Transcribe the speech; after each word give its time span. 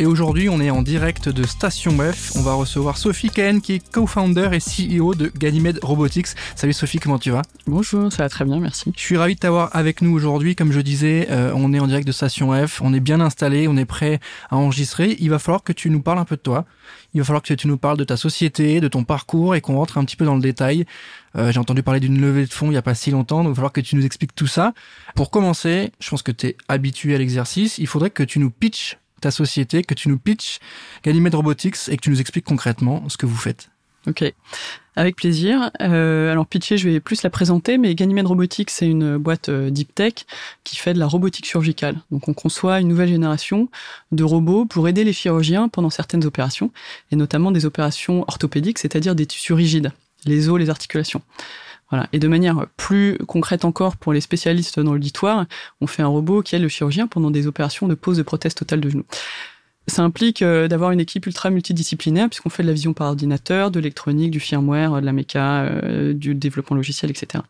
Et 0.00 0.06
aujourd'hui, 0.06 0.48
on 0.48 0.60
est 0.60 0.70
en 0.70 0.82
direct 0.82 1.28
de 1.28 1.44
Station 1.44 1.98
F. 1.98 2.30
On 2.36 2.42
va 2.42 2.54
recevoir 2.54 2.96
Sophie 2.96 3.30
Cahen, 3.30 3.60
qui 3.60 3.72
est 3.72 3.90
co-founder 3.90 4.50
et 4.52 4.60
CEO 4.60 5.16
de 5.16 5.26
Ganymede 5.36 5.80
Robotics. 5.82 6.28
Salut 6.54 6.72
Sophie, 6.72 7.00
comment 7.00 7.18
tu 7.18 7.32
vas? 7.32 7.42
Bonjour, 7.66 8.12
ça 8.12 8.22
va 8.22 8.28
très 8.28 8.44
bien, 8.44 8.60
merci. 8.60 8.92
Je 8.96 9.00
suis 9.00 9.16
ravi 9.16 9.34
de 9.34 9.40
t'avoir 9.40 9.74
avec 9.74 10.00
nous 10.00 10.14
aujourd'hui. 10.14 10.54
Comme 10.54 10.70
je 10.70 10.80
disais, 10.80 11.26
euh, 11.30 11.50
on 11.52 11.72
est 11.72 11.80
en 11.80 11.88
direct 11.88 12.06
de 12.06 12.12
Station 12.12 12.52
F. 12.64 12.80
On 12.80 12.94
est 12.94 13.00
bien 13.00 13.20
installé, 13.20 13.66
on 13.66 13.76
est 13.76 13.86
prêt 13.86 14.20
à 14.50 14.56
enregistrer. 14.56 15.16
Il 15.18 15.30
va 15.30 15.40
falloir 15.40 15.64
que 15.64 15.72
tu 15.72 15.90
nous 15.90 16.00
parles 16.00 16.20
un 16.20 16.24
peu 16.24 16.36
de 16.36 16.42
toi. 16.42 16.64
Il 17.12 17.20
va 17.20 17.24
falloir 17.24 17.42
que 17.42 17.52
tu 17.52 17.66
nous 17.66 17.76
parles 17.76 17.98
de 17.98 18.04
ta 18.04 18.16
société, 18.16 18.80
de 18.80 18.86
ton 18.86 19.02
parcours 19.02 19.56
et 19.56 19.60
qu'on 19.60 19.74
rentre 19.74 19.98
un 19.98 20.04
petit 20.04 20.14
peu 20.16 20.24
dans 20.24 20.36
le 20.36 20.40
détail. 20.40 20.84
Euh, 21.34 21.50
J'ai 21.50 21.58
entendu 21.58 21.82
parler 21.82 21.98
d'une 21.98 22.20
levée 22.20 22.46
de 22.46 22.52
fonds 22.52 22.66
il 22.66 22.70
n'y 22.70 22.76
a 22.76 22.82
pas 22.82 22.94
si 22.94 23.10
longtemps, 23.10 23.38
donc 23.38 23.46
il 23.46 23.50
va 23.50 23.54
falloir 23.56 23.72
que 23.72 23.80
tu 23.80 23.96
nous 23.96 24.06
expliques 24.06 24.36
tout 24.36 24.46
ça. 24.46 24.74
Pour 25.16 25.32
commencer, 25.32 25.90
je 25.98 26.08
pense 26.08 26.22
que 26.22 26.30
tu 26.30 26.46
es 26.46 26.56
habitué 26.68 27.16
à 27.16 27.18
l'exercice. 27.18 27.78
Il 27.78 27.88
faudrait 27.88 28.10
que 28.10 28.22
tu 28.22 28.38
nous 28.38 28.50
pitches 28.50 28.96
ta 29.20 29.30
société, 29.30 29.82
que 29.82 29.94
tu 29.94 30.08
nous 30.08 30.18
pitches 30.18 30.58
Ganymede 31.04 31.34
Robotics 31.34 31.88
et 31.88 31.96
que 31.96 32.02
tu 32.02 32.10
nous 32.10 32.20
expliques 32.20 32.44
concrètement 32.44 33.08
ce 33.08 33.16
que 33.16 33.26
vous 33.26 33.36
faites. 33.36 33.70
Ok, 34.06 34.32
avec 34.96 35.16
plaisir. 35.16 35.70
Euh, 35.82 36.32
alors 36.32 36.46
pitcher, 36.46 36.78
je 36.78 36.88
vais 36.88 37.00
plus 37.00 37.22
la 37.22 37.30
présenter, 37.30 37.76
mais 37.76 37.94
Ganymede 37.94 38.26
Robotics, 38.26 38.70
c'est 38.70 38.86
une 38.86 39.18
boîte 39.18 39.48
euh, 39.48 39.70
deep 39.70 39.94
tech 39.94 40.14
qui 40.64 40.76
fait 40.76 40.94
de 40.94 40.98
la 40.98 41.06
robotique 41.06 41.46
chirurgicale. 41.46 41.96
Donc 42.10 42.28
on 42.28 42.32
conçoit 42.32 42.80
une 42.80 42.88
nouvelle 42.88 43.10
génération 43.10 43.68
de 44.12 44.24
robots 44.24 44.64
pour 44.64 44.88
aider 44.88 45.04
les 45.04 45.12
chirurgiens 45.12 45.68
pendant 45.68 45.90
certaines 45.90 46.24
opérations, 46.24 46.70
et 47.10 47.16
notamment 47.16 47.50
des 47.50 47.66
opérations 47.66 48.24
orthopédiques, 48.28 48.78
c'est-à-dire 48.78 49.14
des 49.14 49.26
tissus 49.26 49.52
rigides, 49.52 49.92
les 50.24 50.48
os, 50.48 50.58
les 50.58 50.70
articulations. 50.70 51.20
Et 52.12 52.18
de 52.18 52.28
manière 52.28 52.66
plus 52.76 53.16
concrète 53.26 53.64
encore 53.64 53.96
pour 53.96 54.12
les 54.12 54.20
spécialistes 54.20 54.78
dans 54.78 54.92
l'auditoire, 54.92 55.46
on 55.80 55.86
fait 55.86 56.02
un 56.02 56.08
robot 56.08 56.42
qui 56.42 56.54
aide 56.54 56.62
le 56.62 56.68
chirurgien 56.68 57.06
pendant 57.06 57.30
des 57.30 57.46
opérations 57.46 57.88
de 57.88 57.94
pose 57.94 58.18
de 58.18 58.22
prothèse 58.22 58.54
totale 58.54 58.80
de 58.80 58.90
genou. 58.90 59.04
Ça 59.86 60.02
implique 60.02 60.42
euh, 60.42 60.68
d'avoir 60.68 60.90
une 60.90 61.00
équipe 61.00 61.24
ultra 61.24 61.48
multidisciplinaire 61.48 62.28
puisqu'on 62.28 62.50
fait 62.50 62.62
de 62.62 62.68
la 62.68 62.74
vision 62.74 62.92
par 62.92 63.08
ordinateur, 63.08 63.70
de 63.70 63.80
l'électronique, 63.80 64.30
du 64.30 64.38
firmware, 64.38 65.00
de 65.00 65.06
la 65.06 65.12
méca, 65.12 65.62
euh, 65.62 66.12
du 66.12 66.34
développement 66.34 66.76
logiciel, 66.76 67.10
etc. 67.10 67.42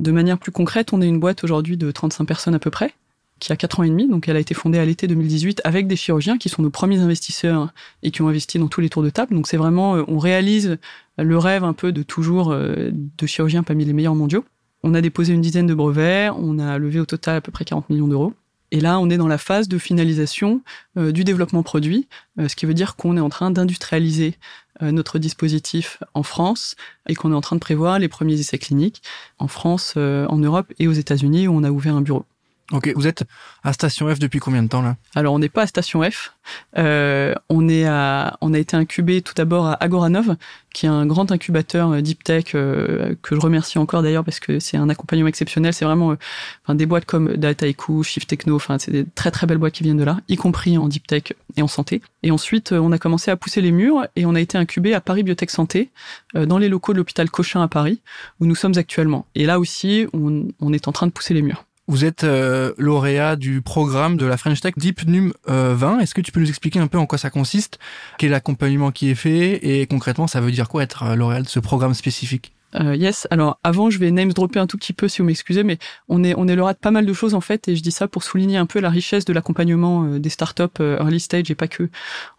De 0.00 0.10
manière 0.10 0.38
plus 0.38 0.50
concrète, 0.50 0.92
on 0.92 1.00
est 1.00 1.06
une 1.06 1.20
boîte 1.20 1.44
aujourd'hui 1.44 1.76
de 1.76 1.90
35 1.92 2.24
personnes 2.24 2.54
à 2.54 2.58
peu 2.58 2.70
près 2.70 2.94
qui 3.38 3.52
a 3.52 3.56
4 3.56 3.80
ans 3.80 3.82
et 3.82 3.88
demi, 3.88 4.08
donc 4.08 4.28
elle 4.28 4.36
a 4.36 4.40
été 4.40 4.54
fondée 4.54 4.78
à 4.78 4.84
l'été 4.84 5.06
2018 5.06 5.60
avec 5.64 5.86
des 5.86 5.96
chirurgiens 5.96 6.38
qui 6.38 6.48
sont 6.48 6.62
nos 6.62 6.70
premiers 6.70 6.98
investisseurs 6.98 7.72
et 8.02 8.10
qui 8.10 8.22
ont 8.22 8.28
investi 8.28 8.58
dans 8.58 8.68
tous 8.68 8.80
les 8.80 8.88
tours 8.88 9.02
de 9.02 9.10
table. 9.10 9.34
Donc 9.34 9.46
c'est 9.46 9.56
vraiment, 9.56 9.96
euh, 9.96 10.04
on 10.08 10.18
réalise 10.18 10.78
le 11.16 11.38
rêve 11.38 11.64
un 11.64 11.72
peu 11.72 11.92
de 11.92 12.02
toujours 12.02 12.52
euh, 12.52 12.90
de 12.92 13.26
chirurgiens 13.26 13.62
parmi 13.62 13.84
les 13.84 13.92
meilleurs 13.92 14.14
mondiaux. 14.14 14.44
On 14.82 14.94
a 14.94 15.00
déposé 15.00 15.32
une 15.32 15.40
dizaine 15.40 15.66
de 15.66 15.74
brevets, 15.74 16.30
on 16.36 16.58
a 16.58 16.78
levé 16.78 17.00
au 17.00 17.06
total 17.06 17.36
à 17.36 17.40
peu 17.40 17.50
près 17.50 17.64
40 17.64 17.90
millions 17.90 18.08
d'euros. 18.08 18.32
Et 18.70 18.80
là, 18.80 19.00
on 19.00 19.08
est 19.08 19.16
dans 19.16 19.28
la 19.28 19.38
phase 19.38 19.66
de 19.66 19.78
finalisation 19.78 20.60
euh, 20.98 21.10
du 21.10 21.24
développement 21.24 21.62
produit, 21.62 22.06
ce 22.38 22.54
qui 22.54 22.66
veut 22.66 22.74
dire 22.74 22.96
qu'on 22.96 23.16
est 23.16 23.20
en 23.20 23.30
train 23.30 23.50
d'industrialiser 23.50 24.34
notre 24.80 25.18
dispositif 25.18 26.00
en 26.14 26.22
France 26.22 26.76
et 27.08 27.16
qu'on 27.16 27.32
est 27.32 27.34
en 27.34 27.40
train 27.40 27.56
de 27.56 27.60
prévoir 27.60 27.98
les 27.98 28.06
premiers 28.06 28.38
essais 28.38 28.58
cliniques 28.58 29.02
en 29.40 29.48
France, 29.48 29.96
en 29.96 30.36
Europe 30.36 30.72
et 30.78 30.86
aux 30.86 30.92
États-Unis 30.92 31.48
où 31.48 31.52
on 31.52 31.64
a 31.64 31.72
ouvert 31.72 31.96
un 31.96 32.00
bureau. 32.00 32.24
Ok, 32.70 32.92
vous 32.94 33.06
êtes 33.06 33.24
à 33.64 33.72
Station 33.72 34.14
F 34.14 34.18
depuis 34.18 34.40
combien 34.40 34.62
de 34.62 34.68
temps 34.68 34.82
là? 34.82 34.96
Alors 35.14 35.32
on 35.32 35.38
n'est 35.38 35.48
pas 35.48 35.62
à 35.62 35.66
Station 35.66 36.02
F. 36.02 36.34
Euh, 36.76 37.34
on 37.48 37.66
est 37.66 37.86
à, 37.86 38.36
on 38.42 38.52
a 38.52 38.58
été 38.58 38.76
incubé 38.76 39.22
tout 39.22 39.32
d'abord 39.34 39.66
à 39.66 39.82
Agoranov, 39.82 40.36
qui 40.74 40.84
est 40.84 40.90
un 40.90 41.06
grand 41.06 41.32
incubateur 41.32 41.90
euh, 41.90 42.02
deep 42.02 42.22
tech 42.24 42.54
euh, 42.54 43.14
que 43.22 43.34
je 43.34 43.40
remercie 43.40 43.78
encore 43.78 44.02
d'ailleurs 44.02 44.22
parce 44.22 44.38
que 44.38 44.60
c'est 44.60 44.76
un 44.76 44.90
accompagnement 44.90 45.28
exceptionnel. 45.28 45.72
C'est 45.72 45.86
vraiment, 45.86 46.10
euh, 46.10 46.16
enfin, 46.62 46.74
des 46.74 46.84
boîtes 46.84 47.06
comme 47.06 47.38
Dataiku, 47.38 48.02
Shift 48.02 48.28
Techno, 48.28 48.56
enfin 48.56 48.78
c'est 48.78 48.90
des 48.90 49.06
très 49.14 49.30
très 49.30 49.46
belles 49.46 49.56
boîtes 49.56 49.72
qui 49.72 49.82
viennent 49.82 49.96
de 49.96 50.04
là, 50.04 50.18
y 50.28 50.36
compris 50.36 50.76
en 50.76 50.88
deep 50.88 51.06
tech 51.06 51.32
et 51.56 51.62
en 51.62 51.68
santé. 51.68 52.02
Et 52.22 52.30
ensuite 52.30 52.72
on 52.72 52.92
a 52.92 52.98
commencé 52.98 53.30
à 53.30 53.36
pousser 53.38 53.62
les 53.62 53.72
murs 53.72 54.06
et 54.14 54.26
on 54.26 54.34
a 54.34 54.40
été 54.40 54.58
incubé 54.58 54.92
à 54.92 55.00
Paris 55.00 55.22
Biotech 55.22 55.50
Santé, 55.50 55.90
dans 56.34 56.58
les 56.58 56.68
locaux 56.68 56.92
de 56.92 56.98
l'hôpital 56.98 57.30
Cochin 57.30 57.62
à 57.62 57.68
Paris, 57.68 58.02
où 58.40 58.46
nous 58.46 58.54
sommes 58.54 58.74
actuellement. 58.76 59.26
Et 59.34 59.46
là 59.46 59.58
aussi 59.58 60.06
on, 60.12 60.48
on 60.60 60.74
est 60.74 60.86
en 60.86 60.92
train 60.92 61.06
de 61.06 61.12
pousser 61.12 61.32
les 61.32 61.40
murs. 61.42 61.64
Vous 61.90 62.04
êtes 62.04 62.22
euh, 62.22 62.74
lauréat 62.76 63.36
du 63.36 63.62
programme 63.62 64.18
de 64.18 64.26
la 64.26 64.36
French 64.36 64.60
Tech 64.60 64.74
Deep 64.76 65.06
Num 65.06 65.32
20. 65.46 65.96
Euh, 65.96 66.00
Est-ce 66.00 66.14
que 66.14 66.20
tu 66.20 66.32
peux 66.32 66.40
nous 66.40 66.50
expliquer 66.50 66.80
un 66.80 66.86
peu 66.86 66.98
en 66.98 67.06
quoi 67.06 67.16
ça 67.16 67.30
consiste? 67.30 67.78
Quel 68.18 68.28
est 68.28 68.32
l'accompagnement 68.32 68.90
qui 68.90 69.08
est 69.08 69.14
fait? 69.14 69.54
Et 69.66 69.86
concrètement, 69.86 70.26
ça 70.26 70.42
veut 70.42 70.50
dire 70.52 70.68
quoi 70.68 70.82
être 70.82 71.04
euh, 71.04 71.14
lauréat 71.14 71.40
de 71.40 71.48
ce 71.48 71.60
programme 71.60 71.94
spécifique? 71.94 72.52
Euh, 72.74 72.94
yes. 72.94 73.26
Alors 73.30 73.58
avant, 73.64 73.88
je 73.88 73.98
vais 73.98 74.10
name 74.10 74.34
dropper 74.34 74.58
un 74.58 74.66
tout 74.66 74.76
petit 74.76 74.92
peu 74.92 75.08
si 75.08 75.22
vous 75.22 75.24
m'excusez, 75.28 75.62
mais 75.64 75.78
on 76.10 76.22
est 76.22 76.34
on 76.36 76.46
est 76.46 76.56
lauréat 76.56 76.74
de 76.74 76.78
pas 76.78 76.90
mal 76.90 77.06
de 77.06 77.12
choses 77.14 77.32
en 77.32 77.40
fait, 77.40 77.68
et 77.68 77.74
je 77.74 77.82
dis 77.82 77.90
ça 77.90 78.06
pour 78.06 78.22
souligner 78.22 78.58
un 78.58 78.66
peu 78.66 78.80
la 78.80 78.90
richesse 78.90 79.24
de 79.24 79.32
l'accompagnement 79.32 80.04
des 80.18 80.28
startups 80.28 80.78
early 80.78 81.20
stage 81.20 81.50
et 81.50 81.54
pas 81.54 81.68
que 81.68 81.88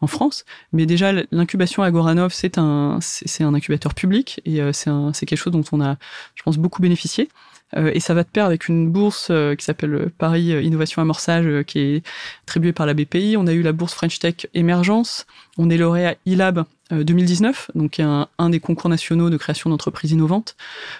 en 0.01 0.05
France. 0.05 0.45
Mais 0.73 0.85
déjà, 0.85 1.11
l'incubation 1.31 1.81
Agoranov, 1.81 2.33
c'est 2.33 2.59
un 2.59 2.99
c'est 3.01 3.43
un 3.43 3.55
incubateur 3.55 3.95
public 3.95 4.41
et 4.45 4.61
c'est 4.73 4.91
c'est 5.13 5.25
quelque 5.25 5.39
chose 5.39 5.53
dont 5.53 5.63
on 5.71 5.81
a, 5.81 5.95
je 6.35 6.43
pense, 6.43 6.59
beaucoup 6.59 6.83
bénéficié. 6.83 7.27
Euh, 7.75 7.91
et 7.93 7.99
ça 7.99 8.13
va 8.13 8.23
de 8.23 8.29
pair 8.29 8.45
avec 8.45 8.67
une 8.67 8.89
bourse 8.89 9.27
euh, 9.29 9.55
qui 9.55 9.65
s'appelle 9.65 10.09
Paris 10.17 10.51
Innovation 10.63 11.01
Amorçage, 11.01 11.63
qui 11.65 11.79
est 11.79 12.07
attribuée 12.43 12.73
par 12.73 12.85
la 12.85 12.93
BPI. 12.93 13.35
On 13.37 13.47
a 13.47 13.53
eu 13.53 13.61
la 13.61 13.73
bourse 13.73 13.93
French 13.93 14.19
Tech 14.19 14.47
Émergence. 14.53 15.25
On 15.61 15.69
est 15.69 15.75
lauréat 15.75 16.15
ILAB 16.25 16.63
2019, 16.89 17.71
euh, 17.75 17.79
donc 17.79 17.99
un, 17.99 18.49
des 18.49 18.61
concours 18.61 18.89
nationaux 18.89 19.29
de 19.29 19.35
création 19.35 19.69
d'entreprises 19.69 20.11
innovantes. 20.11 20.55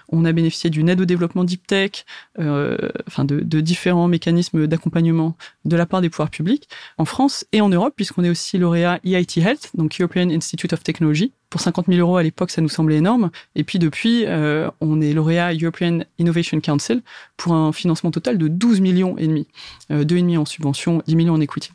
On 0.09 0.25
a 0.25 0.34
bénéficié 0.34 0.70
d'une 0.70 0.90
aide 0.90 1.00
au 1.00 1.06
développement 1.06 1.46
deep 1.46 1.66
tech, 1.66 2.06
euh, 2.40 2.78
enfin 3.08 3.24
de, 3.24 3.62
différents 3.62 4.09
mécanismes 4.09 4.68
d'accompagnement 4.68 5.38
de 5.64 5.78
la 5.78 5.86
part 5.86 6.02
des 6.02 6.09
pouvoirs 6.09 6.30
publics 6.30 6.68
en 6.97 7.06
France 7.06 7.46
et 7.53 7.62
en 7.62 7.70
Europe, 7.70 7.94
puisqu'on 7.96 8.25
est 8.25 8.30
aussi 8.30 8.58
lauréat 8.58 9.00
EIT 9.06 9.38
Health, 9.38 9.72
donc 9.75 9.96
European 9.97 10.30
Institute 10.30 10.74
of 10.74 10.84
Technology. 10.84 11.31
Pour 11.50 11.62
50 11.62 11.86
000 11.88 11.97
euros 12.00 12.18
à 12.18 12.24
l'époque, 12.24 12.52
ça 12.52 12.62
nous 12.62 12.68
semblait 12.68 12.97
énorme. 12.97 13.31
Et 13.56 13.64
puis 13.64 13.80
depuis, 13.80 14.26
euh, 14.26 14.70
on 14.81 15.00
est 15.00 15.14
lauréat 15.14 15.53
European 15.53 16.00
Innovation 16.20 16.59
Council 16.59 17.02
pour 17.38 17.53
un 17.53 17.72
financement 17.72 18.12
total 18.12 18.38
de 18.38 18.50
12 18.50 18.81
millions 18.81 19.18
et 19.18 19.26
demi, 19.26 19.47
euh, 19.90 20.03
deux 20.03 20.18
et 20.18 20.22
demi 20.22 20.36
en 20.36 20.44
subvention, 20.44 21.02
10 21.08 21.16
millions 21.16 21.36
en 21.36 21.41
equity. 21.41 21.72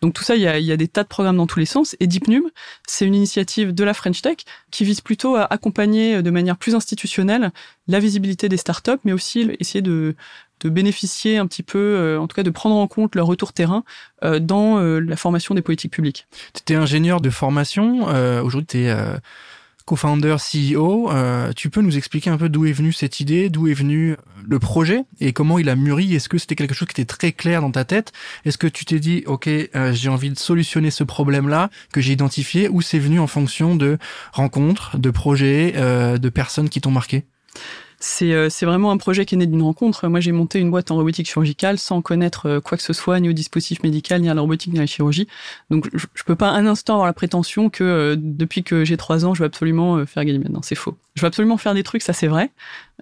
Donc 0.00 0.14
tout 0.14 0.22
ça, 0.22 0.36
il 0.36 0.42
y 0.42 0.72
a, 0.72 0.76
des 0.76 0.88
tas 0.88 1.02
de 1.02 1.08
programmes 1.08 1.36
dans 1.36 1.46
tous 1.46 1.58
les 1.58 1.66
sens. 1.66 1.96
Et 2.00 2.06
DeepNum, 2.06 2.50
c'est 2.86 3.06
une 3.06 3.14
initiative 3.14 3.72
de 3.74 3.84
la 3.84 3.94
French 3.94 4.22
Tech 4.22 4.38
qui 4.70 4.84
vise 4.84 5.00
plutôt 5.00 5.36
à 5.36 5.44
accompagner 5.44 6.22
de 6.22 6.30
manière 6.30 6.56
plus 6.56 6.74
institutionnelle 6.74 7.52
la 7.88 8.00
visibilité 8.00 8.48
des 8.48 8.56
startups, 8.56 9.00
mais 9.04 9.12
aussi 9.12 9.50
essayer 9.60 9.82
de, 9.82 10.14
bénéficier 10.64 11.36
un 11.38 11.46
petit 11.46 11.62
peu, 11.62 11.78
euh, 11.78 12.18
en 12.18 12.26
tout 12.26 12.34
cas 12.34 12.42
de 12.42 12.50
prendre 12.50 12.76
en 12.76 12.86
compte 12.86 13.14
leur 13.14 13.26
retour 13.26 13.52
terrain 13.52 13.84
euh, 14.24 14.38
dans 14.38 14.78
euh, 14.78 14.98
la 14.98 15.16
formation 15.16 15.54
des 15.54 15.62
politiques 15.62 15.92
publiques. 15.92 16.26
Tu 16.54 16.60
étais 16.60 16.74
ingénieur 16.74 17.20
de 17.20 17.30
formation, 17.30 18.04
aujourd'hui 18.42 18.66
tu 18.66 18.78
es 18.78 18.96
co-founder, 19.84 20.36
CEO. 20.38 21.10
Euh, 21.10 21.52
tu 21.54 21.70
peux 21.70 21.82
nous 21.82 21.96
expliquer 21.96 22.30
un 22.30 22.38
peu 22.38 22.48
d'où 22.48 22.66
est 22.66 22.72
venue 22.72 22.92
cette 22.92 23.20
idée, 23.20 23.50
d'où 23.50 23.68
est 23.68 23.74
venu 23.74 24.16
le 24.46 24.58
projet 24.58 25.04
et 25.20 25.32
comment 25.32 25.58
il 25.58 25.68
a 25.68 25.76
mûri? 25.76 26.14
Est-ce 26.14 26.28
que 26.28 26.38
c'était 26.38 26.54
quelque 26.54 26.74
chose 26.74 26.88
qui 26.88 27.00
était 27.00 27.04
très 27.04 27.32
clair 27.32 27.60
dans 27.60 27.70
ta 27.70 27.84
tête? 27.84 28.12
Est-ce 28.44 28.58
que 28.58 28.66
tu 28.66 28.84
t'es 28.84 28.98
dit, 28.98 29.22
ok, 29.26 29.48
euh, 29.48 29.92
j'ai 29.92 30.08
envie 30.08 30.30
de 30.30 30.38
solutionner 30.38 30.90
ce 30.90 31.04
problème-là 31.04 31.70
que 31.92 32.00
j'ai 32.00 32.12
identifié, 32.12 32.68
ou 32.68 32.82
c'est 32.82 32.98
venu 32.98 33.20
en 33.20 33.26
fonction 33.26 33.76
de 33.76 33.98
rencontres, 34.32 34.98
de 34.98 35.10
projets, 35.10 35.74
euh, 35.76 36.18
de 36.18 36.28
personnes 36.28 36.68
qui 36.68 36.80
t'ont 36.80 36.90
marqué? 36.90 37.24
C'est 38.04 38.50
c'est 38.50 38.66
vraiment 38.66 38.90
un 38.90 38.96
projet 38.96 39.24
qui 39.24 39.34
est 39.34 39.38
né 39.38 39.46
d'une 39.46 39.62
rencontre. 39.62 40.08
Moi, 40.08 40.20
j'ai 40.20 40.32
monté 40.32 40.58
une 40.58 40.70
boîte 40.70 40.90
en 40.90 40.96
robotique 40.96 41.26
chirurgicale 41.26 41.78
sans 41.78 42.02
connaître 42.02 42.60
quoi 42.60 42.76
que 42.76 42.82
ce 42.82 42.92
soit, 42.92 43.18
ni 43.20 43.28
au 43.28 43.32
dispositif 43.32 43.82
médical, 43.82 44.20
ni 44.20 44.28
à 44.28 44.34
la 44.34 44.40
robotique, 44.40 44.72
ni 44.72 44.78
à 44.78 44.82
la 44.82 44.86
chirurgie. 44.86 45.26
Donc, 45.70 45.88
je, 45.94 46.06
je 46.14 46.22
peux 46.24 46.36
pas 46.36 46.50
un 46.50 46.66
instant 46.66 46.94
avoir 46.94 47.06
la 47.06 47.12
prétention 47.12 47.70
que 47.70 48.16
depuis 48.18 48.62
que 48.62 48.84
j'ai 48.84 48.96
trois 48.96 49.24
ans, 49.24 49.34
je 49.34 49.40
veux 49.40 49.46
absolument 49.46 50.04
faire 50.06 50.24
Ganymede. 50.24 50.50
Non, 50.50 50.62
c'est 50.62 50.74
faux. 50.74 50.96
Je 51.14 51.22
veux 51.22 51.26
absolument 51.26 51.56
faire 51.56 51.74
des 51.74 51.82
trucs, 51.82 52.02
ça 52.02 52.12
c'est 52.12 52.26
vrai, 52.26 52.50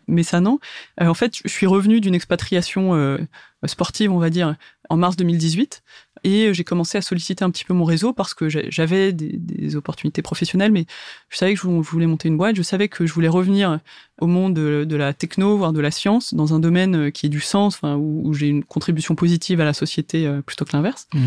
mais 0.06 0.23
ça 0.23 0.41
non. 0.41 0.59
en 1.00 1.15
fait, 1.15 1.35
je 1.44 1.49
suis 1.49 1.67
revenu 1.67 2.00
d'une 2.00 2.15
expatriation 2.15 3.19
sportive, 3.67 4.12
on 4.12 4.19
va 4.19 4.31
dire, 4.31 4.56
en 4.88 4.97
mars 4.97 5.17
2018. 5.17 5.82
Et 6.25 6.55
j'ai 6.55 6.65
commencé 6.65 6.99
à 6.99 7.03
solliciter 7.03 7.45
un 7.45 7.51
petit 7.51 7.65
peu 7.65 7.75
mon 7.75 7.85
réseau 7.85 8.13
parce 8.13 8.35
que 8.35 8.49
j'avais 8.49 9.13
des, 9.13 9.37
des, 9.37 9.77
opportunités 9.77 10.23
professionnelles, 10.23 10.73
mais 10.73 10.87
je 11.29 11.37
savais 11.37 11.55
que 11.55 11.61
je 11.61 11.67
voulais 11.67 12.07
monter 12.07 12.29
une 12.29 12.37
boîte, 12.37 12.57
je 12.57 12.63
savais 12.63 12.89
que 12.89 13.07
je 13.07 13.13
voulais 13.13 13.29
revenir 13.29 13.81
au 14.21 14.27
monde 14.27 14.55
de, 14.55 14.85
de 14.85 14.97
la 14.97 15.13
techno, 15.15 15.57
voire 15.57 15.73
de 15.73 15.81
la 15.81 15.91
science, 15.91 16.35
dans 16.35 16.55
un 16.55 16.61
domaine 16.61 17.11
qui 17.11 17.27
est 17.27 17.29
du 17.29 17.41
sens, 17.41 17.77
enfin, 17.77 17.97
où, 17.97 18.23
où 18.25 18.35
j'ai 18.35 18.47
une 18.47 18.63
contribution 18.65 19.15
positive 19.15 19.61
à 19.61 19.65
la 19.65 19.73
société 19.73 20.31
plutôt 20.47 20.65
que 20.65 20.77
l'inverse. 20.77 21.09
Mmh. 21.13 21.21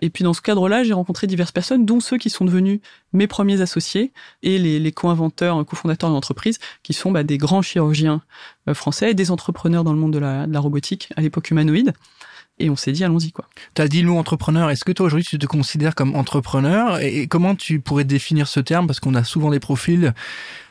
Et 0.00 0.10
puis 0.10 0.24
dans 0.24 0.32
ce 0.32 0.40
cadre-là, 0.40 0.82
j'ai 0.82 0.92
rencontré 0.92 1.26
diverses 1.26 1.52
personnes, 1.52 1.84
dont 1.84 2.00
ceux 2.00 2.18
qui 2.18 2.30
sont 2.30 2.44
devenus 2.44 2.80
mes 3.12 3.26
premiers 3.26 3.60
associés 3.60 4.12
et 4.42 4.58
les, 4.58 4.78
les 4.78 4.92
co-inventeurs, 4.92 5.64
co-fondateurs 5.66 6.10
de 6.10 6.14
l'entreprise, 6.14 6.58
qui 6.82 6.92
sont 6.92 7.12
bah, 7.12 7.22
des 7.22 7.38
grands 7.38 7.62
chirurgiens 7.62 8.22
euh, 8.68 8.74
français, 8.74 9.14
des 9.14 9.30
entrepreneurs 9.30 9.84
dans 9.84 9.92
le 9.92 9.98
monde 9.98 10.12
de 10.12 10.18
la, 10.18 10.46
de 10.46 10.52
la 10.52 10.60
robotique 10.60 11.10
à 11.16 11.20
l'époque 11.20 11.50
humanoïde. 11.50 11.92
Et 12.60 12.68
on 12.68 12.76
s'est 12.76 12.92
dit, 12.92 13.02
allons-y, 13.02 13.32
quoi. 13.32 13.46
Tu 13.74 13.80
as 13.80 13.88
dit 13.88 14.02
le 14.02 14.08
mot 14.08 14.18
entrepreneur. 14.18 14.68
Est-ce 14.70 14.84
que 14.84 14.92
toi, 14.92 15.06
aujourd'hui, 15.06 15.26
tu 15.26 15.38
te 15.38 15.46
considères 15.46 15.94
comme 15.94 16.14
entrepreneur 16.14 17.00
Et 17.00 17.26
comment 17.26 17.54
tu 17.54 17.80
pourrais 17.80 18.04
définir 18.04 18.46
ce 18.48 18.60
terme? 18.60 18.86
Parce 18.86 19.00
qu'on 19.00 19.14
a 19.14 19.24
souvent 19.24 19.50
des 19.50 19.60
profils 19.60 20.12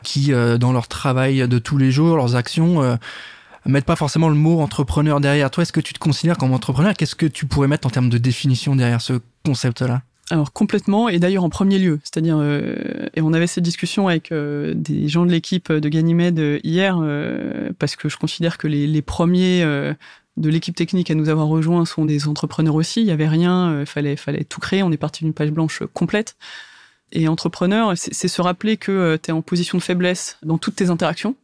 qui, 0.04 0.32
euh, 0.32 0.60
dans 0.60 0.72
leur 0.72 0.88
travail 0.88 1.48
de 1.48 1.60
tous 1.60 1.78
les 1.80 1.92
jours, 1.92 2.16
leurs 2.16 2.36
actions, 2.36 2.84
euh, 2.84 2.96
mettent 3.66 3.86
pas 3.86 3.96
forcément 3.96 4.30
le 4.30 4.36
mot 4.36 4.62
entrepreneur 4.62 5.20
derrière. 5.20 5.50
Toi, 5.50 5.64
est-ce 5.64 5.74
que 5.74 5.82
tu 5.82 5.94
te 5.94 6.00
considères 6.00 6.38
comme 6.38 6.54
entrepreneur? 6.54 6.94
Qu'est-ce 6.94 7.16
que 7.16 7.26
tu 7.26 7.48
pourrais 7.48 7.68
mettre 7.68 7.88
en 7.88 7.90
termes 7.90 8.10
de 8.10 8.20
définition 8.20 8.76
derrière 8.76 9.02
ce 9.02 9.20
concept-là? 9.44 10.04
Alors 10.32 10.54
complètement, 10.54 11.10
et 11.10 11.18
d'ailleurs 11.18 11.44
en 11.44 11.50
premier 11.50 11.80
lieu, 11.80 12.00
c'est-à-dire, 12.04 12.38
euh, 12.40 13.08
et 13.16 13.22
on 13.22 13.34
avait 13.34 13.48
cette 13.48 13.64
discussion 13.64 14.08
avec 14.08 14.32
euh, 14.32 14.74
des 14.76 15.08
gens 15.08 15.26
de 15.26 15.32
l'équipe 15.32 15.72
de 15.72 15.90
Ganymede 15.90 16.40
euh, 16.40 16.60
hier, 16.64 17.00
parce 17.80 17.96
que 17.96 18.10
je 18.10 18.18
considère 18.18 18.60
que 18.60 18.68
les, 18.68 18.86
les 18.86 19.02
premiers 19.02 19.66
de 20.40 20.50
l'équipe 20.50 20.76
technique 20.76 21.12
à 21.12 21.16
nous 21.16 21.30
avoir 21.30 21.48
rejoints 21.48 21.86
sont 21.86 22.06
des 22.06 22.28
entrepreneurs 22.28 22.76
aussi. 22.76 23.02
Il 23.02 23.08
y 23.08 23.12
avait 23.12 23.28
rien, 23.28 23.82
il 23.82 23.86
fallait, 23.86 24.16
fallait 24.16 24.44
tout 24.44 24.60
créer. 24.60 24.82
On 24.82 24.92
est 24.92 24.98
parti 24.98 25.24
d'une 25.24 25.34
page 25.34 25.52
blanche 25.52 25.84
complète. 25.94 26.36
Et 27.12 27.28
entrepreneur, 27.28 27.94
c'est 27.96 28.28
se 28.28 28.42
rappeler 28.42 28.78
que 28.78 29.20
tu 29.22 29.30
es 29.30 29.34
en 29.34 29.42
position 29.42 29.78
de 29.78 29.84
faiblesse 29.84 30.38
dans 30.44 30.58
toutes 30.58 30.76
tes 30.76 30.90
interactions 30.90 31.36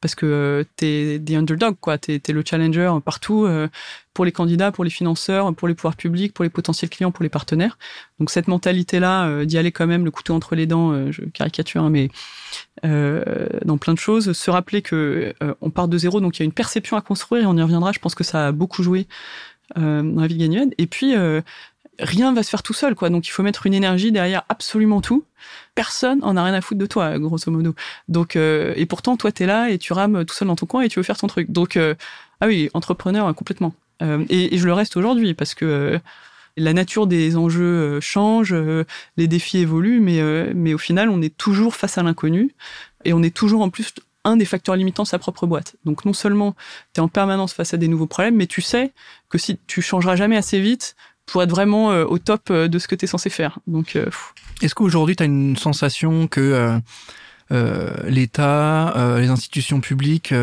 parce 0.00 0.14
que 0.14 0.26
euh, 0.26 0.64
t'es 0.76 1.20
the 1.24 1.32
underdog, 1.32 1.76
quoi. 1.80 1.98
T'es 1.98 2.20
es 2.26 2.32
le 2.32 2.42
challenger 2.46 2.92
partout 3.04 3.44
euh, 3.44 3.68
pour 4.14 4.24
les 4.24 4.32
candidats, 4.32 4.70
pour 4.70 4.84
les 4.84 4.90
financeurs, 4.90 5.52
pour 5.54 5.66
les 5.66 5.74
pouvoirs 5.74 5.96
publics, 5.96 6.32
pour 6.32 6.44
les 6.44 6.50
potentiels 6.50 6.88
clients, 6.88 7.10
pour 7.10 7.22
les 7.22 7.28
partenaires. 7.28 7.78
Donc 8.20 8.30
cette 8.30 8.48
mentalité-là, 8.48 9.26
euh, 9.26 9.44
d'y 9.44 9.58
aller 9.58 9.72
quand 9.72 9.86
même 9.86 10.04
le 10.04 10.10
couteau 10.10 10.34
entre 10.34 10.54
les 10.54 10.66
dents, 10.66 11.10
je 11.10 11.22
caricature, 11.22 11.82
hein, 11.82 11.90
mais 11.90 12.08
dans 12.82 13.78
plein 13.78 13.92
de 13.92 13.98
choses, 13.98 14.32
se 14.32 14.50
rappeler 14.50 14.82
que 14.82 15.34
on 15.60 15.70
part 15.70 15.88
de 15.88 15.98
zéro, 15.98 16.20
donc 16.20 16.38
il 16.38 16.40
y 16.40 16.44
a 16.44 16.46
une 16.46 16.52
perception 16.52 16.96
à 16.96 17.00
construire 17.00 17.42
et 17.42 17.46
on 17.46 17.56
y 17.56 17.62
reviendra. 17.62 17.92
Je 17.92 17.98
pense 17.98 18.14
que 18.14 18.24
ça 18.24 18.48
a 18.48 18.52
beaucoup 18.52 18.82
joué 18.82 19.08
dans 19.76 20.20
la 20.20 20.26
vie 20.26 20.36
de. 20.36 20.74
Et 20.78 20.86
puis 20.86 21.14
rien 21.98 22.32
va 22.32 22.42
se 22.42 22.50
faire 22.50 22.62
tout 22.62 22.72
seul, 22.72 22.94
quoi. 22.94 23.10
Donc 23.10 23.26
il 23.26 23.30
faut 23.30 23.42
mettre 23.42 23.66
une 23.66 23.74
énergie 23.74 24.12
derrière 24.12 24.44
absolument 24.48 25.00
tout. 25.00 25.24
Personne 25.74 26.20
en 26.22 26.36
a 26.36 26.44
rien 26.44 26.54
à 26.54 26.60
foutre 26.60 26.80
de 26.80 26.86
toi, 26.86 27.18
grosso 27.18 27.50
modo. 27.50 27.74
Donc 28.08 28.36
euh, 28.36 28.72
et 28.76 28.86
pourtant 28.86 29.16
toi 29.16 29.32
t'es 29.32 29.46
là 29.46 29.70
et 29.70 29.78
tu 29.78 29.92
rames 29.92 30.24
tout 30.24 30.34
seul 30.34 30.48
dans 30.48 30.56
ton 30.56 30.66
coin 30.66 30.82
et 30.82 30.88
tu 30.88 30.98
veux 30.98 31.04
faire 31.04 31.16
ton 31.16 31.26
truc. 31.26 31.50
Donc 31.50 31.76
euh, 31.76 31.94
ah 32.40 32.46
oui, 32.46 32.70
entrepreneur 32.74 33.26
hein, 33.26 33.34
complètement. 33.34 33.74
Euh, 34.02 34.24
et, 34.28 34.56
je 34.56 34.66
le 34.66 34.72
reste 34.72 34.96
aujourd'hui 34.96 35.34
parce 35.34 35.54
que 35.54 36.00
la 36.56 36.72
nature 36.72 37.06
des 37.06 37.36
enjeux 37.36 38.00
change, 38.00 38.54
les 39.16 39.28
défis 39.28 39.58
évoluent, 39.58 40.00
mais 40.00 40.20
mais 40.54 40.74
au 40.74 40.78
final 40.78 41.08
on 41.08 41.22
est 41.22 41.36
toujours 41.36 41.76
face 41.76 41.98
à 41.98 42.02
l'inconnu 42.02 42.54
et 43.04 43.12
on 43.12 43.22
est 43.22 43.34
toujours 43.34 43.62
en 43.62 43.70
plus 43.70 43.94
un 44.24 44.36
des 44.36 44.44
facteurs 44.44 44.76
limitants 44.76 45.04
sa 45.04 45.18
propre 45.18 45.46
boîte. 45.46 45.76
Donc 45.84 46.04
non 46.04 46.12
seulement 46.12 46.54
tu 46.94 47.00
es 47.00 47.00
en 47.00 47.08
permanence 47.08 47.52
face 47.52 47.74
à 47.74 47.76
des 47.76 47.88
nouveaux 47.88 48.06
problèmes, 48.06 48.36
mais 48.36 48.46
tu 48.46 48.60
sais 48.60 48.92
que 49.28 49.38
si 49.38 49.58
tu 49.66 49.82
changeras 49.82 50.16
jamais 50.16 50.36
assez 50.36 50.60
vite, 50.60 50.96
pour 51.28 51.42
être 51.42 51.50
vraiment 51.50 51.92
euh, 51.92 52.04
au 52.04 52.18
top 52.18 52.50
euh, 52.50 52.68
de 52.68 52.78
ce 52.78 52.88
que 52.88 52.94
tu 52.94 53.04
es 53.04 53.08
censé 53.08 53.30
faire. 53.30 53.58
Donc, 53.66 53.96
euh, 53.96 54.06
Est-ce 54.62 54.74
qu'aujourd'hui, 54.74 55.16
tu 55.16 55.22
as 55.22 55.26
une 55.26 55.56
sensation 55.56 56.26
que 56.26 56.80
l'État, 58.06 58.94
les 59.18 59.28
institutions 59.28 59.80
publiques 59.80 60.34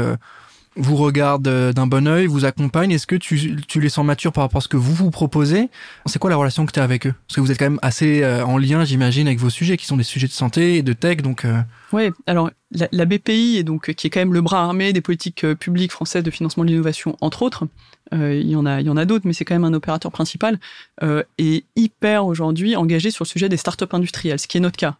vous 0.77 0.95
regardent 0.95 1.71
d'un 1.71 1.87
bon 1.87 2.07
oeil, 2.07 2.25
vous 2.27 2.45
accompagnent? 2.45 2.91
Est-ce 2.91 3.07
que 3.07 3.15
tu, 3.15 3.61
tu, 3.67 3.79
les 3.79 3.89
sens 3.89 4.05
matures 4.05 4.31
par 4.31 4.43
rapport 4.43 4.59
à 4.59 4.61
ce 4.61 4.67
que 4.67 4.77
vous 4.77 4.93
vous 4.93 5.11
proposez? 5.11 5.69
C'est 6.05 6.19
quoi 6.19 6.29
la 6.29 6.35
relation 6.35 6.65
que 6.65 6.71
tu 6.71 6.79
as 6.79 6.83
avec 6.83 7.07
eux? 7.07 7.13
Parce 7.27 7.35
que 7.35 7.41
vous 7.41 7.51
êtes 7.51 7.59
quand 7.59 7.65
même 7.65 7.79
assez 7.81 8.25
en 8.25 8.57
lien, 8.57 8.85
j'imagine, 8.85 9.27
avec 9.27 9.39
vos 9.39 9.49
sujets, 9.49 9.77
qui 9.77 9.85
sont 9.85 9.97
des 9.97 10.03
sujets 10.03 10.27
de 10.27 10.33
santé 10.33 10.77
et 10.77 10.83
de 10.83 10.93
tech. 10.93 11.17
Donc, 11.17 11.45
Oui, 11.91 12.11
alors 12.25 12.49
la, 12.71 13.05
BPI, 13.05 13.57
est 13.57 13.63
donc, 13.63 13.93
qui 13.93 14.07
est 14.07 14.09
quand 14.09 14.19
même 14.19 14.33
le 14.33 14.41
bras 14.41 14.63
armé 14.63 14.91
des 14.91 15.01
politiques 15.01 15.45
publiques 15.55 15.91
françaises 15.91 16.23
de 16.23 16.31
financement 16.31 16.63
de 16.63 16.69
l'innovation, 16.69 17.15
entre 17.21 17.43
autres, 17.43 17.67
euh, 18.13 18.35
il 18.35 18.49
y 18.49 18.55
en 18.55 18.65
a, 18.65 18.81
il 18.81 18.87
y 18.87 18.89
en 18.89 18.97
a 18.97 19.05
d'autres, 19.05 19.25
mais 19.25 19.33
c'est 19.33 19.45
quand 19.45 19.55
même 19.55 19.63
un 19.63 19.73
opérateur 19.73 20.11
principal, 20.11 20.59
euh, 21.01 21.23
est 21.37 21.65
hyper 21.75 22.25
aujourd'hui 22.25 22.75
engagé 22.75 23.09
sur 23.09 23.23
le 23.23 23.29
sujet 23.29 23.49
des 23.49 23.57
startups 23.57 23.85
industrielles, 23.91 24.39
ce 24.39 24.47
qui 24.47 24.57
est 24.57 24.61
notre 24.61 24.77
cas. 24.77 24.95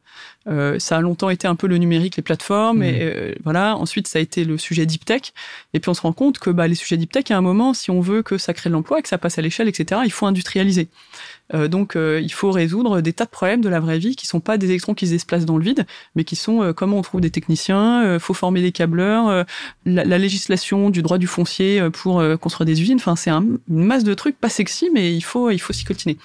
Euh, 0.47 0.79
ça 0.79 0.97
a 0.97 1.01
longtemps 1.01 1.29
été 1.29 1.47
un 1.47 1.56
peu 1.56 1.67
le 1.67 1.77
numérique, 1.77 2.17
les 2.17 2.23
plateformes, 2.23 2.83
et 2.83 2.94
mmh. 2.94 3.01
euh, 3.01 3.35
voilà. 3.44 3.77
Ensuite, 3.77 4.07
ça 4.07 4.19
a 4.19 4.21
été 4.21 4.44
le 4.44 4.57
sujet 4.57 4.85
deep 4.85 5.06
tech, 5.06 5.33
et 5.73 5.79
puis 5.79 5.89
on 5.89 5.94
se 5.94 6.01
rend 6.01 6.13
compte 6.13 6.39
que 6.39 6.50
bah, 6.50 6.68
les 6.68 6.75
sujets 6.75 6.97
deep 6.97 7.11
tech, 7.11 7.29
à 7.29 7.38
un 7.38 7.41
moment, 7.41 7.73
si 7.73 7.91
on 7.91 8.01
veut 8.01 8.23
que 8.23 8.38
ça 8.38 8.53
crée 8.53 8.69
de 8.69 8.73
l'emploi, 8.73 9.01
que 9.01 9.09
ça 9.09 9.18
passe 9.18 9.38
à 9.38 9.41
l'échelle, 9.41 9.68
etc., 9.68 10.01
il 10.06 10.11
faut 10.11 10.25
industrialiser. 10.25 10.88
Euh, 11.53 11.68
donc, 11.68 11.95
euh, 11.95 12.19
il 12.24 12.31
faut 12.31 12.51
résoudre 12.51 13.01
des 13.01 13.13
tas 13.13 13.25
de 13.25 13.30
problèmes 13.30 13.62
de 13.62 13.69
la 13.69 13.80
vraie 13.80 14.00
vie 14.00 14.15
qui 14.15 14.25
sont 14.25 14.39
pas 14.39 14.57
des 14.57 14.68
électrons 14.68 14.94
qui 14.94 15.07
se 15.07 15.12
déplacent 15.12 15.45
dans 15.45 15.57
le 15.57 15.63
vide, 15.63 15.86
mais 16.15 16.24
qui 16.24 16.36
sont 16.36 16.63
euh, 16.63 16.74
comment 16.74 16.97
on 16.97 17.01
trouve 17.01 17.21
des 17.21 17.30
techniciens, 17.30 18.18
faut 18.19 18.33
former 18.33 18.62
des 18.62 18.71
câbleurs, 18.71 19.45
la, 19.86 20.03
la, 20.03 20.18
législation 20.18 20.89
du 20.89 21.01
droit 21.01 21.18
du 21.18 21.27
foncier 21.27 21.89
pour 21.92 22.24
construire 22.39 22.65
des 22.65 22.81
usines. 22.81 22.97
Enfin, 22.97 23.15
c'est 23.15 23.30
un, 23.30 23.45
une 23.69 23.83
masse 23.83 24.03
de 24.03 24.13
trucs 24.13 24.39
pas 24.39 24.50
sexy, 24.50 24.89
mais 24.94 25.13
il 25.13 25.21
faut 25.21 25.50
il 25.50 25.59
faut 25.59 25.74
s'y 25.74 25.83
coltiner. 25.83 26.18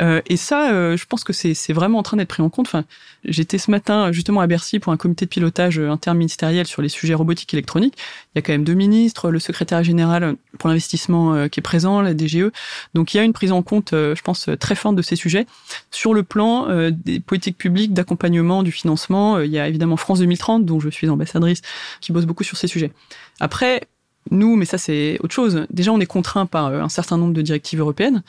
Euh, 0.00 0.20
et 0.26 0.36
ça, 0.36 0.72
euh, 0.72 0.96
je 0.96 1.06
pense 1.06 1.24
que 1.24 1.32
c'est 1.32 1.72
vraiment 1.72 1.98
en 1.98 2.02
train 2.02 2.16
d'être 2.16 2.28
pris 2.28 2.42
en 2.42 2.50
compte. 2.50 2.66
Enfin, 2.66 2.84
j'étais 3.24 3.58
ce 3.58 3.70
matin 3.70 4.12
justement 4.12 4.40
à 4.40 4.46
Bercy 4.46 4.78
pour 4.78 4.92
un 4.92 4.96
comité 4.96 5.24
de 5.24 5.30
pilotage 5.30 5.78
euh, 5.78 5.90
interministériel 5.90 6.66
sur 6.66 6.82
les 6.82 6.88
sujets 6.88 7.14
robotiques 7.14 7.52
électroniques. 7.54 7.94
Il 8.34 8.38
y 8.38 8.40
a 8.40 8.42
quand 8.42 8.52
même 8.52 8.64
deux 8.64 8.74
ministres, 8.74 9.30
le 9.30 9.38
secrétaire 9.38 9.82
général 9.82 10.36
pour 10.58 10.68
l'investissement 10.68 11.48
qui 11.48 11.60
est 11.60 11.62
présent, 11.62 12.00
la 12.00 12.14
DGE. 12.14 12.50
Donc 12.94 13.14
il 13.14 13.16
y 13.16 13.20
a 13.20 13.22
une 13.22 13.32
prise 13.32 13.52
en 13.52 13.62
compte, 13.62 13.90
je 13.92 14.20
pense, 14.22 14.48
très 14.60 14.74
forte 14.74 14.96
de 14.96 15.02
ces 15.02 15.16
sujets. 15.16 15.46
Sur 15.90 16.14
le 16.14 16.22
plan 16.22 16.90
des 16.90 17.20
politiques 17.20 17.58
publiques 17.58 17.92
d'accompagnement 17.92 18.62
du 18.62 18.72
financement, 18.72 19.40
il 19.40 19.50
y 19.50 19.58
a 19.58 19.68
évidemment 19.68 19.96
France 19.96 20.20
2030, 20.20 20.64
dont 20.64 20.80
je 20.80 20.88
suis 20.88 21.08
ambassadrice, 21.08 21.62
qui 22.00 22.12
bosse 22.12 22.26
beaucoup 22.26 22.44
sur 22.44 22.56
ces 22.56 22.68
sujets. 22.68 22.92
Après, 23.40 23.82
nous, 24.30 24.56
mais 24.56 24.64
ça 24.64 24.78
c'est 24.78 25.18
autre 25.20 25.34
chose. 25.34 25.66
Déjà, 25.70 25.92
on 25.92 26.00
est 26.00 26.06
contraint 26.06 26.46
par 26.46 26.72
un 26.72 26.88
certain 26.88 27.16
nombre 27.16 27.32
de 27.32 27.42
directives 27.42 27.80
européennes. 27.80 28.22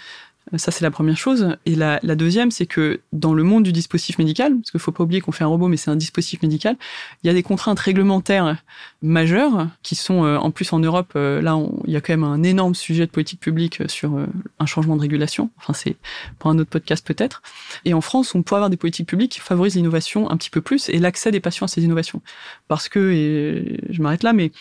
Ça, 0.56 0.72
c'est 0.72 0.84
la 0.84 0.92
première 0.92 1.18
chose. 1.18 1.58
Et 1.66 1.76
la, 1.76 2.00
deuxième, 2.00 2.52
c'est 2.52 2.66
que 2.66 3.02
dans 3.12 3.34
le 3.34 3.44
monde 3.44 3.64
du 3.64 3.74
dispositif 3.74 4.18
médical, 4.18 4.56
parce 4.56 4.72
qu'il 4.72 4.80
faut 4.80 4.94
pas 4.94 5.04
oublier 5.04 5.20
qu'on 5.20 5.34
fait 5.34 5.44
un 5.44 5.48
robot, 5.48 5.68
mais 5.68 5.78
c'est 5.78 5.92
un 5.92 5.96
dispositif 5.98 6.42
médical, 6.42 6.78
il 7.24 7.28
y 7.28 7.30
a 7.30 7.34
des 7.34 7.44
contraintes 7.44 7.80
réglementaires 7.80 8.56
majeures 9.02 9.68
qui 9.84 9.96
sont, 9.96 10.24
euh, 10.24 10.38
en 10.38 10.52
plus 10.52 10.72
en 10.72 10.80
Europe, 10.80 11.14
euh, 11.16 11.42
là, 11.42 11.58
il 11.86 11.92
y 11.92 11.98
a 11.98 12.02
quand 12.02 12.14
même 12.14 12.24
un 12.24 12.44
énorme 12.44 12.76
sujet 12.76 13.06
de 13.06 13.12
politique 13.12 13.40
publique 13.40 13.82
sur 13.90 14.16
euh, 14.16 14.26
un 14.60 14.66
changement 14.66 14.96
de 14.96 15.02
régulation. 15.02 15.50
Enfin, 15.58 15.74
c'est 15.74 15.98
pour 16.40 16.50
un 16.50 16.58
autre 16.60 16.70
podcast 16.70 17.06
peut-être. 17.06 17.42
Et 17.84 17.94
en 17.94 18.02
France, 18.02 18.34
on 18.34 18.42
peut 18.42 18.56
avoir 18.56 18.70
des 18.70 18.78
politiques 18.78 19.08
publiques 19.08 19.34
qui 19.34 19.42
favorisent 19.42 19.76
l'innovation 19.76 20.30
un 20.30 20.38
petit 20.38 20.50
peu 20.50 20.62
plus 20.62 20.90
et 20.90 21.00
l'accès 21.00 21.32
des 21.32 21.42
patients 21.42 21.66
à 21.66 21.68
ces 21.68 21.84
innovations. 21.84 22.22
Parce 22.68 22.88
que, 22.88 23.12
et 23.12 23.82
je 23.90 24.02
m'arrête 24.02 24.24
là, 24.24 24.34
mais 24.34 24.52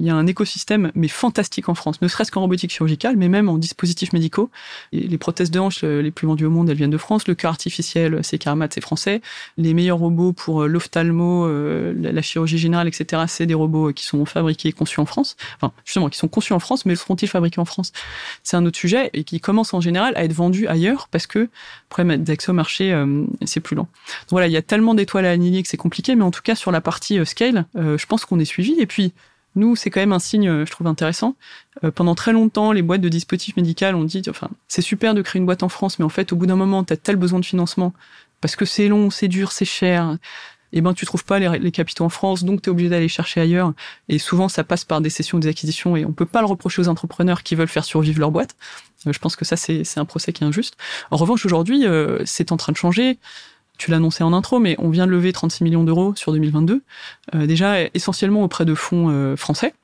il 0.00 0.06
y 0.06 0.10
a 0.10 0.14
un 0.14 0.26
écosystème 0.26 0.90
mais 0.94 1.08
fantastique 1.08 1.68
en 1.68 1.74
France, 1.74 2.00
ne 2.00 2.08
serait-ce 2.08 2.32
qu'en 2.32 2.40
robotique 2.40 2.72
chirurgicale, 2.72 3.16
mais 3.16 3.28
même 3.28 3.48
en 3.48 3.58
dispositifs 3.58 4.12
médicaux. 4.12 4.50
Les 4.92 5.18
prothèses 5.18 5.50
de 5.50 5.60
hanche 5.60 5.84
euh, 5.84 6.00
les 6.00 6.10
plus 6.10 6.26
vendues 6.26 6.46
au 6.46 6.50
monde, 6.50 6.70
elles 6.70 6.76
viennent 6.76 6.90
de 6.90 6.98
France. 6.98 7.28
Le 7.28 7.34
cœur 7.34 7.50
artificiel, 7.50 8.20
c'est 8.22 8.38
Carmat, 8.38 8.68
c'est 8.70 8.80
français. 8.80 9.20
Les 9.58 9.74
meilleurs 9.74 9.98
robots 9.98 10.32
pour 10.32 10.62
euh, 10.62 10.66
l'ophtalmo, 10.66 11.44
euh, 11.44 11.92
la 11.96 12.22
chirurgie 12.22 12.58
générale, 12.58 12.88
etc., 12.88 13.24
c'est 13.28 13.46
des 13.46 13.54
robots 13.54 13.92
qui 13.92 14.04
sont 14.04 14.24
fabriqués 14.24 14.70
et 14.70 14.72
conçus 14.72 15.00
en 15.00 15.06
France. 15.06 15.36
Enfin, 15.56 15.72
justement, 15.84 16.08
qui 16.08 16.18
sont 16.18 16.28
conçus 16.28 16.54
en 16.54 16.60
France, 16.60 16.86
mais 16.86 16.96
seront-ils 16.96 17.28
fabriqués 17.28 17.60
en 17.60 17.66
France? 17.66 17.92
C'est 18.42 18.56
un 18.56 18.64
autre 18.64 18.78
sujet 18.78 19.10
et 19.12 19.24
qui 19.24 19.40
commence 19.40 19.74
en 19.74 19.80
général 19.80 20.14
à 20.16 20.24
être 20.24 20.32
vendu 20.32 20.66
ailleurs 20.66 21.08
parce 21.08 21.26
que 21.26 21.40
le 21.40 21.50
problème 21.90 22.22
d'accès 22.22 22.50
au 22.50 22.54
marché, 22.54 23.04
c'est 23.44 23.60
plus 23.60 23.76
lent. 23.76 23.82
Donc 23.82 24.30
voilà, 24.30 24.46
il 24.46 24.52
y 24.52 24.56
a 24.56 24.62
tellement 24.62 24.94
d'étoiles 24.94 25.26
à 25.26 25.30
aligner 25.30 25.62
que 25.62 25.68
c'est 25.68 25.76
compliqué, 25.76 26.14
mais 26.14 26.22
en 26.22 26.30
tout 26.30 26.42
cas 26.42 26.54
sur 26.54 26.70
la 26.70 26.80
partie 26.80 27.24
scale, 27.26 27.66
je 27.74 28.06
pense 28.06 28.24
qu'on 28.24 28.38
est 28.38 28.44
suivi. 28.44 28.74
Et 28.78 28.86
puis 28.86 29.12
nous, 29.56 29.76
c'est 29.76 29.90
quand 29.90 30.00
même 30.00 30.12
un 30.12 30.18
signe, 30.18 30.48
euh, 30.48 30.66
je 30.66 30.70
trouve 30.70 30.86
intéressant. 30.86 31.36
Euh, 31.84 31.90
pendant 31.90 32.14
très 32.14 32.32
longtemps, 32.32 32.72
les 32.72 32.82
boîtes 32.82 33.00
de 33.00 33.08
dispositifs 33.08 33.56
médicaux 33.56 33.86
ont 33.86 34.04
dit, 34.04 34.22
enfin, 34.28 34.48
c'est 34.68 34.82
super 34.82 35.14
de 35.14 35.22
créer 35.22 35.40
une 35.40 35.46
boîte 35.46 35.62
en 35.62 35.68
France, 35.68 35.98
mais 35.98 36.04
en 36.04 36.08
fait, 36.08 36.32
au 36.32 36.36
bout 36.36 36.46
d'un 36.46 36.56
moment, 36.56 36.84
tu 36.84 36.92
as 36.92 36.96
tel 36.96 37.16
besoin 37.16 37.40
de 37.40 37.44
financement 37.44 37.92
parce 38.40 38.56
que 38.56 38.64
c'est 38.64 38.88
long, 38.88 39.10
c'est 39.10 39.28
dur, 39.28 39.52
c'est 39.52 39.64
cher. 39.64 40.16
Eh 40.72 40.80
ben, 40.82 40.94
tu 40.94 41.04
trouves 41.04 41.24
pas 41.24 41.40
les, 41.40 41.72
capitaux 41.72 42.04
en 42.04 42.08
France, 42.08 42.44
donc 42.44 42.62
tu 42.62 42.68
es 42.68 42.70
obligé 42.70 42.88
d'aller 42.88 43.08
chercher 43.08 43.40
ailleurs. 43.40 43.72
Et 44.08 44.18
souvent, 44.20 44.48
ça 44.48 44.62
passe 44.62 44.84
par 44.84 45.00
des 45.00 45.10
sessions, 45.10 45.38
des 45.38 45.48
acquisitions, 45.48 45.96
et 45.96 46.04
on 46.04 46.12
peut 46.12 46.26
pas 46.26 46.40
le 46.40 46.46
reprocher 46.46 46.80
aux 46.80 46.88
entrepreneurs 46.88 47.42
qui 47.42 47.56
veulent 47.56 47.66
faire 47.66 47.84
survivre 47.84 48.20
leur 48.20 48.30
boîte. 48.30 48.54
Euh, 49.06 49.12
je 49.12 49.18
pense 49.18 49.34
que 49.34 49.44
ça, 49.44 49.56
c'est 49.56 49.98
un 49.98 50.04
procès 50.04 50.32
qui 50.32 50.44
est 50.44 50.46
injuste. 50.46 50.76
En 51.10 51.16
revanche, 51.16 51.44
aujourd'hui, 51.44 51.84
c'est 52.24 52.52
en 52.52 52.56
train 52.56 52.72
de 52.72 52.76
changer 52.76 53.18
tu 53.80 53.90
annoncé 53.94 54.22
en 54.22 54.32
intro, 54.34 54.60
mais 54.60 54.76
on 54.78 54.90
vient 54.90 55.06
de 55.06 55.10
lever 55.10 55.32
36 55.32 55.64
millions 55.64 55.84
d'euros 55.84 56.14
sur 56.14 56.32
2022, 56.32 56.82
euh, 57.34 57.46
déjà 57.46 57.76
essentiellement 57.94 58.44
auprès 58.44 58.66
de 58.66 58.74
fonds 58.74 59.08
euh, 59.08 59.36
français 59.36 59.74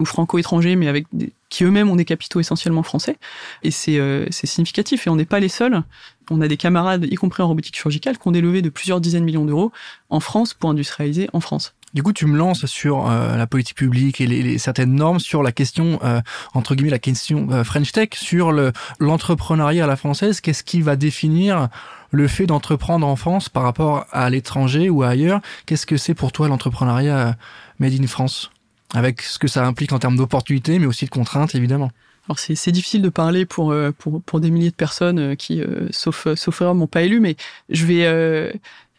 ou 0.00 0.04
franco-étrangers, 0.04 0.74
mais 0.76 0.88
avec 0.88 1.06
qui 1.48 1.64
eux-mêmes 1.64 1.90
ont 1.90 1.96
des 1.96 2.04
capitaux 2.04 2.40
essentiellement 2.40 2.82
français. 2.82 3.18
Et 3.62 3.70
euh, 3.90 4.26
c'est 4.30 4.46
significatif. 4.46 5.06
Et 5.06 5.10
on 5.10 5.16
n'est 5.16 5.26
pas 5.26 5.40
les 5.40 5.50
seuls. 5.50 5.82
On 6.30 6.40
a 6.40 6.48
des 6.48 6.56
camarades, 6.56 7.06
y 7.08 7.14
compris 7.16 7.42
en 7.42 7.48
robotique 7.48 7.76
chirurgicale, 7.76 8.18
qui 8.18 8.26
ont 8.26 8.32
des 8.32 8.40
de 8.40 8.68
plusieurs 8.68 9.00
dizaines 9.00 9.20
de 9.20 9.26
millions 9.26 9.44
d'euros 9.44 9.72
en 10.08 10.20
France 10.20 10.54
pour 10.54 10.70
industrialiser 10.70 11.28
en 11.32 11.40
France. 11.40 11.74
Du 11.92 12.04
coup, 12.04 12.12
tu 12.12 12.26
me 12.26 12.36
lances 12.36 12.66
sur 12.66 13.10
euh, 13.10 13.36
la 13.36 13.48
politique 13.48 13.76
publique 13.76 14.20
et 14.20 14.26
les, 14.26 14.58
certaines 14.58 14.94
normes 14.94 15.18
sur 15.18 15.42
la 15.42 15.50
question, 15.50 15.98
euh, 16.04 16.20
entre 16.54 16.76
guillemets, 16.76 16.90
la 16.90 17.00
question 17.00 17.48
euh, 17.50 17.64
French 17.64 17.90
Tech, 17.90 18.10
sur 18.14 18.52
l'entrepreneuriat 19.00 19.84
à 19.84 19.86
la 19.88 19.96
française. 19.96 20.40
Qu'est-ce 20.40 20.62
qui 20.62 20.82
va 20.82 20.94
définir 20.94 21.68
le 22.12 22.28
fait 22.28 22.46
d'entreprendre 22.46 23.06
en 23.06 23.16
France 23.16 23.48
par 23.48 23.64
rapport 23.64 24.06
à 24.12 24.30
l'étranger 24.30 24.88
ou 24.88 25.02
ailleurs? 25.02 25.40
Qu'est-ce 25.66 25.86
que 25.86 25.96
c'est 25.96 26.14
pour 26.14 26.30
toi 26.30 26.46
l'entrepreneuriat 26.46 27.36
made 27.80 28.00
in 28.00 28.06
France? 28.06 28.52
Avec 28.94 29.22
ce 29.22 29.38
que 29.38 29.48
ça 29.48 29.66
implique 29.66 29.92
en 29.92 29.98
termes 29.98 30.16
d'opportunités, 30.16 30.78
mais 30.78 30.86
aussi 30.86 31.06
de 31.06 31.10
contraintes, 31.10 31.54
évidemment. 31.56 31.90
Alors 32.28 32.38
c'est 32.38 32.70
difficile 32.70 33.02
de 33.02 33.08
parler 33.08 33.46
pour, 33.46 33.74
pour, 33.98 34.22
pour 34.22 34.40
des 34.40 34.50
milliers 34.52 34.70
de 34.70 34.76
personnes 34.76 35.36
qui, 35.36 35.62
sauf, 35.90 36.28
sauf 36.34 36.60
erreur, 36.60 36.74
m'ont 36.76 36.86
pas 36.86 37.02
élu, 37.02 37.18
mais 37.18 37.36
je 37.68 37.86
vais 37.86 38.52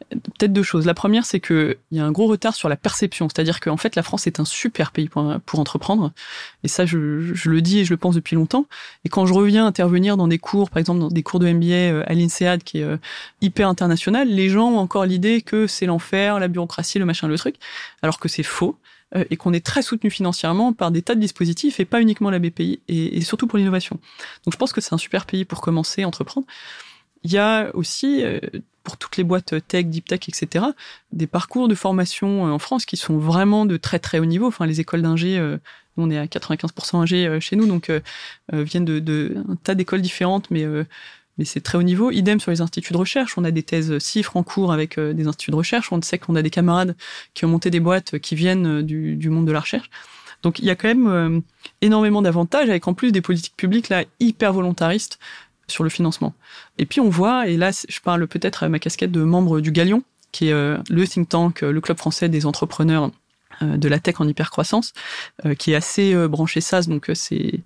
peut-être 0.09 0.53
deux 0.53 0.63
choses. 0.63 0.85
La 0.85 0.93
première, 0.93 1.25
c'est 1.25 1.39
qu'il 1.39 1.77
y 1.91 1.99
a 1.99 2.05
un 2.05 2.11
gros 2.11 2.27
retard 2.27 2.55
sur 2.55 2.69
la 2.69 2.75
perception. 2.75 3.27
C'est-à-dire 3.29 3.59
qu'en 3.59 3.77
fait, 3.77 3.95
la 3.95 4.03
France 4.03 4.27
est 4.27 4.39
un 4.39 4.45
super 4.45 4.91
pays 4.91 5.09
pour, 5.09 5.39
pour 5.45 5.59
entreprendre. 5.59 6.11
Et 6.63 6.67
ça, 6.67 6.85
je, 6.85 7.33
je, 7.33 7.49
le 7.49 7.61
dis 7.61 7.79
et 7.79 7.85
je 7.85 7.91
le 7.91 7.97
pense 7.97 8.15
depuis 8.15 8.35
longtemps. 8.35 8.65
Et 9.05 9.09
quand 9.09 9.25
je 9.25 9.33
reviens 9.33 9.65
intervenir 9.65 10.17
dans 10.17 10.27
des 10.27 10.39
cours, 10.39 10.69
par 10.69 10.79
exemple 10.79 10.99
dans 10.99 11.09
des 11.09 11.23
cours 11.23 11.39
de 11.39 11.51
MBA 11.51 11.65
euh, 11.65 12.03
à 12.07 12.13
l'INSEAD, 12.13 12.63
qui 12.63 12.79
est 12.79 12.83
euh, 12.83 12.97
hyper 13.41 13.67
international, 13.67 14.27
les 14.27 14.49
gens 14.49 14.71
ont 14.71 14.77
encore 14.77 15.05
l'idée 15.05 15.41
que 15.41 15.67
c'est 15.67 15.85
l'enfer, 15.85 16.39
la 16.39 16.47
bureaucratie, 16.47 16.99
le 16.99 17.05
machin, 17.05 17.27
le 17.27 17.37
truc, 17.37 17.55
alors 18.01 18.19
que 18.19 18.27
c'est 18.27 18.43
faux 18.43 18.77
euh, 19.15 19.23
et 19.29 19.37
qu'on 19.37 19.53
est 19.53 19.65
très 19.65 19.81
soutenu 19.81 20.09
financièrement 20.09 20.73
par 20.73 20.91
des 20.91 21.01
tas 21.01 21.15
de 21.15 21.19
dispositifs 21.19 21.79
et 21.79 21.85
pas 21.85 22.01
uniquement 22.01 22.29
la 22.29 22.39
BPI 22.39 22.81
et, 22.87 23.17
et 23.17 23.21
surtout 23.21 23.47
pour 23.47 23.57
l'innovation. 23.57 23.99
Donc 24.45 24.53
je 24.53 24.57
pense 24.57 24.73
que 24.73 24.81
c'est 24.81 24.93
un 24.93 24.99
super 24.99 25.25
pays 25.25 25.45
pour 25.45 25.61
commencer 25.61 26.03
à 26.03 26.07
entreprendre. 26.07 26.47
Il 27.23 27.31
y 27.31 27.37
a 27.37 27.69
aussi 27.75 28.23
pour 28.83 28.97
toutes 28.97 29.17
les 29.17 29.23
boîtes 29.23 29.55
tech, 29.67 29.85
deep 29.85 30.07
tech, 30.07 30.21
etc., 30.27 30.65
des 31.11 31.27
parcours 31.27 31.67
de 31.67 31.75
formation 31.75 32.47
euh, 32.47 32.51
en 32.51 32.59
France 32.59 32.85
qui 32.85 32.97
sont 32.97 33.17
vraiment 33.17 33.65
de 33.65 33.77
très 33.77 33.99
très 33.99 34.19
haut 34.19 34.25
niveau. 34.25 34.47
Enfin, 34.47 34.65
les 34.65 34.79
écoles 34.79 35.01
d'ingé, 35.01 35.37
euh, 35.37 35.57
on 35.97 36.09
est 36.09 36.17
à 36.17 36.25
95% 36.25 36.97
ingé 36.97 37.27
euh, 37.27 37.39
chez 37.39 37.55
nous, 37.55 37.67
donc 37.67 37.91
viennent 38.51 38.85
de, 38.85 39.43
un 39.47 39.55
tas 39.55 39.75
d'écoles 39.75 40.01
différentes, 40.01 40.49
mais 40.51 40.65
c'est 41.43 41.61
très 41.61 41.77
haut 41.77 41.83
niveau. 41.83 42.11
Idem 42.11 42.39
sur 42.39 42.51
les 42.51 42.61
instituts 42.61 42.93
de 42.93 42.97
recherche. 42.97 43.37
On 43.37 43.43
a 43.43 43.51
des 43.51 43.63
thèses 43.63 43.97
CIFRE 43.99 44.37
en 44.37 44.43
cours 44.43 44.71
avec 44.71 44.99
des 44.99 45.27
instituts 45.27 45.51
de 45.51 45.55
recherche. 45.55 45.91
On 45.91 46.01
sait 46.01 46.17
qu'on 46.17 46.35
a 46.35 46.41
des 46.41 46.49
camarades 46.49 46.95
qui 47.33 47.45
ont 47.45 47.49
monté 47.49 47.69
des 47.69 47.79
boîtes 47.79 48.19
qui 48.19 48.35
viennent 48.35 48.81
du, 48.81 49.15
du 49.15 49.29
monde 49.29 49.47
de 49.47 49.51
la 49.51 49.59
recherche. 49.59 49.89
Donc 50.43 50.59
il 50.59 50.65
y 50.65 50.69
a 50.69 50.75
quand 50.75 50.87
même 50.87 51.41
énormément 51.81 52.21
d'avantages 52.21 52.69
avec 52.69 52.87
en 52.87 52.93
plus 52.93 53.11
des 53.11 53.21
politiques 53.21 53.55
publiques 53.55 53.89
là 53.89 54.03
hyper 54.19 54.53
volontaristes 54.53 55.19
sur 55.71 55.83
le 55.83 55.89
financement. 55.89 56.33
Et 56.77 56.85
puis 56.85 56.99
on 56.99 57.09
voit, 57.09 57.47
et 57.47 57.57
là 57.57 57.71
je 57.71 57.99
parle 57.99 58.27
peut-être 58.27 58.63
à 58.63 58.69
ma 58.69 58.79
casquette 58.79 59.11
de 59.11 59.23
membre 59.23 59.59
du 59.61 59.71
Galion, 59.71 60.03
qui 60.31 60.47
est 60.47 60.53
euh, 60.53 60.77
le 60.89 61.07
think 61.07 61.29
tank, 61.29 61.63
euh, 61.63 61.71
le 61.71 61.81
club 61.81 61.97
français 61.97 62.29
des 62.29 62.45
entrepreneurs 62.45 63.11
euh, 63.61 63.77
de 63.77 63.87
la 63.87 63.99
tech 63.99 64.15
en 64.19 64.27
hypercroissance, 64.27 64.93
qui 65.57 65.71
est 65.71 65.75
assez 65.75 66.15
branché 66.27 66.61
SaaS, 66.61 66.83
donc 66.87 67.09
c'est 67.13 67.63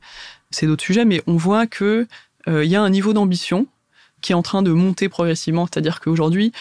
d'autres 0.64 0.84
sujets, 0.84 1.06
mais 1.06 1.22
on 1.28 1.36
voit 1.36 1.68
que 1.68 2.08
il 2.48 2.66
y 2.66 2.76
a 2.76 2.82
un 2.82 2.92
niveau 2.92 3.12
d'ambition 3.12 3.66
qui 4.22 4.32
est 4.32 4.36
en 4.36 4.44
train 4.44 4.62
de 4.62 4.72
monter 4.72 5.10
progressivement, 5.10 5.66
c'est-à-dire 5.66 6.00
qu'aujourd'hui, 6.00 6.52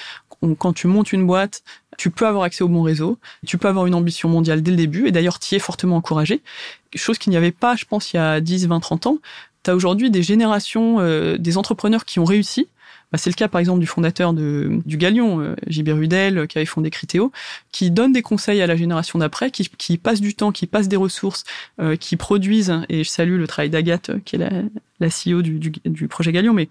quand 0.59 0.73
tu 0.73 0.87
montes 0.87 1.13
une 1.13 1.27
boîte, 1.27 1.63
tu 1.97 2.11
peux 2.11 2.27
avoir 2.27 2.45
accès 2.45 2.65
au 2.65 2.69
bon 2.69 2.83
réseau, 2.83 3.19
tu 3.47 3.59
peux 3.59 3.69
avoir 3.69 3.87
une 3.87 3.95
ambition 3.95 4.29
mondiale 4.29 4.63
dès 4.63 4.71
le 4.71 4.77
début, 4.77 5.07
et 5.07 5.13
d'ailleurs, 5.13 5.39
tu 5.39 5.55
es 5.55 5.59
fortement 5.59 5.97
encouragé. 5.97 6.43
Chose 6.95 7.19
qu'il 7.19 7.31
n'y 7.31 7.37
avait 7.37 7.53
pas, 7.53 7.77
je 7.77 7.85
pense, 7.85 8.13
il 8.13 8.17
y 8.17 8.19
a 8.19 8.41
10, 8.41 8.67
20, 8.67 8.81
30 8.81 9.07
ans 9.07 9.19
tu 9.65 9.71
as 9.71 9.75
aujourd'hui 9.75 10.11
des 10.11 10.23
générations 10.23 11.01
euh, 11.01 11.37
des 11.39 11.57
entrepreneurs 11.59 12.05
qui 12.05 12.19
ont 12.21 12.25
réussi. 12.25 12.69
Bah, 13.13 13.19
c'est 13.19 13.31
le 13.31 13.35
cas 13.35 13.49
par 13.49 13.61
exemple 13.61 13.81
du 13.81 13.87
fondateur 13.87 14.33
de, 14.33 14.81
du 14.87 14.97
Galion, 14.97 15.41
euh, 15.41 15.55
JB 15.69 15.89
Rudel, 15.91 16.47
qui 16.49 16.59
avait 16.59 16.67
fondé 16.67 16.91
Critéo, 16.91 17.31
qui 17.71 17.91
donne 17.91 18.13
des 18.13 18.23
conseils 18.23 18.61
à 18.61 18.67
la 18.67 18.77
génération 18.77 19.19
d'après, 19.19 19.51
qui, 19.51 19.69
qui 19.69 19.99
passe 19.99 20.21
du 20.21 20.35
temps, 20.35 20.53
qui 20.53 20.67
passe 20.67 20.89
des 20.89 20.97
ressources, 20.97 21.45
euh, 21.81 21.97
qui 21.97 22.17
produisent, 22.17 22.75
et 22.89 23.05
je 23.05 23.09
salue 23.09 23.39
le 23.39 23.47
travail 23.47 23.71
d'Agathe, 23.71 24.11
qui 24.25 24.37
est 24.37 24.39
la, 24.39 24.51
la 25.01 25.09
CEO 25.09 25.43
du, 25.43 25.59
du, 25.59 26.09
projet 26.09 26.33
Galion, 26.33 26.53
mais 26.53 26.69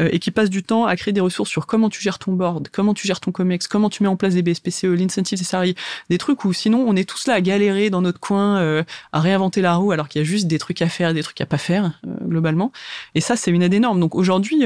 euh, 0.00 0.08
et 0.12 0.18
qui 0.18 0.30
passe 0.30 0.50
du 0.50 0.62
temps 0.62 0.86
à 0.86 0.96
créer 0.96 1.12
des 1.12 1.20
ressources 1.20 1.50
sur 1.50 1.66
comment 1.66 1.88
tu 1.88 2.02
gères 2.02 2.18
ton 2.18 2.32
board, 2.32 2.68
comment 2.72 2.94
tu 2.94 3.06
gères 3.06 3.20
ton 3.20 3.30
comex, 3.30 3.68
comment 3.68 3.88
tu 3.88 4.02
mets 4.02 4.08
en 4.08 4.16
place 4.16 4.34
des 4.34 4.42
BSPCE, 4.42 4.84
l'incentive 4.84 5.38
des 5.38 5.44
salariés, 5.44 5.76
des 6.08 6.18
trucs 6.18 6.44
où 6.44 6.52
sinon 6.52 6.84
on 6.86 6.96
est 6.96 7.08
tous 7.08 7.26
là 7.26 7.34
à 7.34 7.40
galérer 7.40 7.90
dans 7.90 8.02
notre 8.02 8.18
coin, 8.18 8.58
euh, 8.58 8.82
à 9.12 9.20
réinventer 9.20 9.62
la 9.62 9.74
roue 9.74 9.92
alors 9.92 10.08
qu'il 10.08 10.20
y 10.20 10.24
a 10.24 10.26
juste 10.26 10.46
des 10.46 10.58
trucs 10.58 10.82
à 10.82 10.88
faire, 10.88 11.14
des 11.14 11.22
trucs 11.22 11.40
à 11.40 11.46
pas 11.46 11.58
faire 11.58 11.92
euh, 12.06 12.10
globalement. 12.26 12.72
Et 13.14 13.20
ça 13.20 13.36
c'est 13.36 13.50
une 13.50 13.62
aide 13.62 13.74
énorme. 13.74 14.00
Donc 14.00 14.14
aujourd'hui 14.14 14.64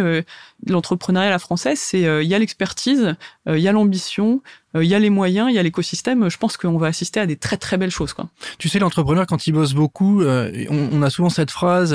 l'entrepreneuriat 0.84 1.28
à 1.28 1.30
la 1.30 1.38
française, 1.38 1.78
c'est 1.78 2.00
il 2.00 2.28
y 2.28 2.34
a 2.34 2.38
l'expertise, 2.38 3.16
il 3.46 3.58
y 3.58 3.68
a 3.68 3.72
l'ambition, 3.72 4.42
il 4.74 4.84
y 4.84 4.94
a 4.94 4.98
les 4.98 5.10
moyens, 5.10 5.48
il 5.50 5.54
y 5.54 5.58
a 5.58 5.62
l'écosystème. 5.62 6.28
Je 6.28 6.36
pense 6.36 6.56
qu'on 6.56 6.76
va 6.76 6.88
assister 6.88 7.20
à 7.20 7.26
des 7.26 7.36
très 7.36 7.56
très 7.56 7.78
belles 7.78 7.90
choses. 7.90 8.14
Tu 8.58 8.68
sais, 8.68 8.78
l'entrepreneur 8.78 9.26
quand 9.26 9.46
il 9.46 9.52
bosse 9.52 9.72
beaucoup, 9.72 10.22
on, 10.22 10.88
on, 10.92 11.02
a 11.02 11.10
souvent 11.10 11.30
cette 11.30 11.50
phrase 11.50 11.94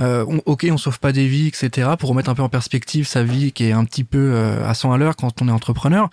euh, 0.00 0.24
ok, 0.46 0.66
on 0.70 0.76
sauve 0.76 0.98
pas 0.98 1.12
des 1.12 1.28
vies, 1.28 1.48
etc. 1.48 1.90
Pour 1.98 2.10
remettre 2.10 2.30
un 2.30 2.34
peu 2.34 2.42
en 2.42 2.48
perspective 2.48 3.06
sa 3.06 3.22
vie 3.22 3.52
qui 3.52 3.64
est 3.64 3.72
un 3.72 3.84
petit 3.84 4.04
peu 4.04 4.32
euh, 4.34 4.66
à 4.66 4.74
100 4.74 4.92
à 4.92 4.98
l'heure 4.98 5.16
quand 5.16 5.42
on 5.42 5.48
est 5.48 5.52
entrepreneur. 5.52 6.10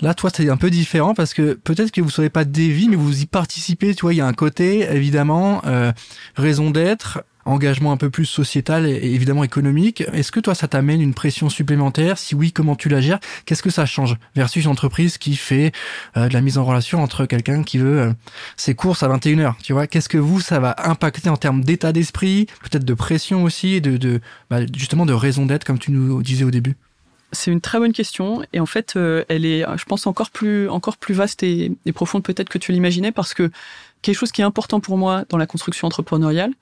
Là, 0.00 0.14
toi, 0.14 0.30
c'est 0.32 0.48
un 0.48 0.56
peu 0.56 0.70
différent 0.70 1.12
parce 1.14 1.34
que 1.34 1.54
peut-être 1.54 1.90
que 1.90 2.00
vous 2.00 2.10
sauvez 2.10 2.30
pas 2.30 2.44
des 2.44 2.68
vies, 2.68 2.88
mais 2.88 2.96
vous 2.96 3.22
y 3.22 3.26
participez. 3.26 3.94
Tu 3.94 4.02
vois, 4.02 4.14
il 4.14 4.18
y 4.18 4.20
a 4.20 4.26
un 4.26 4.32
côté 4.32 4.82
évidemment 4.82 5.60
euh, 5.66 5.92
raison 6.36 6.70
d'être, 6.70 7.24
engagement 7.48 7.92
un 7.92 7.96
peu 7.96 8.10
plus 8.10 8.26
sociétal 8.26 8.86
et 8.86 9.14
évidemment 9.14 9.44
économique. 9.44 10.02
Est-ce 10.12 10.30
que 10.30 10.40
toi, 10.40 10.54
ça 10.54 10.68
t'amène 10.68 11.00
une 11.00 11.14
pression 11.14 11.48
supplémentaire? 11.48 12.18
Si 12.18 12.34
oui, 12.34 12.52
comment 12.52 12.76
tu 12.76 12.88
la 12.88 13.00
gères? 13.00 13.18
Qu'est-ce 13.46 13.62
que 13.62 13.70
ça 13.70 13.86
change 13.86 14.16
versus 14.36 14.64
une 14.64 14.70
entreprise 14.70 15.18
qui 15.18 15.36
fait 15.36 15.72
euh, 16.16 16.28
de 16.28 16.34
la 16.34 16.40
mise 16.40 16.58
en 16.58 16.64
relation 16.64 17.02
entre 17.02 17.26
quelqu'un 17.26 17.62
qui 17.62 17.78
veut 17.78 18.00
euh, 18.00 18.12
ses 18.56 18.74
courses 18.74 19.02
à 19.02 19.08
21h 19.08 19.54
Tu 19.62 19.72
vois, 19.72 19.86
qu'est-ce 19.86 20.08
que 20.08 20.18
vous, 20.18 20.40
ça 20.40 20.60
va 20.60 20.74
impacter 20.78 21.28
en 21.28 21.36
termes 21.36 21.64
d'état 21.64 21.92
d'esprit, 21.92 22.46
peut-être 22.62 22.84
de 22.84 22.94
pression 22.94 23.44
aussi, 23.44 23.80
de, 23.80 24.20
bah, 24.50 24.60
justement 24.76 25.06
de 25.06 25.12
raison 25.12 25.46
d'être, 25.46 25.64
comme 25.64 25.78
tu 25.78 25.90
nous 25.90 26.22
disais 26.22 26.44
au 26.44 26.50
début? 26.50 26.76
C'est 27.32 27.50
une 27.50 27.60
très 27.60 27.78
bonne 27.78 27.92
question 27.92 28.42
et 28.54 28.60
en 28.60 28.66
fait, 28.66 28.94
euh, 28.96 29.24
elle 29.28 29.44
est, 29.44 29.62
je 29.76 29.84
pense, 29.84 30.06
encore 30.06 30.30
plus, 30.30 30.68
encore 30.70 30.96
plus 30.96 31.14
vaste 31.14 31.42
et 31.42 31.76
profonde 31.94 32.22
peut-être 32.22 32.48
que 32.48 32.56
tu 32.56 32.72
l'imaginais 32.72 33.12
parce 33.12 33.34
que 33.34 33.50
quelque 34.02 34.16
chose 34.16 34.32
qui 34.32 34.40
est 34.40 34.44
important 34.44 34.80
pour 34.80 34.98
moi 34.98 35.24
dans 35.28 35.38
la 35.38 35.46
construction 35.46 35.86
entrepreneuriale 35.86 36.52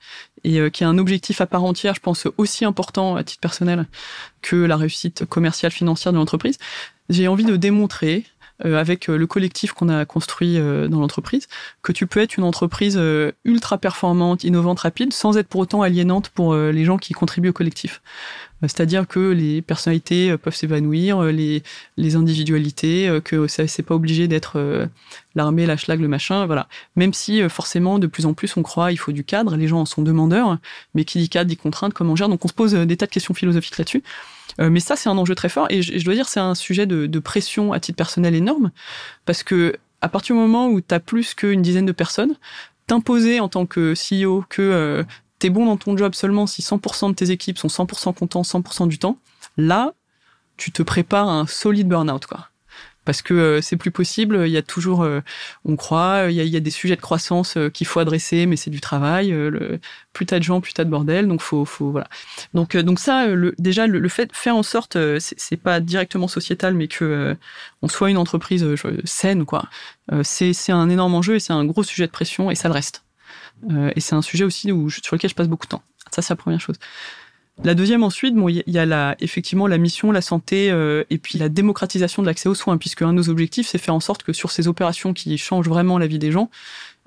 et 0.43 0.59
euh, 0.59 0.69
qui 0.69 0.83
est 0.83 0.87
un 0.87 0.97
objectif 0.97 1.41
à 1.41 1.45
part 1.45 1.63
entière, 1.63 1.95
je 1.95 1.99
pense 1.99 2.27
aussi 2.37 2.65
important 2.65 3.15
à 3.15 3.23
titre 3.23 3.41
personnel 3.41 3.85
que 4.41 4.55
la 4.55 4.77
réussite 4.77 5.25
commerciale 5.25 5.71
financière 5.71 6.13
de 6.13 6.17
l'entreprise. 6.17 6.57
J'ai 7.09 7.27
envie 7.27 7.45
de 7.45 7.55
démontrer 7.55 8.25
avec 8.63 9.09
euh, 9.09 9.17
le 9.17 9.27
collectif 9.27 9.73
qu'on 9.73 9.89
a 9.89 10.05
construit 10.05 10.57
dans 10.57 10.99
l'entreprise, 10.99 11.47
que 11.81 11.91
tu 11.91 12.07
peux 12.07 12.19
être 12.19 12.37
une 12.37 12.43
entreprise 12.43 12.99
ultra 13.45 13.77
performante, 13.77 14.43
innovante, 14.43 14.79
rapide, 14.79 15.13
sans 15.13 15.37
être 15.37 15.47
pour 15.47 15.61
autant 15.61 15.81
aliénante 15.81 16.29
pour 16.29 16.55
les 16.55 16.85
gens 16.85 16.97
qui 16.97 17.13
contribuent 17.13 17.49
au 17.49 17.53
collectif. 17.53 18.01
C'est-à-dire 18.61 19.07
que 19.07 19.19
les 19.19 19.61
personnalités 19.61 20.35
peuvent 20.37 20.55
s'évanouir, 20.55 21.21
les, 21.23 21.61
les 21.97 22.15
individualités, 22.15 23.19
que 23.23 23.47
ça 23.47 23.67
c'est 23.67 23.83
pas 23.83 23.95
obligé 23.95 24.27
d'être 24.27 24.87
l'armée, 25.35 25.65
la 25.65 25.77
schlag, 25.77 25.99
le 25.99 26.07
machin, 26.07 26.45
voilà. 26.45 26.67
Même 26.95 27.13
si 27.13 27.47
forcément 27.49 27.99
de 27.99 28.07
plus 28.07 28.25
en 28.25 28.33
plus 28.33 28.57
on 28.57 28.63
croit 28.63 28.91
il 28.91 28.97
faut 28.97 29.11
du 29.11 29.23
cadre, 29.23 29.55
les 29.55 29.67
gens 29.67 29.81
en 29.81 29.85
sont 29.85 30.01
demandeurs, 30.01 30.57
mais 30.95 31.05
qui 31.05 31.19
dit 31.19 31.29
cadre 31.29 31.49
dit 31.49 31.57
contrainte, 31.57 31.93
comment 31.93 32.13
on 32.13 32.15
gère. 32.15 32.29
Donc 32.29 32.43
on 32.45 32.47
se 32.47 32.53
pose 32.53 32.73
des 32.73 32.97
tas 32.97 33.05
de 33.05 33.11
questions 33.11 33.33
philosophiques 33.33 33.77
là-dessus. 33.77 34.03
Mais 34.59 34.79
ça 34.79 34.95
c'est 34.95 35.09
un 35.09 35.17
enjeu 35.17 35.35
très 35.35 35.49
fort 35.49 35.67
et 35.69 35.81
je, 35.81 36.03
dois 36.03 36.13
dire 36.13 36.27
c'est 36.27 36.39
un 36.39 36.55
sujet 36.55 36.85
de, 36.85 37.05
de, 37.05 37.19
pression 37.19 37.73
à 37.73 37.79
titre 37.79 37.97
personnel 37.97 38.33
énorme 38.33 38.71
parce 39.25 39.43
que 39.43 39.75
à 40.01 40.09
partir 40.09 40.35
du 40.35 40.41
moment 40.41 40.67
où 40.67 40.81
tu 40.81 40.93
as 40.93 40.99
plus 40.99 41.33
qu'une 41.33 41.61
dizaine 41.61 41.85
de 41.85 41.91
personnes, 41.91 42.35
t'imposer 42.87 43.39
en 43.39 43.49
tant 43.49 43.65
que 43.65 43.93
CEO 43.93 44.45
que 44.49 45.05
t'es 45.39 45.49
bon 45.49 45.65
dans 45.65 45.77
ton 45.77 45.95
job 45.97 46.15
seulement 46.15 46.47
si 46.47 46.61
100% 46.61 47.09
de 47.09 47.15
tes 47.15 47.31
équipes 47.31 47.57
sont 47.57 47.67
100% 47.67 48.13
contents 48.13 48.41
100% 48.41 48.87
du 48.87 48.99
temps, 48.99 49.17
là, 49.57 49.93
tu 50.55 50.71
te 50.71 50.81
prépares 50.81 51.27
à 51.27 51.33
un 51.33 51.47
solide 51.47 51.87
burn-out, 51.87 52.25
quoi. 52.25 52.49
Parce 53.07 53.21
que 53.21 53.33
euh, 53.33 53.61
c'est 53.61 53.77
plus 53.77 53.89
possible, 53.89 54.43
il 54.47 54.51
y 54.51 54.57
a 54.57 54.61
toujours, 54.61 55.01
euh, 55.01 55.21
on 55.63 55.77
croit, 55.77 56.25
il 56.27 56.35
y 56.35 56.41
a, 56.41 56.43
il 56.43 56.49
y 56.49 56.57
a, 56.57 56.59
des 56.59 56.71
sujets 56.71 56.97
de 56.97 57.01
croissance 57.01 57.55
euh, 57.55 57.69
qu'il 57.69 57.87
faut 57.87 58.01
adresser, 58.01 58.45
mais 58.45 58.57
c'est 58.57 58.69
du 58.69 58.81
travail. 58.81 59.33
Plus 60.11 60.25
t'as 60.25 60.39
de 60.39 60.43
gens, 60.43 60.59
plus 60.59 60.73
t'as 60.73 60.83
de 60.83 60.89
bordel, 60.89 61.25
donc 61.25 61.39
faut, 61.39 61.63
faut 61.63 61.89
voilà. 61.89 62.09
Donc, 62.53 62.75
donc 62.75 62.99
ça, 62.99 63.27
déjà, 63.59 63.87
le, 63.87 64.09
fait 64.09 64.29
faire 64.35 64.57
en 64.57 64.63
sorte, 64.63 64.97
c'est 65.19 65.55
pas 65.55 65.79
directement 65.79 66.27
sociétal, 66.27 66.73
mais 66.73 66.89
que 66.89 67.33
on 67.81 67.87
soit 67.87 68.09
une 68.09 68.17
entreprise 68.17 68.65
saine, 69.05 69.45
quoi. 69.45 69.69
c'est 70.23 70.71
un 70.73 70.89
énorme 70.89 71.15
enjeu 71.15 71.35
et 71.35 71.39
c'est 71.39 71.53
un 71.53 71.63
gros 71.63 71.83
sujet 71.83 72.07
de 72.07 72.11
pression 72.11 72.51
et 72.51 72.55
ça 72.55 72.67
le 72.67 72.73
reste. 72.73 73.05
Euh, 73.71 73.91
et 73.95 74.01
c'est 74.01 74.15
un 74.15 74.21
sujet 74.21 74.43
aussi 74.43 74.71
où 74.73 74.89
sur 74.89 75.15
lequel 75.15 75.29
je 75.29 75.35
passe 75.35 75.47
beaucoup 75.47 75.65
de 75.65 75.71
temps. 75.71 75.83
Ça, 76.11 76.21
c'est 76.21 76.33
la 76.33 76.37
première 76.37 76.59
chose. 76.61 76.77
La 77.63 77.73
deuxième 77.73 78.03
ensuite, 78.03 78.35
bon, 78.35 78.49
il 78.49 78.63
y 78.67 78.77
a 78.77 78.85
la, 78.85 79.15
effectivement 79.19 79.65
la 79.65 79.79
mission, 79.79 80.11
la 80.11 80.21
santé 80.21 80.69
euh, 80.69 81.03
et 81.09 81.17
puis 81.17 81.39
la 81.39 81.49
démocratisation 81.49 82.21
de 82.21 82.27
l'accès 82.27 82.47
aux 82.47 82.55
soins, 82.55 82.77
puisque 82.77 83.01
un 83.01 83.09
de 83.09 83.17
nos 83.17 83.29
objectifs, 83.29 83.67
c'est 83.67 83.79
faire 83.79 83.95
en 83.95 83.99
sorte 83.99 84.23
que 84.23 84.31
sur 84.31 84.51
ces 84.51 84.67
opérations 84.67 85.13
qui 85.13 85.35
changent 85.37 85.67
vraiment 85.67 85.97
la 85.97 86.05
vie 86.05 86.19
des 86.19 86.31
gens, 86.31 86.51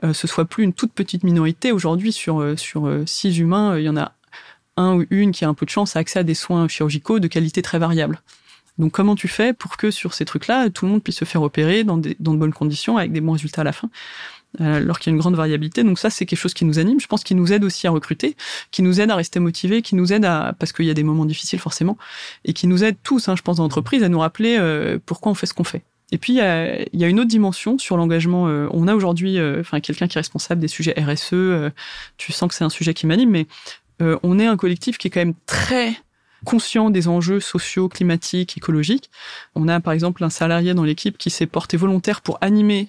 euh, 0.03 0.13
ce 0.13 0.27
soit 0.27 0.45
plus 0.47 0.65
une 0.65 0.73
toute 0.73 0.93
petite 0.93 1.23
minorité. 1.23 1.71
Aujourd'hui, 1.71 2.13
sur 2.13 2.41
euh, 2.41 2.57
sur 2.57 2.91
six 3.07 3.39
humains, 3.39 3.79
il 3.79 3.85
y 3.85 3.89
en 3.89 3.97
a 3.97 4.13
un 4.77 4.97
ou 4.97 5.05
une 5.11 5.31
qui 5.31 5.45
a 5.45 5.49
un 5.49 5.55
peu 5.55 5.67
de 5.67 5.71
chance 5.71 5.95
à 5.95 6.01
accès 6.01 6.19
à 6.19 6.25
des 6.25 6.35
soins 6.35 6.67
chirurgicaux 6.67 7.21
de 7.21 7.29
qualité 7.29 7.63
très 7.63 7.79
variable. 7.79 8.21
Donc 8.79 8.93
comment 8.93 9.15
tu 9.15 9.29
fais 9.29 9.53
pour 9.53 9.77
que 9.77 9.91
sur 9.91 10.15
ces 10.15 10.25
trucs-là, 10.25 10.71
tout 10.71 10.87
le 10.87 10.91
monde 10.91 11.03
puisse 11.03 11.19
se 11.19 11.25
faire 11.25 11.43
opérer 11.43 11.85
dans, 11.85 11.99
des, 11.99 12.17
dans 12.19 12.33
de 12.33 12.39
bonnes 12.39 12.53
conditions 12.53 12.97
avec 12.97 13.13
des 13.13 13.21
bons 13.21 13.33
résultats 13.33 13.61
à 13.61 13.65
la 13.65 13.73
fin? 13.73 13.89
euh, 13.89 14.40
alors 14.59 14.99
qu'il 14.99 15.11
y 15.11 15.13
a 15.13 15.15
une 15.15 15.21
grande 15.21 15.37
variabilité. 15.37 15.85
Donc 15.85 15.99
ça, 15.99 16.11
c'est 16.11 16.27
quelque 16.27 16.39
chose 16.39 16.55
qui 16.55 16.65
nous 16.65 16.79
anime. 16.79 17.01
Je 17.01 17.07
pense 17.07 17.23
qu'il 17.23 17.37
nous 17.37 17.53
aide 17.53 17.65
aussi 17.65 17.87
à 17.87 17.91
recruter, 17.91 18.37
qui 18.71 18.83
nous 18.83 19.01
aide 19.01 19.11
à 19.11 19.17
rester 19.17 19.41
motivés, 19.41 19.83
qui 19.83 19.95
nous 19.95 20.13
aide 20.13 20.25
à 20.25 20.55
parce 20.59 20.73
qu'il 20.73 20.87
y 20.87 20.91
a 20.91 20.95
des 20.95 21.05
moments 21.05 21.25
difficiles 21.25 21.61
forcément, 21.61 21.97
et 22.45 22.53
qui 22.53 22.67
nous 22.67 22.83
aide 22.83 22.97
tous, 23.03 23.29
hein, 23.29 23.37
je 23.37 23.43
pense, 23.43 23.59
dans 23.59 23.63
l'entreprise 23.63 24.03
à 24.03 24.09
nous 24.09 24.19
rappeler 24.19 24.57
euh, 24.59 24.99
pourquoi 25.05 25.31
on 25.33 25.35
fait 25.35 25.47
ce 25.47 25.55
qu'on 25.55 25.65
fait. 25.65 25.83
Et 26.13 26.19
puis 26.19 26.33
il 26.33 26.37
y 26.37 26.41
a, 26.41 26.83
y 26.93 27.05
a, 27.05 27.09
une 27.09 27.21
autre 27.21 27.29
dimension 27.29 27.79
sur 27.79 27.97
l'engagement. 27.97 28.49
Euh, 28.49 28.67
on 28.73 28.89
a 28.89 28.95
aujourd'hui, 28.95 29.39
enfin 29.61 29.79
quelqu'un 29.79 30.09
qui 30.09 30.19
est 30.19 30.21
responsable 30.21 30.61
des 30.61 30.69
sujets 30.69 30.95
RSE. 30.99 31.71
tu 32.17 32.33
sens 32.33 32.49
que 32.49 32.55
c'est 32.55 32.65
un 32.65 32.71
sujet 32.71 32.95
qui 32.95 33.07
m'anime, 33.07 33.31
mais 33.31 33.47
on 34.01 34.39
est 34.39 34.47
un 34.47 34.57
collectif 34.57 34.99
qui 34.99 35.09
est 35.09 35.11
quand 35.11 35.21
même 35.21 35.35
très 35.47 35.95
conscient 36.45 36.91
des 36.91 37.09
enjeux 37.09 37.41
sociaux, 37.41 37.89
climatiques, 37.89 38.57
écologiques. 38.57 39.11
On 39.55 39.69
a 39.69 39.81
par 39.81 39.93
exemple 39.93 40.25
un 40.25 40.31
salarié 40.31 40.75
dans 40.75 40.85
l'équipe 40.85 41.19
qui 41.19 41.31
s'est 41.31 41.47
porté 41.47 41.77
volontaire 41.77 42.21
pour 42.21 42.39
animer 42.41 42.89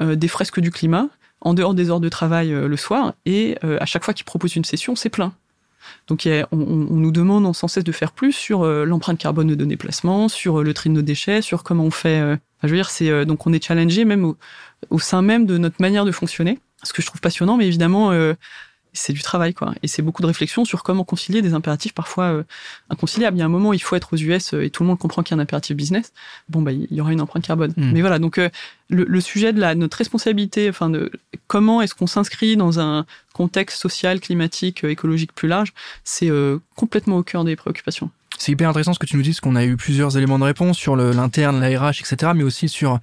euh, 0.00 0.16
des 0.16 0.28
fresques 0.28 0.60
du 0.60 0.70
climat 0.70 1.08
en 1.40 1.54
dehors 1.54 1.74
des 1.74 1.90
heures 1.90 2.00
de 2.00 2.08
travail 2.08 2.52
euh, 2.52 2.68
le 2.68 2.76
soir, 2.76 3.14
et 3.24 3.56
euh, 3.64 3.78
à 3.80 3.86
chaque 3.86 4.04
fois 4.04 4.12
qu'il 4.12 4.24
propose 4.24 4.56
une 4.56 4.64
session, 4.64 4.94
c'est 4.94 5.08
plein. 5.08 5.32
Donc 6.08 6.28
on, 6.52 6.56
nous 6.56 7.10
demande 7.10 7.54
sans 7.56 7.66
cesse 7.66 7.84
de 7.84 7.92
faire 7.92 8.12
plus 8.12 8.32
sur 8.32 8.64
l'empreinte 8.64 9.18
carbone 9.18 9.48
de 9.48 9.54
nos 9.54 9.64
déplacements, 9.64 10.28
sur 10.28 10.62
le 10.62 10.74
tri 10.74 10.90
de 10.90 10.94
nos 10.94 11.02
déchets, 11.02 11.40
sur 11.40 11.64
comment 11.64 11.84
on 11.84 11.90
fait. 11.90 12.38
je 12.62 12.68
veux 12.68 12.76
dire, 12.76 12.90
c'est 12.90 13.24
donc 13.24 13.46
on 13.46 13.52
est 13.54 13.64
challengé 13.64 14.04
même 14.04 14.26
au, 14.26 14.36
au, 14.90 14.98
sein 14.98 15.22
même 15.22 15.46
de 15.46 15.56
notre 15.56 15.80
manière 15.80 16.04
de 16.04 16.12
fonctionner. 16.12 16.58
Ce 16.82 16.92
que 16.92 17.00
je 17.00 17.06
trouve 17.06 17.22
passionnant, 17.22 17.56
mais 17.56 17.66
évidemment, 17.66 18.12
c'est 18.92 19.12
du 19.12 19.22
travail, 19.22 19.54
quoi. 19.54 19.72
Et 19.82 19.88
c'est 19.88 20.02
beaucoup 20.02 20.22
de 20.22 20.26
réflexion 20.26 20.64
sur 20.64 20.82
comment 20.82 21.04
concilier 21.04 21.42
des 21.42 21.54
impératifs 21.54 21.92
parfois 21.92 22.24
euh, 22.24 22.42
inconciliables. 22.88 23.36
Il 23.36 23.40
y 23.40 23.42
a 23.42 23.46
un 23.46 23.50
moment, 23.50 23.72
il 23.72 23.80
faut 23.80 23.96
être 23.96 24.14
aux 24.14 24.16
US 24.16 24.54
euh, 24.54 24.64
et 24.64 24.70
tout 24.70 24.82
le 24.82 24.88
monde 24.88 24.98
comprend 24.98 25.22
qu'il 25.22 25.36
y 25.36 25.38
a 25.38 25.40
un 25.40 25.42
impératif 25.42 25.76
business. 25.76 26.12
Bon, 26.48 26.62
bah, 26.62 26.72
il 26.72 26.86
y 26.90 27.00
aura 27.00 27.12
une 27.12 27.20
empreinte 27.20 27.44
carbone. 27.44 27.72
Hmm. 27.76 27.92
Mais 27.92 28.00
voilà, 28.00 28.18
donc 28.18 28.38
euh, 28.38 28.48
le, 28.88 29.04
le, 29.04 29.20
sujet 29.20 29.52
de 29.52 29.60
la 29.60 29.74
notre 29.74 29.98
responsabilité, 29.98 30.68
enfin 30.68 30.90
de 30.90 31.10
comment 31.46 31.80
est-ce 31.82 31.94
qu'on 31.94 32.06
s'inscrit 32.06 32.56
dans 32.56 32.80
un 32.80 33.06
contexte 33.32 33.80
social, 33.80 34.20
climatique, 34.20 34.84
écologique 34.84 35.32
plus 35.32 35.48
large, 35.48 35.72
c'est 36.02 36.30
complètement 36.74 37.18
au 37.18 37.22
cœur 37.22 37.44
des 37.44 37.54
préoccupations. 37.54 38.10
C'est 38.40 38.52
hyper 38.52 38.70
intéressant 38.70 38.94
ce 38.94 38.98
que 38.98 39.04
tu 39.04 39.18
nous 39.18 39.22
dis, 39.22 39.32
parce 39.32 39.40
qu'on 39.40 39.54
a 39.54 39.66
eu 39.66 39.76
plusieurs 39.76 40.16
éléments 40.16 40.38
de 40.38 40.44
réponse 40.44 40.78
sur 40.78 40.96
l'interne, 40.96 41.60
la 41.60 41.78
RH, 41.78 42.00
etc., 42.00 42.32
mais 42.34 42.42
aussi 42.42 42.70
sur 42.70 42.98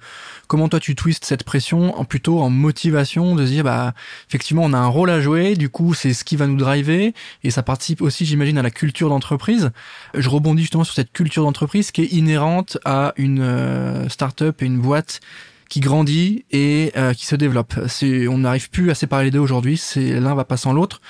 comment 0.48 0.68
toi 0.68 0.80
tu 0.80 0.96
twistes 0.96 1.24
cette 1.24 1.44
pression 1.44 1.96
en 1.96 2.04
plutôt 2.04 2.40
en 2.40 2.50
motivation 2.50 3.36
de 3.36 3.46
se 3.46 3.52
dire, 3.52 3.62
bah, 3.62 3.94
effectivement, 4.28 4.64
on 4.64 4.72
a 4.72 4.78
un 4.78 4.88
rôle 4.88 5.10
à 5.10 5.20
jouer, 5.20 5.54
du 5.54 5.68
coup, 5.68 5.94
c'est 5.94 6.12
ce 6.12 6.24
qui 6.24 6.34
va 6.34 6.48
nous 6.48 6.56
driver, 6.56 7.14
et 7.44 7.50
ça 7.52 7.62
participe 7.62 8.02
aussi, 8.02 8.26
j'imagine, 8.26 8.58
à 8.58 8.62
la 8.62 8.72
culture 8.72 9.10
d'entreprise. 9.10 9.70
Je 10.12 10.28
rebondis 10.28 10.62
justement 10.62 10.82
sur 10.82 10.96
cette 10.96 11.12
culture 11.12 11.44
d'entreprise 11.44 11.92
qui 11.92 12.02
est 12.02 12.12
inhérente 12.12 12.76
à 12.84 13.12
une 13.16 13.38
euh, 13.40 14.08
start-up 14.08 14.60
et 14.60 14.66
une 14.66 14.80
boîte 14.80 15.20
qui 15.68 15.78
grandit 15.78 16.46
et 16.50 16.90
euh, 16.96 17.14
qui 17.14 17.26
se 17.26 17.36
développe. 17.36 17.74
On 18.28 18.38
n'arrive 18.38 18.70
plus 18.70 18.90
à 18.90 18.96
séparer 18.96 19.26
les 19.26 19.30
deux 19.30 19.38
aujourd'hui, 19.38 19.80
l'un 19.94 20.34
va 20.34 20.44
pas 20.44 20.56
sans 20.56 20.72
l'autre 20.72 21.00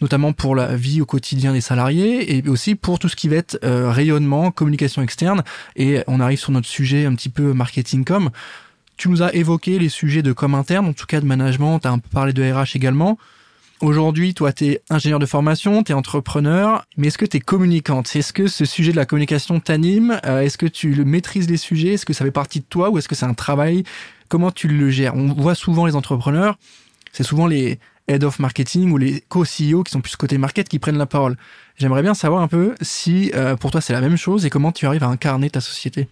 notamment 0.00 0.32
pour 0.32 0.54
la 0.54 0.74
vie 0.76 1.00
au 1.00 1.06
quotidien 1.06 1.52
des 1.52 1.60
salariés 1.60 2.36
et 2.36 2.48
aussi 2.48 2.74
pour 2.74 2.98
tout 2.98 3.08
ce 3.08 3.16
qui 3.16 3.28
va 3.28 3.36
être 3.36 3.58
euh, 3.64 3.90
rayonnement, 3.90 4.50
communication 4.50 5.02
externe. 5.02 5.42
Et 5.76 6.02
on 6.06 6.20
arrive 6.20 6.38
sur 6.38 6.52
notre 6.52 6.68
sujet 6.68 7.04
un 7.06 7.14
petit 7.14 7.28
peu 7.28 7.52
marketing 7.52 8.04
com. 8.04 8.30
Tu 8.96 9.08
nous 9.08 9.22
as 9.22 9.34
évoqué 9.34 9.78
les 9.78 9.88
sujets 9.88 10.22
de 10.22 10.32
com 10.32 10.54
interne, 10.54 10.86
en 10.86 10.92
tout 10.92 11.06
cas 11.06 11.20
de 11.20 11.26
management, 11.26 11.80
tu 11.80 11.88
as 11.88 11.90
un 11.92 11.98
peu 11.98 12.08
parlé 12.12 12.32
de 12.32 12.42
RH 12.42 12.76
également. 12.76 13.18
Aujourd'hui, 13.80 14.34
toi, 14.34 14.52
tu 14.52 14.66
es 14.66 14.82
ingénieur 14.90 15.18
de 15.18 15.24
formation, 15.24 15.82
tu 15.82 15.92
es 15.92 15.94
entrepreneur, 15.94 16.84
mais 16.98 17.06
est-ce 17.06 17.16
que 17.16 17.24
tu 17.24 17.38
es 17.38 17.40
communicante? 17.40 18.14
Est-ce 18.14 18.34
que 18.34 18.46
ce 18.46 18.66
sujet 18.66 18.92
de 18.92 18.96
la 18.96 19.06
communication 19.06 19.58
t'anime? 19.58 20.20
Euh, 20.26 20.42
Est-ce 20.42 20.58
que 20.58 20.66
tu 20.66 21.02
maîtrises 21.06 21.48
les 21.48 21.56
sujets? 21.56 21.94
Est-ce 21.94 22.04
que 22.04 22.12
ça 22.12 22.26
fait 22.26 22.30
partie 22.30 22.60
de 22.60 22.66
toi 22.68 22.90
ou 22.90 22.98
est-ce 22.98 23.08
que 23.08 23.14
c'est 23.14 23.24
un 23.24 23.32
travail? 23.32 23.84
Comment 24.28 24.50
tu 24.50 24.68
le 24.68 24.90
gères? 24.90 25.16
On 25.16 25.32
voit 25.32 25.54
souvent 25.54 25.86
les 25.86 25.96
entrepreneurs, 25.96 26.58
c'est 27.12 27.22
souvent 27.22 27.46
les, 27.46 27.78
head 28.10 28.24
of 28.24 28.38
marketing 28.38 28.90
ou 28.90 28.98
les 28.98 29.22
co-CEO 29.28 29.82
qui 29.84 29.92
sont 29.92 30.00
plus 30.00 30.16
côté 30.16 30.38
market 30.38 30.68
qui 30.68 30.78
prennent 30.78 30.98
la 30.98 31.06
parole. 31.06 31.36
J'aimerais 31.76 32.02
bien 32.02 32.14
savoir 32.14 32.42
un 32.42 32.48
peu 32.48 32.74
si 32.80 33.30
euh, 33.34 33.56
pour 33.56 33.70
toi 33.70 33.80
c'est 33.80 33.92
la 33.92 34.00
même 34.00 34.16
chose 34.16 34.44
et 34.44 34.50
comment 34.50 34.72
tu 34.72 34.86
arrives 34.86 35.04
à 35.04 35.08
incarner 35.08 35.48
ta 35.50 35.60
société. 35.60 36.08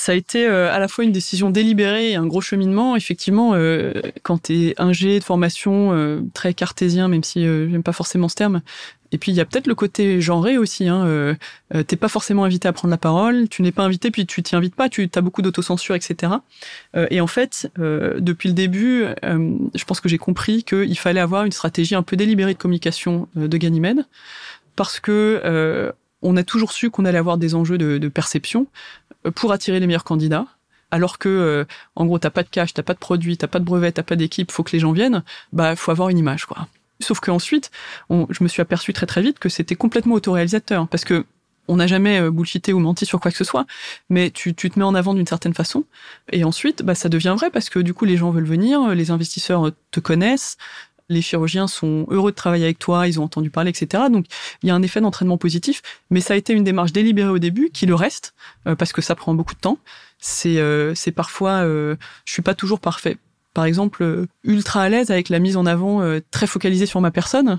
Ça 0.00 0.12
a 0.12 0.14
été 0.14 0.46
euh, 0.46 0.72
à 0.72 0.78
la 0.78 0.86
fois 0.86 1.04
une 1.04 1.12
décision 1.12 1.50
délibérée 1.50 2.12
et 2.12 2.14
un 2.14 2.26
gros 2.26 2.40
cheminement. 2.40 2.94
Effectivement, 2.94 3.54
euh, 3.54 3.92
quand 4.22 4.44
tu 4.44 4.68
es 4.68 4.74
ingé 4.80 5.18
de 5.18 5.24
formation 5.24 6.22
très 6.34 6.54
cartésien, 6.54 7.08
même 7.08 7.24
si 7.24 7.42
j'aime 7.42 7.82
pas 7.82 7.92
forcément 7.92 8.28
ce 8.28 8.36
terme, 8.36 8.62
et 9.12 9.18
puis 9.18 9.32
il 9.32 9.34
y 9.34 9.40
a 9.40 9.44
peut-être 9.44 9.66
le 9.66 9.74
côté 9.74 10.20
genré 10.20 10.58
aussi. 10.58 10.88
Hein, 10.88 11.04
euh, 11.06 11.34
euh, 11.74 11.82
t'es 11.82 11.96
pas 11.96 12.08
forcément 12.08 12.44
invité 12.44 12.68
à 12.68 12.72
prendre 12.72 12.90
la 12.90 12.98
parole, 12.98 13.48
tu 13.48 13.62
n'es 13.62 13.72
pas 13.72 13.84
invité, 13.84 14.10
puis 14.10 14.26
tu 14.26 14.42
t'y 14.42 14.56
invites 14.56 14.74
pas, 14.74 14.88
tu 14.88 15.08
as 15.14 15.20
beaucoup 15.20 15.42
d'autocensure, 15.42 15.94
etc. 15.94 16.32
Euh, 16.96 17.06
et 17.10 17.20
en 17.20 17.26
fait, 17.26 17.70
euh, 17.78 18.20
depuis 18.20 18.48
le 18.48 18.54
début, 18.54 19.04
euh, 19.24 19.56
je 19.74 19.84
pense 19.84 20.00
que 20.00 20.08
j'ai 20.08 20.18
compris 20.18 20.64
qu'il 20.64 20.98
fallait 20.98 21.20
avoir 21.20 21.44
une 21.44 21.52
stratégie 21.52 21.94
un 21.94 22.02
peu 22.02 22.16
délibérée 22.16 22.54
de 22.54 22.58
communication 22.58 23.28
de 23.34 23.56
Ganymède, 23.56 24.04
parce 24.76 25.00
que 25.00 25.92
on 26.20 26.36
a 26.36 26.42
toujours 26.42 26.72
su 26.72 26.90
qu'on 26.90 27.04
allait 27.04 27.18
avoir 27.18 27.38
des 27.38 27.54
enjeux 27.54 27.78
de, 27.78 27.98
de 27.98 28.08
perception 28.08 28.66
pour 29.34 29.52
attirer 29.52 29.80
les 29.80 29.86
meilleurs 29.86 30.04
candidats. 30.04 30.46
Alors 30.90 31.18
que, 31.18 31.66
en 31.96 32.06
gros, 32.06 32.18
t'as 32.18 32.30
pas 32.30 32.42
de 32.42 32.48
cash, 32.48 32.72
t'as 32.72 32.82
pas 32.82 32.94
de 32.94 32.98
produit, 32.98 33.36
t'as 33.36 33.46
pas 33.46 33.58
de 33.58 33.64
brevet, 33.64 33.92
t'as 33.92 34.02
pas 34.02 34.16
d'équipe, 34.16 34.50
faut 34.50 34.62
que 34.62 34.72
les 34.72 34.78
gens 34.78 34.92
viennent. 34.92 35.22
Bah, 35.52 35.76
faut 35.76 35.90
avoir 35.90 36.08
une 36.08 36.16
image, 36.16 36.46
quoi. 36.46 36.66
Sauf 37.00 37.20
qu'ensuite, 37.20 37.70
je 38.10 38.42
me 38.42 38.48
suis 38.48 38.62
aperçu 38.62 38.92
très 38.92 39.06
très 39.06 39.20
vite 39.22 39.38
que 39.38 39.48
c'était 39.48 39.76
complètement 39.76 40.14
autoréalisateur, 40.14 40.88
parce 40.88 41.04
que 41.04 41.26
on 41.68 41.76
n'a 41.76 41.86
jamais 41.86 42.18
euh, 42.18 42.30
bullshité 42.30 42.72
ou 42.72 42.78
menti 42.78 43.04
sur 43.06 43.20
quoi 43.20 43.30
que 43.30 43.36
ce 43.36 43.44
soit, 43.44 43.66
mais 44.08 44.30
tu, 44.30 44.54
tu 44.54 44.70
te 44.70 44.78
mets 44.78 44.84
en 44.84 44.94
avant 44.94 45.14
d'une 45.14 45.26
certaine 45.26 45.54
façon, 45.54 45.84
et 46.32 46.42
ensuite, 46.42 46.82
bah, 46.82 46.94
ça 46.94 47.10
devient 47.10 47.36
vrai 47.38 47.50
parce 47.50 47.68
que 47.68 47.78
du 47.78 47.94
coup, 47.94 48.06
les 48.06 48.16
gens 48.16 48.30
veulent 48.30 48.46
venir, 48.46 48.94
les 48.94 49.10
investisseurs 49.10 49.70
te 49.90 50.00
connaissent, 50.00 50.56
les 51.08 51.22
chirurgiens 51.22 51.66
sont 51.66 52.06
heureux 52.10 52.30
de 52.30 52.36
travailler 52.36 52.64
avec 52.64 52.78
toi, 52.78 53.08
ils 53.08 53.20
ont 53.20 53.24
entendu 53.24 53.50
parler, 53.50 53.70
etc. 53.70 54.04
Donc, 54.10 54.26
il 54.62 54.68
y 54.68 54.70
a 54.70 54.74
un 54.74 54.82
effet 54.82 55.00
d'entraînement 55.00 55.38
positif, 55.38 55.82
mais 56.10 56.20
ça 56.20 56.34
a 56.34 56.36
été 56.36 56.52
une 56.52 56.64
démarche 56.64 56.92
délibérée 56.92 57.30
au 57.30 57.38
début, 57.38 57.70
qui 57.72 57.86
le 57.86 57.94
reste, 57.94 58.34
euh, 58.66 58.74
parce 58.74 58.92
que 58.92 59.00
ça 59.00 59.14
prend 59.14 59.34
beaucoup 59.34 59.54
de 59.54 59.60
temps. 59.60 59.78
C'est, 60.18 60.58
euh, 60.58 60.94
parfois, 61.14 61.62
je 61.64 61.96
suis 62.26 62.42
pas 62.42 62.54
toujours 62.54 62.80
parfait 62.80 63.18
par 63.58 63.64
exemple, 63.64 64.04
euh, 64.04 64.26
ultra 64.44 64.82
à 64.82 64.88
l'aise 64.88 65.10
avec 65.10 65.28
la 65.30 65.40
mise 65.40 65.56
en 65.56 65.66
avant 65.66 66.00
euh, 66.00 66.20
très 66.30 66.46
focalisée 66.46 66.86
sur 66.86 67.00
ma 67.00 67.10
personne. 67.10 67.58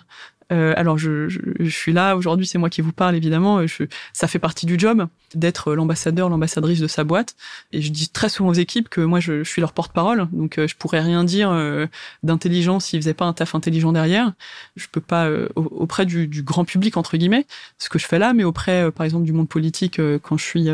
Euh, 0.52 0.74
alors 0.78 0.98
je, 0.98 1.30
je, 1.30 1.40
je, 1.60 1.70
suis 1.70 1.94
là 1.94 2.16
aujourd'hui, 2.16 2.48
c'est 2.48 2.58
moi 2.58 2.70
qui 2.70 2.82
vous 2.82 2.92
parle 2.92 3.16
évidemment. 3.16 3.66
Je, 3.68 3.84
ça 4.14 4.28
fait 4.28 4.40
partie 4.40 4.66
du 4.66 4.80
job 4.80 5.08
d'être 5.36 5.74
l'ambassadeur, 5.74 6.30
l'ambassadrice 6.30 6.80
de 6.80 6.88
sa 6.88 7.04
boîte. 7.04 7.36
Et 7.72 7.82
je 7.82 7.92
dis 7.92 8.10
très 8.10 8.30
souvent 8.30 8.50
aux 8.50 8.54
équipes 8.54 8.90
que 8.90 9.02
moi 9.02 9.20
je, 9.20 9.44
je 9.44 9.50
suis 9.50 9.62
leur 9.62 9.74
porte-parole, 9.74 10.28
donc 10.32 10.58
euh, 10.58 10.68
je 10.68 10.76
pourrais 10.76 11.02
rien 11.02 11.24
dire 11.24 11.52
euh, 11.52 11.86
d'intelligent 12.24 12.80
s'ils 12.80 13.02
faisaient 13.02 13.14
pas 13.14 13.26
un 13.26 13.34
taf 13.34 13.56
intelligent 13.56 13.92
derrière. 13.92 14.34
Je 14.76 14.88
peux 14.92 15.02
pas 15.02 15.28
euh, 15.28 15.50
auprès 15.56 16.06
du, 16.06 16.28
du, 16.28 16.44
grand 16.44 16.66
public 16.66 16.98
entre 16.98 17.18
guillemets 17.18 17.46
ce 17.78 17.90
que 17.90 18.00
je 18.00 18.06
fais 18.06 18.20
là, 18.20 18.34
mais 18.34 18.44
auprès 18.44 18.92
par 18.92 19.06
exemple 19.06 19.26
du 19.26 19.34
monde 19.34 19.50
politique 19.50 20.02
quand 20.24 20.38
je 20.38 20.44
suis 20.44 20.68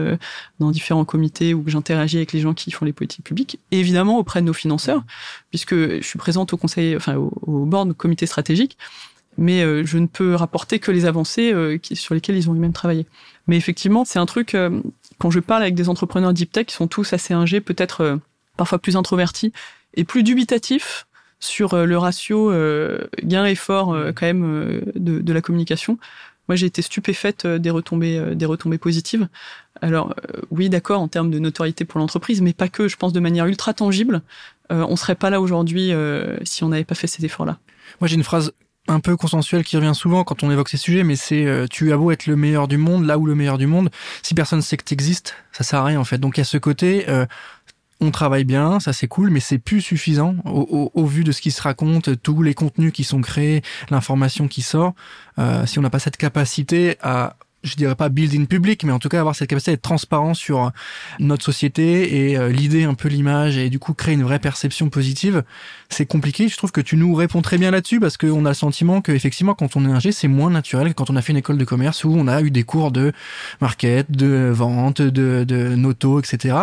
dans 0.59 0.71
différents 0.71 1.05
comités 1.05 1.53
ou 1.53 1.63
que 1.63 1.71
j'interagis 1.71 2.17
avec 2.17 2.33
les 2.33 2.39
gens 2.39 2.53
qui 2.53 2.71
font 2.71 2.85
les 2.85 2.93
politiques 2.93 3.25
publiques. 3.25 3.59
Et 3.71 3.79
évidemment 3.79 4.17
auprès 4.17 4.41
de 4.41 4.45
nos 4.45 4.53
financeurs, 4.53 5.03
puisque 5.49 5.75
je 5.75 6.01
suis 6.01 6.19
présente 6.19 6.53
au 6.53 6.57
conseil, 6.57 6.95
enfin 6.95 7.15
au, 7.15 7.31
au 7.41 7.65
board, 7.65 7.93
comité 7.93 8.25
stratégique 8.25 8.77
mais 9.37 9.63
euh, 9.63 9.85
je 9.85 9.97
ne 9.97 10.07
peux 10.07 10.35
rapporter 10.35 10.79
que 10.79 10.91
les 10.91 11.05
avancées 11.05 11.51
euh, 11.53 11.77
sur 11.93 12.15
lesquelles 12.15 12.37
ils 12.37 12.49
ont 12.49 12.53
eux-mêmes 12.53 12.73
travaillé. 12.73 13.05
Mais 13.47 13.57
effectivement, 13.57 14.05
c'est 14.05 14.19
un 14.19 14.25
truc, 14.25 14.55
euh, 14.55 14.81
quand 15.17 15.31
je 15.31 15.39
parle 15.39 15.61
avec 15.61 15.75
des 15.75 15.89
entrepreneurs 15.89 16.33
deep 16.33 16.51
tech, 16.51 16.67
qui 16.67 16.75
sont 16.75 16.87
tous 16.87 17.13
assez 17.13 17.33
ingés, 17.33 17.61
peut-être 17.61 18.19
parfois 18.57 18.79
plus 18.79 18.95
introvertis 18.95 19.51
et 19.95 20.03
plus 20.03 20.23
dubitatifs 20.23 21.07
sur 21.39 21.75
le 21.75 21.97
ratio 21.97 22.51
gain-effort 23.23 23.95
quand 24.15 24.25
même 24.25 24.81
de, 24.95 25.19
de, 25.19 25.33
la 25.33 25.41
communication. 25.41 25.99
Moi, 26.47 26.55
j'ai 26.55 26.65
été 26.65 26.81
stupéfaite 26.81 27.45
des 27.45 27.69
retombées, 27.69 28.35
des 28.35 28.45
retombées 28.45 28.77
positives. 28.77 29.27
Alors, 29.81 30.15
oui, 30.51 30.69
d'accord, 30.69 31.01
en 31.01 31.07
termes 31.07 31.29
de 31.29 31.39
notoriété 31.39 31.85
pour 31.85 31.99
l'entreprise, 31.99 32.41
mais 32.41 32.53
pas 32.53 32.69
que. 32.69 32.87
Je 32.87 32.95
pense 32.95 33.13
de 33.13 33.19
manière 33.19 33.45
ultra 33.45 33.73
tangible, 33.73 34.21
on 34.69 34.95
serait 34.95 35.15
pas 35.15 35.29
là 35.29 35.41
aujourd'hui 35.41 35.91
si 36.43 36.63
on 36.63 36.69
n'avait 36.69 36.85
pas 36.85 36.95
fait 36.95 37.07
ces 37.07 37.25
efforts-là. 37.25 37.59
Moi, 37.99 38.07
j'ai 38.07 38.15
une 38.15 38.23
phrase 38.23 38.53
un 38.87 38.99
peu 38.99 39.17
consensuel 39.17 39.63
qui 39.63 39.77
revient 39.77 39.95
souvent 39.95 40.23
quand 40.23 40.43
on 40.43 40.51
évoque 40.51 40.69
ces 40.69 40.77
sujets, 40.77 41.03
mais 41.03 41.15
c'est 41.15 41.45
euh, 41.45 41.67
tu 41.69 41.91
as 41.91 41.97
beau 41.97 42.11
être 42.11 42.27
le 42.27 42.35
meilleur 42.35 42.67
du 42.67 42.77
monde, 42.77 43.05
là 43.05 43.17
où 43.17 43.25
le 43.25 43.35
meilleur 43.35 43.57
du 43.57 43.67
monde, 43.67 43.89
si 44.21 44.33
personne 44.33 44.61
sait 44.61 44.77
que 44.77 44.83
tu 44.83 44.93
existes, 44.93 45.35
ça 45.51 45.63
sert 45.63 45.79
à 45.79 45.85
rien 45.85 45.99
en 45.99 46.03
fait. 46.03 46.17
Donc 46.17 46.37
il 46.37 46.39
y 46.39 46.41
a 46.41 46.45
ce 46.45 46.57
côté, 46.57 47.05
euh, 47.09 47.25
on 47.99 48.11
travaille 48.11 48.43
bien, 48.43 48.79
ça 48.79 48.93
c'est 48.93 49.07
cool, 49.07 49.29
mais 49.29 49.39
c'est 49.39 49.57
plus 49.57 49.81
suffisant 49.81 50.35
au, 50.45 50.91
au, 50.93 51.01
au, 51.01 51.05
vu 51.05 51.23
de 51.23 51.31
ce 51.31 51.41
qui 51.41 51.51
se 51.51 51.61
raconte, 51.61 52.21
tous 52.21 52.43
les 52.43 52.53
contenus 52.53 52.91
qui 52.91 53.03
sont 53.03 53.21
créés, 53.21 53.61
l'information 53.89 54.47
qui 54.47 54.61
sort. 54.61 54.93
Euh, 55.39 55.65
si 55.65 55.79
on 55.79 55.81
n'a 55.81 55.89
pas 55.89 55.99
cette 55.99 56.17
capacité 56.17 56.97
à 57.01 57.37
je 57.65 57.75
dirais 57.75 57.95
pas 57.95 58.09
building 58.09 58.47
public, 58.47 58.83
mais 58.83 58.91
en 58.91 58.99
tout 58.99 59.09
cas 59.09 59.19
avoir 59.19 59.35
cette 59.35 59.49
capacité 59.49 59.71
d'être 59.71 59.81
transparent 59.81 60.33
sur 60.33 60.71
notre 61.19 61.43
société 61.43 62.29
et 62.29 62.37
euh, 62.37 62.49
l'idée 62.49 62.83
un 62.83 62.93
peu 62.93 63.09
l'image 63.09 63.57
et 63.57 63.69
du 63.69 63.79
coup 63.79 63.93
créer 63.93 64.13
une 64.13 64.23
vraie 64.23 64.39
perception 64.39 64.89
positive, 64.89 65.43
c'est 65.89 66.05
compliqué. 66.05 66.47
Je 66.47 66.55
trouve 66.55 66.71
que 66.71 66.81
tu 66.81 66.95
nous 66.95 67.13
réponds 67.15 67.41
très 67.41 67.57
bien 67.57 67.71
là-dessus 67.71 67.99
parce 67.99 68.17
qu'on 68.17 68.45
a 68.45 68.49
le 68.49 68.55
sentiment 68.55 69.01
que 69.01 69.11
effectivement 69.11 69.55
quand 69.55 69.75
on 69.75 69.85
est 69.85 69.91
ingé, 69.91 70.11
c'est 70.11 70.27
moins 70.27 70.49
naturel 70.49 70.89
que 70.89 70.93
quand 70.93 71.09
on 71.09 71.15
a 71.15 71.21
fait 71.21 71.33
une 71.33 71.39
école 71.39 71.57
de 71.57 71.65
commerce 71.65 72.03
où 72.03 72.13
on 72.15 72.27
a 72.27 72.41
eu 72.41 72.51
des 72.51 72.63
cours 72.63 72.91
de 72.91 73.11
market, 73.61 74.11
de 74.11 74.51
vente, 74.53 75.01
de, 75.01 75.43
de 75.43 75.75
noto, 75.75 76.19
etc. 76.19 76.57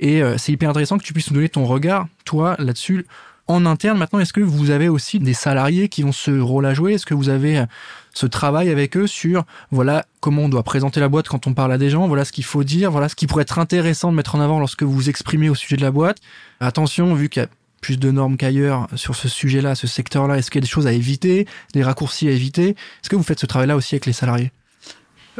Et 0.00 0.22
euh, 0.22 0.38
c'est 0.38 0.52
hyper 0.52 0.70
intéressant 0.70 0.98
que 0.98 1.04
tu 1.04 1.12
puisses 1.12 1.30
nous 1.30 1.36
donner 1.36 1.48
ton 1.48 1.64
regard, 1.64 2.06
toi, 2.24 2.56
là-dessus 2.58 3.06
en 3.46 3.66
interne, 3.66 3.98
maintenant, 3.98 4.20
est-ce 4.20 4.32
que 4.32 4.40
vous 4.40 4.70
avez 4.70 4.88
aussi 4.88 5.18
des 5.18 5.34
salariés 5.34 5.88
qui 5.88 6.02
ont 6.04 6.12
ce 6.12 6.30
rôle 6.40 6.64
à 6.66 6.74
jouer? 6.74 6.94
Est-ce 6.94 7.06
que 7.06 7.14
vous 7.14 7.28
avez 7.28 7.58
euh, 7.58 7.66
ce 8.14 8.26
travail 8.26 8.70
avec 8.70 8.96
eux 8.96 9.06
sur 9.06 9.44
voilà 9.70 10.06
comment 10.20 10.42
on 10.42 10.48
doit 10.48 10.62
présenter 10.62 11.00
la 11.00 11.08
boîte 11.08 11.28
quand 11.28 11.46
on 11.46 11.52
parle 11.52 11.72
à 11.72 11.78
des 11.78 11.90
gens, 11.90 12.08
voilà 12.08 12.24
ce 12.24 12.32
qu'il 12.32 12.44
faut 12.44 12.64
dire, 12.64 12.90
voilà 12.90 13.08
ce 13.08 13.14
qui 13.14 13.26
pourrait 13.26 13.42
être 13.42 13.58
intéressant 13.58 14.10
de 14.10 14.16
mettre 14.16 14.34
en 14.34 14.40
avant 14.40 14.58
lorsque 14.58 14.82
vous 14.82 14.92
vous 14.92 15.10
exprimez 15.10 15.50
au 15.50 15.54
sujet 15.54 15.76
de 15.76 15.82
la 15.82 15.90
boîte? 15.90 16.18
Attention, 16.60 17.12
vu 17.14 17.28
qu'il 17.28 17.42
y 17.42 17.44
a 17.44 17.48
plus 17.82 17.98
de 17.98 18.10
normes 18.10 18.38
qu'ailleurs 18.38 18.88
sur 18.94 19.14
ce 19.14 19.28
sujet-là, 19.28 19.74
ce 19.74 19.86
secteur-là, 19.86 20.38
est-ce 20.38 20.50
qu'il 20.50 20.60
y 20.60 20.62
a 20.62 20.66
des 20.66 20.70
choses 20.70 20.86
à 20.86 20.92
éviter, 20.92 21.46
des 21.74 21.82
raccourcis 21.82 22.28
à 22.28 22.30
éviter? 22.30 22.70
Est-ce 22.70 23.10
que 23.10 23.16
vous 23.16 23.22
faites 23.22 23.40
ce 23.40 23.46
travail-là 23.46 23.76
aussi 23.76 23.94
avec 23.94 24.06
les 24.06 24.14
salariés? 24.14 24.52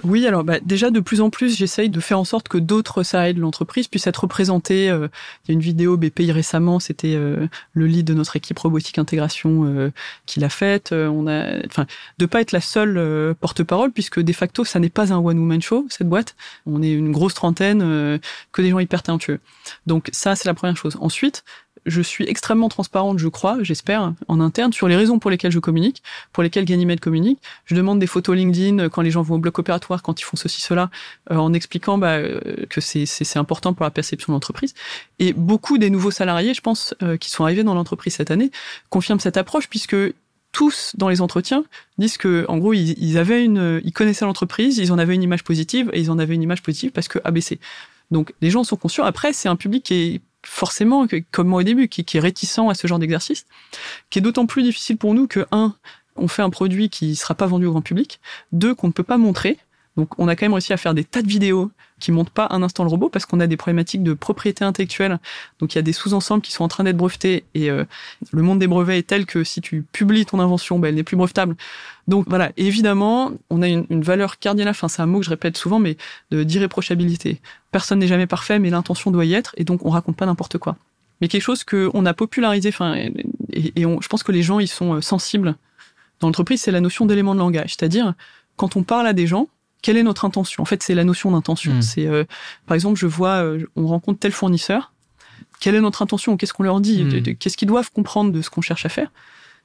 Oui, 0.02 0.26
alors 0.26 0.42
bah, 0.42 0.58
déjà 0.60 0.90
de 0.90 0.98
plus 0.98 1.20
en 1.20 1.30
plus, 1.30 1.56
j'essaye 1.56 1.88
de 1.88 2.00
faire 2.00 2.18
en 2.18 2.24
sorte 2.24 2.48
que 2.48 2.58
d'autres 2.58 3.04
salariés 3.04 3.32
de 3.32 3.40
l'entreprise 3.40 3.86
puissent 3.86 4.08
être 4.08 4.22
représentés. 4.22 4.90
Euh, 4.90 5.08
il 5.44 5.50
y 5.50 5.52
a 5.52 5.54
une 5.54 5.60
vidéo 5.60 5.96
BPI 5.96 6.32
récemment, 6.32 6.80
c'était 6.80 7.14
euh, 7.14 7.46
le 7.74 7.86
lead 7.86 8.04
de 8.04 8.14
notre 8.14 8.34
équipe 8.34 8.58
robotique 8.58 8.98
intégration 8.98 9.64
euh, 9.64 9.92
qui 10.26 10.40
l'a 10.40 10.48
faite. 10.48 10.92
on 10.92 11.28
a, 11.28 11.64
enfin, 11.66 11.86
de 12.18 12.26
pas 12.26 12.40
être 12.40 12.52
la 12.52 12.60
seule 12.60 13.34
porte-parole, 13.40 13.92
puisque 13.92 14.20
de 14.20 14.32
facto, 14.32 14.64
ça 14.64 14.80
n'est 14.80 14.88
pas 14.88 15.12
un 15.12 15.18
one-woman 15.18 15.62
show 15.62 15.86
cette 15.88 16.08
boîte. 16.08 16.34
On 16.66 16.82
est 16.82 16.92
une 16.92 17.12
grosse 17.12 17.34
trentaine, 17.34 17.80
que 18.52 18.62
des 18.62 18.70
gens 18.70 18.80
hyper 18.80 19.02
talentueux. 19.02 19.38
Donc 19.86 20.08
ça, 20.12 20.34
c'est 20.34 20.48
la 20.48 20.54
première 20.54 20.76
chose. 20.76 20.96
Ensuite, 21.00 21.44
je 21.86 22.00
suis 22.00 22.24
extrêmement 22.28 22.68
transparente, 22.68 23.18
je 23.18 23.28
crois, 23.28 23.58
j'espère, 23.62 24.14
en 24.28 24.40
interne, 24.40 24.72
sur 24.72 24.88
les 24.88 24.96
raisons 24.96 25.18
pour 25.18 25.30
lesquelles 25.30 25.52
je 25.52 25.58
communique, 25.58 26.02
pour 26.32 26.42
lesquelles 26.42 26.64
Ganymede 26.64 27.00
communique. 27.00 27.40
Je 27.66 27.74
demande 27.74 27.98
des 27.98 28.06
photos 28.06 28.36
LinkedIn 28.36 28.88
quand 28.88 29.02
les 29.02 29.10
gens 29.10 29.22
vont 29.22 29.36
au 29.36 29.38
bloc 29.38 29.58
opératoire, 29.58 30.02
quand 30.02 30.20
ils 30.20 30.24
font 30.24 30.36
ceci, 30.36 30.60
cela, 30.60 30.90
euh, 31.30 31.36
en 31.36 31.52
expliquant 31.52 31.98
bah, 31.98 32.14
euh, 32.14 32.40
que 32.68 32.80
c'est 32.80 33.36
important 33.36 33.74
pour 33.74 33.84
la 33.84 33.90
perception 33.90 34.32
de 34.32 34.36
l'entreprise. 34.36 34.74
Et 35.18 35.32
beaucoup 35.32 35.78
des 35.78 35.90
nouveaux 35.90 36.10
salariés, 36.10 36.54
je 36.54 36.60
pense, 36.60 36.94
euh, 37.02 37.16
qui 37.16 37.30
sont 37.30 37.44
arrivés 37.44 37.64
dans 37.64 37.74
l'entreprise 37.74 38.14
cette 38.14 38.30
année, 38.30 38.50
confirment 38.90 39.20
cette 39.20 39.36
approche, 39.36 39.68
puisque 39.68 39.96
tous 40.52 40.94
dans 40.96 41.08
les 41.08 41.20
entretiens 41.20 41.64
disent 41.98 42.16
que 42.16 42.46
en 42.48 42.58
gros 42.58 42.72
ils, 42.72 42.94
ils 43.02 43.18
avaient 43.18 43.44
une 43.44 43.80
ils 43.82 43.92
connaissaient 43.92 44.24
l'entreprise 44.24 44.78
ils 44.78 44.92
en 44.92 44.98
avaient 44.98 45.16
une 45.16 45.24
image 45.24 45.42
positive 45.42 45.90
et 45.92 46.00
ils 46.00 46.12
en 46.12 46.18
avaient 46.20 46.36
une 46.36 46.44
image 46.44 46.62
positive 46.62 46.92
parce 46.92 47.08
que 47.08 47.18
ABC 47.24 47.58
donc 48.12 48.32
les 48.40 48.50
gens 48.50 48.62
sont 48.62 48.76
conscients 48.76 49.04
après 49.04 49.32
c'est 49.32 49.48
un 49.48 49.56
public 49.56 49.82
qui 49.82 49.94
est 49.94 50.20
forcément, 50.44 51.06
comme 51.30 51.48
moi 51.48 51.60
au 51.60 51.62
début, 51.64 51.88
qui, 51.88 52.04
est 52.16 52.20
réticent 52.20 52.58
à 52.58 52.74
ce 52.74 52.86
genre 52.86 52.98
d'exercice, 52.98 53.46
qui 54.10 54.18
est 54.18 54.22
d'autant 54.22 54.46
plus 54.46 54.62
difficile 54.62 54.96
pour 54.96 55.14
nous 55.14 55.26
que, 55.26 55.46
un, 55.52 55.74
on 56.16 56.28
fait 56.28 56.42
un 56.42 56.50
produit 56.50 56.90
qui 56.90 57.08
ne 57.08 57.14
sera 57.14 57.34
pas 57.34 57.46
vendu 57.46 57.66
au 57.66 57.72
grand 57.72 57.82
public, 57.82 58.20
deux, 58.52 58.74
qu'on 58.74 58.88
ne 58.88 58.92
peut 58.92 59.02
pas 59.02 59.18
montrer, 59.18 59.58
donc 59.96 60.18
on 60.18 60.28
a 60.28 60.36
quand 60.36 60.46
même 60.46 60.54
réussi 60.54 60.72
à 60.72 60.76
faire 60.76 60.94
des 60.94 61.04
tas 61.04 61.22
de 61.22 61.28
vidéos 61.28 61.70
qui 62.04 62.12
montrent 62.12 62.30
pas 62.30 62.48
un 62.50 62.62
instant 62.62 62.84
le 62.84 62.90
robot 62.90 63.08
parce 63.08 63.24
qu'on 63.24 63.40
a 63.40 63.46
des 63.46 63.56
problématiques 63.56 64.02
de 64.02 64.12
propriété 64.12 64.62
intellectuelle. 64.62 65.18
Donc 65.58 65.74
il 65.74 65.76
y 65.76 65.78
a 65.78 65.82
des 65.82 65.94
sous-ensembles 65.94 66.42
qui 66.42 66.52
sont 66.52 66.62
en 66.62 66.68
train 66.68 66.84
d'être 66.84 66.98
brevetés 66.98 67.44
et 67.54 67.70
euh, 67.70 67.84
le 68.30 68.42
monde 68.42 68.58
des 68.58 68.66
brevets 68.66 68.98
est 68.98 69.06
tel 69.06 69.24
que 69.24 69.42
si 69.42 69.62
tu 69.62 69.82
publies 69.90 70.26
ton 70.26 70.38
invention, 70.38 70.78
ben, 70.78 70.88
elle 70.88 70.96
n'est 70.96 71.02
plus 71.02 71.16
brevetable. 71.16 71.56
Donc 72.06 72.26
voilà, 72.28 72.52
évidemment, 72.58 73.32
on 73.48 73.62
a 73.62 73.68
une, 73.68 74.02
valeur 74.02 74.38
cardinale, 74.38 74.72
enfin 74.72 74.88
c'est 74.88 75.00
un 75.00 75.06
mot 75.06 75.20
que 75.20 75.24
je 75.24 75.30
répète 75.30 75.56
souvent, 75.56 75.78
mais 75.78 75.96
d'irréprochabilité. 76.30 77.40
Personne 77.72 78.00
n'est 78.00 78.06
jamais 78.06 78.26
parfait, 78.26 78.58
mais 78.58 78.68
l'intention 78.68 79.10
doit 79.10 79.24
y 79.24 79.32
être 79.32 79.54
et 79.56 79.64
donc 79.64 79.86
on 79.86 79.90
raconte 79.90 80.16
pas 80.16 80.26
n'importe 80.26 80.58
quoi. 80.58 80.76
Mais 81.22 81.28
quelque 81.28 81.42
chose 81.42 81.64
qu'on 81.64 82.04
a 82.04 82.12
popularisé, 82.12 82.68
enfin 82.68 82.94
et, 82.94 83.12
et 83.76 83.82
je 83.82 84.08
pense 84.08 84.22
que 84.22 84.32
les 84.32 84.42
gens 84.42 84.58
ils 84.60 84.68
sont 84.68 84.94
euh, 84.94 85.00
sensibles 85.00 85.54
dans 86.20 86.28
l'entreprise, 86.28 86.60
c'est 86.60 86.72
la 86.72 86.80
notion 86.80 87.06
d'élément 87.06 87.34
de 87.34 87.40
langage, 87.40 87.70
c'est-à-dire 87.70 88.12
quand 88.56 88.76
on 88.76 88.82
parle 88.82 89.06
à 89.06 89.14
des 89.14 89.26
gens, 89.26 89.48
quelle 89.84 89.98
est 89.98 90.02
notre 90.02 90.24
intention? 90.24 90.62
En 90.62 90.64
fait, 90.64 90.82
c'est 90.82 90.94
la 90.94 91.04
notion 91.04 91.30
d'intention. 91.30 91.74
Hmm. 91.74 91.82
C'est, 91.82 92.06
euh, 92.06 92.24
par 92.66 92.74
exemple, 92.74 92.98
je 92.98 93.06
vois, 93.06 93.44
euh, 93.44 93.66
on 93.76 93.86
rencontre 93.86 94.18
tel 94.18 94.32
fournisseur. 94.32 94.94
Quelle 95.60 95.74
est 95.74 95.80
notre 95.82 96.00
intention? 96.00 96.38
Qu'est-ce 96.38 96.54
qu'on 96.54 96.62
leur 96.62 96.80
dit? 96.80 97.04
Hmm. 97.04 97.34
Qu'est-ce 97.34 97.58
qu'ils 97.58 97.68
doivent 97.68 97.92
comprendre 97.92 98.32
de 98.32 98.40
ce 98.40 98.48
qu'on 98.48 98.62
cherche 98.62 98.86
à 98.86 98.88
faire? 98.88 99.10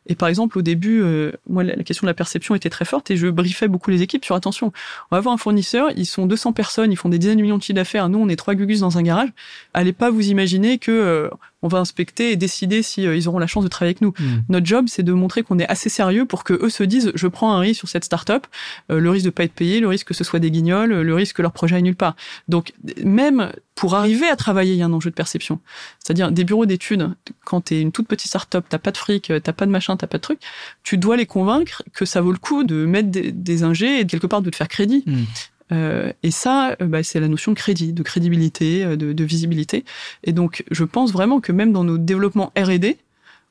Et 0.08 0.16
par 0.16 0.28
exemple, 0.28 0.58
au 0.58 0.62
début, 0.62 1.02
euh, 1.02 1.32
moi, 1.48 1.64
la 1.64 1.84
question 1.84 2.04
de 2.06 2.10
la 2.10 2.14
perception 2.14 2.54
était 2.54 2.70
très 2.70 2.84
forte 2.84 3.12
et 3.12 3.16
je 3.16 3.28
briefais 3.28 3.70
beaucoup 3.70 3.92
les 3.92 4.02
équipes 4.02 4.26
sur 4.26 4.36
attention. 4.36 4.74
On 5.10 5.16
va 5.16 5.20
avoir 5.20 5.34
un 5.34 5.38
fournisseur, 5.38 5.90
ils 5.96 6.06
sont 6.06 6.26
200 6.26 6.52
personnes, 6.52 6.92
ils 6.92 6.98
font 6.98 7.10
des 7.10 7.20
dizaines 7.20 7.38
de 7.38 7.42
millions 7.42 7.58
de 7.58 7.64
chiffres 7.64 7.76
d'affaires. 7.76 8.10
Nous, 8.10 8.20
on 8.20 8.28
est 8.28 8.36
trois 8.36 8.56
gugus 8.56 8.82
dans 8.82 8.98
un 8.98 9.04
garage. 9.04 9.30
Allez 9.74 9.94
pas 9.94 10.10
vous 10.10 10.28
imaginer 10.28 10.80
que 10.80 11.30
on 11.62 11.68
va 11.68 11.80
inspecter 11.80 12.32
et 12.32 12.36
décider 12.36 12.82
si 12.82 13.06
euh, 13.06 13.16
ils 13.16 13.28
auront 13.28 13.40
la 13.40 13.48
chance 13.48 13.64
de 13.64 13.70
travailler 13.70 13.92
avec 13.92 14.02
nous. 14.02 14.14
Hmm. 14.20 14.42
Notre 14.50 14.66
job, 14.66 14.86
c'est 14.88 15.04
de 15.04 15.14
montrer 15.14 15.44
qu'on 15.44 15.60
est 15.60 15.68
assez 15.68 15.90
sérieux 15.90 16.26
pour 16.26 16.44
que 16.44 16.54
eux 16.54 16.70
se 16.70 16.84
disent 16.84 17.12
je 17.16 17.28
prends 17.28 17.54
un 17.54 17.60
risque 17.60 17.80
sur 17.80 17.90
cette 17.90 18.06
startup, 18.06 18.48
euh, 18.92 19.00
le 19.00 19.10
risque 19.10 19.26
de 19.26 19.30
pas 19.30 19.44
être 19.44 19.54
payé, 19.54 19.80
le 19.80 19.88
risque 19.88 20.08
que 20.08 20.14
ce 20.14 20.24
soit 20.24 20.40
des 20.40 20.52
guignols, 20.52 20.90
le 20.90 21.16
risque 21.16 21.38
que 21.38 21.42
leur 21.42 21.52
projet 21.52 21.76
aille 21.76 21.84
nulle 21.84 21.96
part. 21.96 22.16
Donc 22.48 22.74
même 23.04 23.52
pour 23.76 23.96
arriver 23.96 24.28
à 24.28 24.36
travailler, 24.36 24.74
il 24.74 24.78
y 24.78 24.82
a 24.82 24.86
un 24.86 24.94
enjeu 24.94 25.10
de 25.10 25.16
perception. 25.16 25.60
C'est-à-dire 26.00 26.32
des 26.32 26.44
bureaux 26.44 26.66
d'études, 26.66 27.10
quand 27.46 27.62
tu 27.62 27.76
es 27.76 27.82
une 27.82 27.92
toute 27.92 28.08
petite 28.08 28.28
startup, 28.28 28.66
t'as 28.68 28.78
pas 28.78 28.92
de 28.92 28.98
fric, 28.98 29.32
t'as 29.44 29.54
pas 29.54 29.66
de 29.66 29.72
machin, 29.72 29.98
t'as 29.98 30.08
pas 30.08 30.18
de 30.18 30.24
truc, 30.24 30.40
tu 30.84 30.98
dois 30.98 31.18
les 31.18 31.26
convaincre 31.26 31.84
que 31.94 32.06
ça 32.06 32.22
vaut 32.22 32.32
le 32.32 32.38
coup 32.38 32.64
de 32.64 32.86
mettre 32.86 33.10
des, 33.10 33.32
des 33.32 33.64
ingés 33.64 34.00
et 34.00 34.06
quelque 34.06 34.28
part 34.28 34.42
de 34.42 34.50
te 34.50 34.56
faire 34.56 34.68
crédit. 34.68 35.04
Hmm. 35.06 35.24
Euh, 35.72 36.12
et 36.24 36.32
ça, 36.32 36.76
euh, 36.82 36.86
bah, 36.86 37.04
c'est 37.04 37.20
la 37.20 37.28
notion 37.28 37.52
de 37.52 37.58
crédit, 37.58 37.94
de 37.94 38.04
crédibilité, 38.04 38.84
euh, 38.84 38.96
de, 38.96 39.14
de, 39.14 39.24
visibilité. 39.24 39.86
Et 40.24 40.34
donc, 40.34 40.64
je 40.72 40.84
pense 40.84 41.12
vraiment 41.12 41.40
que 41.40 41.52
même 41.52 41.72
dans 41.72 41.84
nos 41.84 41.98
développements 41.98 42.52
R&D, 42.58 42.98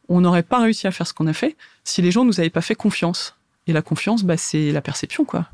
on 0.08 0.20
n'aurait 0.20 0.42
pas 0.42 0.60
réussi 0.60 0.86
à 0.86 0.90
faire 0.90 1.06
ce 1.06 1.14
qu'on 1.14 1.26
a 1.26 1.32
fait 1.32 1.56
si 1.84 2.02
les 2.02 2.10
gens 2.10 2.24
nous 2.24 2.40
avaient 2.40 2.50
pas 2.50 2.60
fait 2.60 2.74
confiance. 2.74 3.36
Et 3.66 3.72
la 3.72 3.82
confiance, 3.82 4.24
bah, 4.24 4.36
c'est 4.36 4.72
la 4.72 4.80
perception, 4.80 5.24
quoi. 5.24 5.46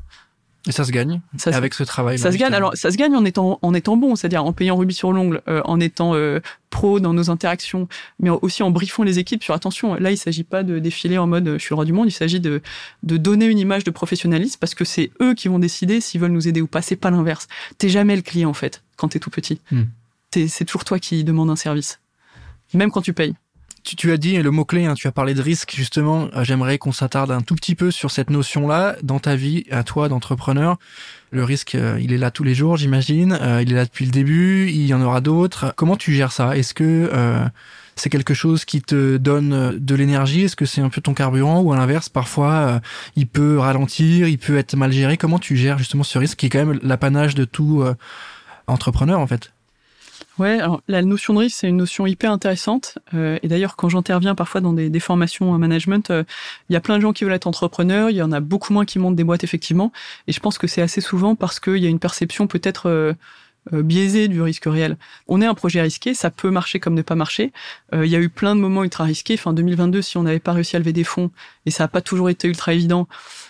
Et 0.67 0.71
ça 0.71 0.83
se 0.83 0.91
gagne 0.91 1.21
avec 1.45 1.73
ce 1.73 1.83
travail. 1.83 2.17
Ça 2.17 2.31
se 2.31 2.37
gagne. 2.37 2.53
Alors 2.53 2.75
ça 2.75 2.89
se 2.89 2.97
gagne 2.97 3.15
en 3.15 3.23
étant 3.23 3.59
en 3.61 3.73
étant 3.73 3.97
bon, 3.97 4.15
c'est-à-dire 4.15 4.43
en 4.43 4.53
payant 4.53 4.75
rubis 4.75 4.95
sur 4.95 5.11
l'ongle, 5.11 5.41
euh, 5.47 5.61
en 5.65 5.79
étant 5.79 6.15
euh, 6.15 6.39
pro 6.69 6.99
dans 6.99 7.13
nos 7.13 7.29
interactions, 7.29 7.87
mais 8.19 8.29
aussi 8.29 8.63
en 8.63 8.71
briefant 8.71 9.03
les 9.03 9.19
équipes 9.19 9.43
sur 9.43 9.53
attention. 9.53 9.95
Là, 9.95 10.11
il 10.11 10.17
s'agit 10.17 10.43
pas 10.43 10.63
de 10.63 10.79
défiler 10.79 11.17
en 11.17 11.27
mode 11.27 11.53
je 11.53 11.57
suis 11.57 11.69
le 11.69 11.75
roi 11.75 11.85
du 11.85 11.93
monde. 11.93 12.07
Il 12.07 12.11
s'agit 12.11 12.39
de 12.39 12.61
de 13.03 13.17
donner 13.17 13.45
une 13.45 13.59
image 13.59 13.83
de 13.83 13.91
professionnalisme 13.91 14.57
parce 14.59 14.73
que 14.73 14.85
c'est 14.85 15.11
eux 15.21 15.33
qui 15.33 15.47
vont 15.47 15.59
décider 15.59 16.01
s'ils 16.01 16.19
veulent 16.19 16.31
nous 16.31 16.47
aider 16.47 16.61
ou 16.61 16.67
pas. 16.67 16.81
C'est 16.81 16.95
pas 16.95 17.11
l'inverse. 17.11 17.47
T'es 17.77 17.89
jamais 17.89 18.15
le 18.15 18.21
client 18.21 18.49
en 18.49 18.53
fait 18.53 18.83
quand 18.97 19.09
t'es 19.09 19.19
tout 19.19 19.29
petit. 19.29 19.61
Hmm. 19.71 19.83
C'est 20.31 20.65
toujours 20.65 20.83
toi 20.83 20.99
qui 20.99 21.23
demande 21.23 21.49
un 21.49 21.55
service, 21.55 22.01
même 22.73 22.91
quand 22.91 23.01
tu 23.01 23.13
payes 23.13 23.35
tu, 23.85 24.11
as 24.11 24.17
dit 24.17 24.41
le 24.41 24.51
mot-clé, 24.51 24.85
hein, 24.85 24.95
tu 24.95 25.07
as 25.07 25.11
parlé 25.11 25.33
de 25.35 25.41
risque, 25.41 25.73
justement. 25.75 26.29
Euh, 26.35 26.43
j'aimerais 26.43 26.77
qu'on 26.77 26.91
s'attarde 26.91 27.31
un 27.31 27.41
tout 27.41 27.55
petit 27.55 27.75
peu 27.75 27.91
sur 27.91 28.09
cette 28.09 28.31
notion-là 28.31 28.95
dans 29.03 29.19
ta 29.19 29.35
vie, 29.35 29.65
à 29.69 29.83
toi 29.83 30.09
d'entrepreneur. 30.09 30.77
Le 31.31 31.43
risque, 31.43 31.75
euh, 31.75 31.99
il 32.01 32.11
est 32.11 32.17
là 32.17 32.31
tous 32.31 32.43
les 32.43 32.55
jours, 32.55 32.77
j'imagine. 32.77 33.37
Euh, 33.39 33.61
il 33.61 33.71
est 33.71 33.75
là 33.75 33.85
depuis 33.85 34.05
le 34.05 34.11
début, 34.11 34.69
il 34.69 34.85
y 34.87 34.93
en 34.93 35.01
aura 35.01 35.21
d'autres. 35.21 35.73
Comment 35.75 35.95
tu 35.97 36.13
gères 36.13 36.31
ça? 36.31 36.57
Est-ce 36.57 36.73
que 36.73 37.11
c'est 37.95 38.09
quelque 38.09 38.33
chose 38.33 38.65
qui 38.65 38.81
te 38.81 39.17
donne 39.17 39.77
de 39.77 39.95
l'énergie? 39.95 40.41
Est-ce 40.41 40.55
que 40.55 40.65
c'est 40.65 40.81
un 40.81 40.89
peu 40.89 41.01
ton 41.01 41.13
carburant? 41.13 41.61
Ou 41.61 41.71
à 41.71 41.77
l'inverse, 41.77 42.09
parfois, 42.09 42.81
il 43.15 43.27
peut 43.27 43.59
ralentir, 43.59 44.27
il 44.27 44.37
peut 44.37 44.57
être 44.57 44.75
mal 44.75 44.91
géré 44.91 45.17
Comment 45.17 45.39
tu 45.39 45.55
gères 45.55 45.77
justement 45.77 46.03
ce 46.03 46.17
risque 46.17 46.37
qui 46.39 46.47
est 46.47 46.49
quand 46.49 46.65
même 46.65 46.79
l'apanage 46.81 47.35
de 47.35 47.45
tout 47.45 47.85
entrepreneur, 48.67 49.19
en 49.19 49.27
fait? 49.27 49.54
Ouais, 50.37 50.59
alors 50.59 50.81
la 50.89 51.01
notion 51.01 51.33
de 51.33 51.39
risque, 51.39 51.57
c'est 51.59 51.69
une 51.69 51.77
notion 51.77 52.05
hyper 52.05 52.31
intéressante. 52.31 52.97
Euh, 53.13 53.39
et 53.41 53.47
d'ailleurs, 53.47 53.77
quand 53.77 53.87
j'interviens 53.87 54.35
parfois 54.35 54.59
dans 54.59 54.73
des, 54.73 54.89
des 54.89 54.99
formations 54.99 55.51
en 55.51 55.57
management, 55.57 56.09
euh, 56.09 56.23
il 56.69 56.73
y 56.73 56.75
a 56.75 56.81
plein 56.81 56.97
de 56.97 57.01
gens 57.01 57.13
qui 57.13 57.23
veulent 57.23 57.33
être 57.33 57.47
entrepreneurs, 57.47 58.09
il 58.09 58.17
y 58.17 58.21
en 58.21 58.33
a 58.33 58.41
beaucoup 58.41 58.73
moins 58.73 58.83
qui 58.83 58.99
montent 58.99 59.15
des 59.15 59.23
boîtes, 59.23 59.45
effectivement. 59.45 59.93
Et 60.27 60.33
je 60.33 60.39
pense 60.41 60.57
que 60.57 60.67
c'est 60.67 60.81
assez 60.81 60.99
souvent 60.99 61.35
parce 61.35 61.61
qu'il 61.61 61.77
y 61.77 61.85
a 61.85 61.89
une 61.89 61.99
perception 61.99 62.47
peut-être... 62.47 62.89
Euh, 62.89 63.13
biaisé 63.71 64.27
du 64.27 64.41
risque 64.41 64.65
réel. 64.65 64.97
On 65.27 65.41
est 65.41 65.45
un 65.45 65.53
projet 65.53 65.81
risqué, 65.81 66.13
ça 66.13 66.29
peut 66.29 66.51
marcher 66.51 66.79
comme 66.79 66.93
ne 66.93 67.01
pas 67.01 67.15
marcher. 67.15 67.51
Il 67.93 68.05
y 68.05 68.15
a 68.15 68.19
eu 68.19 68.29
plein 68.29 68.55
de 68.55 68.61
moments 68.61 68.83
ultra 68.83 69.03
risqués. 69.05 69.37
Fin 69.37 69.53
2022, 69.53 70.01
si 70.01 70.17
on 70.17 70.23
n'avait 70.23 70.39
pas 70.39 70.53
réussi 70.53 70.75
à 70.75 70.79
lever 70.79 70.93
des 70.93 71.03
fonds, 71.03 71.31
et 71.65 71.71
ça 71.71 71.83
n'a 71.83 71.87
pas 71.87 72.01
toujours 72.01 72.29
été 72.29 72.47
ultra 72.47 72.73
évident, 72.73 73.07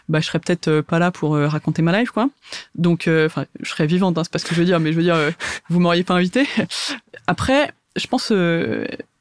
bah 0.09 0.19
je 0.19 0.27
serais 0.27 0.39
peut-être 0.39 0.67
euh, 0.67 0.81
pas 0.81 0.99
là 0.99 1.11
pour 1.11 1.35
euh, 1.35 1.47
raconter 1.47 1.81
ma 1.81 1.97
life 1.97 2.11
quoi. 2.11 2.29
Donc 2.75 3.07
euh, 3.07 3.25
enfin 3.25 3.45
je 3.61 3.69
serais 3.69 3.87
vivante 3.87 4.17
hein, 4.17 4.23
c'est 4.23 4.31
pas 4.31 4.39
ce 4.39 4.45
que 4.45 4.53
je 4.53 4.59
veux 4.59 4.65
dire 4.65 4.79
mais 4.79 4.91
je 4.91 4.97
veux 4.97 5.03
dire 5.03 5.17
vous 5.69 5.79
m'auriez 5.79 6.03
pas 6.03 6.13
invité. 6.13 6.47
Après 7.27 7.71
je 7.95 8.07
pense 8.07 8.31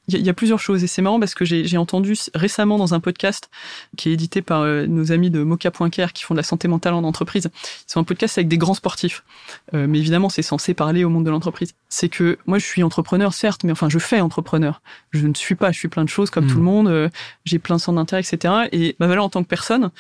il 0.09 0.21
y, 0.21 0.29
a 0.29 0.35
plusieurs 0.35 0.61
choses 0.61 0.85
et 0.85 0.87
c'est 0.87 1.01
marrant 1.01 1.19
parce 1.19 1.35
que 1.35 1.47
j'ai 1.47 1.77
entendu 1.79 2.15
récemment 2.35 2.77
dans 2.77 2.93
un 2.93 3.01
podcast 3.01 3.49
qui 3.97 4.11
est 4.11 4.13
édité 4.13 4.43
par 4.43 4.65
nos 4.65 5.13
amis 5.13 5.31
de 5.31 5.43
Mocha.care 5.43 6.13
qui 6.13 6.25
font 6.25 6.35
de 6.35 6.39
la 6.39 6.43
santé 6.43 6.69
mentale 6.69 6.93
en 6.93 7.05
entreprise. 7.05 7.51
C'est 7.87 7.99
un 7.99 8.05
podcast 8.05 8.37
avec 8.37 8.49
des 8.49 8.59
grands 8.59 8.75
sportifs, 8.75 9.25
mais 9.73 9.99
évidemment 9.99 10.29
c'est 10.29 10.43
censé 10.43 10.75
parler 10.75 11.05
au 11.05 11.09
monde 11.09 11.25
de 11.25 11.31
l'entreprise. 11.31 11.75
C'est 11.89 12.11
que 12.11 12.39
moi 12.47 12.59
je 12.59 12.67
suis 12.67 12.83
entrepreneur 12.83 13.33
certes, 13.33 13.65
mais 13.65 13.73
enfin 13.73 13.89
je 13.89 13.99
fais 13.99 14.21
entrepreneur. 14.21 14.83
Je 15.13 15.27
ne 15.27 15.35
suis 15.35 15.55
pas, 15.55 15.73
je 15.73 15.79
suis 15.79 15.89
plein 15.89 16.05
de 16.05 16.11
choses 16.11 16.29
comme 16.29 16.47
tout 16.47 16.57
le 16.57 16.61
hmm. 16.61 16.65
monde. 16.65 17.11
j'ai 17.47 17.59
plein 17.59 17.77
de 17.77 17.81
centres 17.81 17.97
d'intérêt, 17.97 18.21
etc. 18.21 18.55
Et 18.73 18.97
ma 19.01 19.07
valeur 19.07 19.25
en 19.25 19.31
tant 19.31 19.43
que 19.43 19.49
personne, 19.49 19.91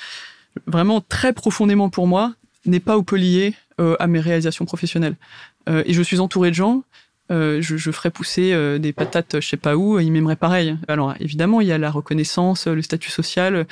vraiment 0.66 1.00
très 1.00 1.32
profondément 1.32 1.88
pour 1.88 2.06
moi, 2.06 2.34
n'est 2.66 2.80
pas 2.80 2.98
au 2.98 3.02
peu 3.02 3.16
lié 3.16 3.54
à 3.78 4.06
mes 4.06 4.20
réalisations 4.20 4.66
professionnelles. 4.66 5.16
et 5.66 5.94
je 5.94 6.02
suis 6.02 6.20
entouré 6.20 6.50
de 6.50 6.56
gens 6.56 6.82
je, 7.30 7.60
je, 7.60 7.90
ferais 7.90 8.10
pousser 8.10 8.78
des 8.78 8.92
patates, 8.92 9.40
je 9.40 9.48
sais 9.48 9.56
pas 9.56 9.76
où, 9.76 9.98
ils 9.98 10.12
m'aimeraient 10.12 10.36
pareil. 10.36 10.76
Alors 10.88 11.14
évidemment, 11.20 11.60
il 11.60 11.66
y 11.66 11.72
a 11.72 11.78
la 11.78 11.90
reconnaissance, 11.90 12.66
le 12.66 12.82
statut 12.82 13.10
social, 13.10 13.66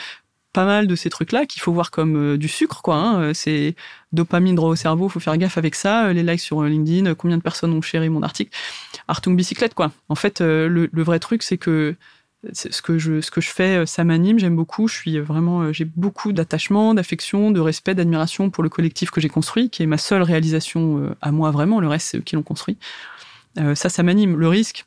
pas 0.52 0.64
mal 0.64 0.86
de 0.86 0.94
ces 0.94 1.10
trucs-là 1.10 1.46
qu'il 1.46 1.62
faut 1.62 1.72
voir 1.72 1.90
comme 1.90 2.16
euh, 2.16 2.38
du 2.38 2.48
sucre, 2.48 2.82
quoi. 2.82 2.96
Hein. 2.96 3.20
Euh, 3.20 3.34
c'est 3.34 3.74
dopamine 4.12 4.54
droit 4.54 4.68
au 4.68 4.76
cerveau, 4.76 5.08
faut 5.08 5.20
faire 5.20 5.36
gaffe 5.38 5.58
avec 5.58 5.74
ça. 5.74 6.06
Euh, 6.06 6.12
les 6.12 6.22
likes 6.22 6.40
sur 6.40 6.62
LinkedIn, 6.62 7.14
combien 7.14 7.38
de 7.38 7.42
personnes 7.42 7.72
ont 7.72 7.80
chéri 7.80 8.08
mon 8.10 8.22
article. 8.22 8.54
Artung 9.08 9.34
bicyclette, 9.34 9.74
quoi. 9.74 9.92
En 10.08 10.14
fait, 10.14 10.40
le, 10.40 10.88
vrai 10.92 11.18
truc, 11.18 11.42
c'est 11.42 11.58
que 11.58 11.96
ce 12.52 12.82
que 12.82 12.98
je 12.98 13.20
ce 13.20 13.30
que 13.30 13.40
je 13.40 13.50
fais, 13.50 13.86
ça 13.86 14.04
m'anime, 14.04 14.38
j'aime 14.38 14.56
beaucoup. 14.56 14.88
Je 14.88 14.94
suis 14.94 15.18
vraiment, 15.20 15.72
j'ai 15.72 15.84
beaucoup 15.84 16.32
d'attachement, 16.32 16.92
d'affection, 16.92 17.50
de 17.50 17.60
respect, 17.60 17.94
d'admiration 17.94 18.50
pour 18.50 18.62
le 18.62 18.68
collectif 18.68 19.10
que 19.10 19.20
j'ai 19.20 19.28
construit, 19.28 19.70
qui 19.70 19.82
est 19.82 19.86
ma 19.86 19.98
seule 19.98 20.22
réalisation 20.22 21.14
à 21.20 21.32
moi 21.32 21.50
vraiment. 21.50 21.80
Le 21.80 21.88
reste, 21.88 22.08
c'est 22.08 22.18
eux 22.18 22.22
qui 22.22 22.34
l'ont 22.34 22.42
construit. 22.42 22.78
Ça, 23.74 23.88
ça 23.88 24.02
m'anime. 24.02 24.36
Le 24.36 24.48
risque, 24.48 24.86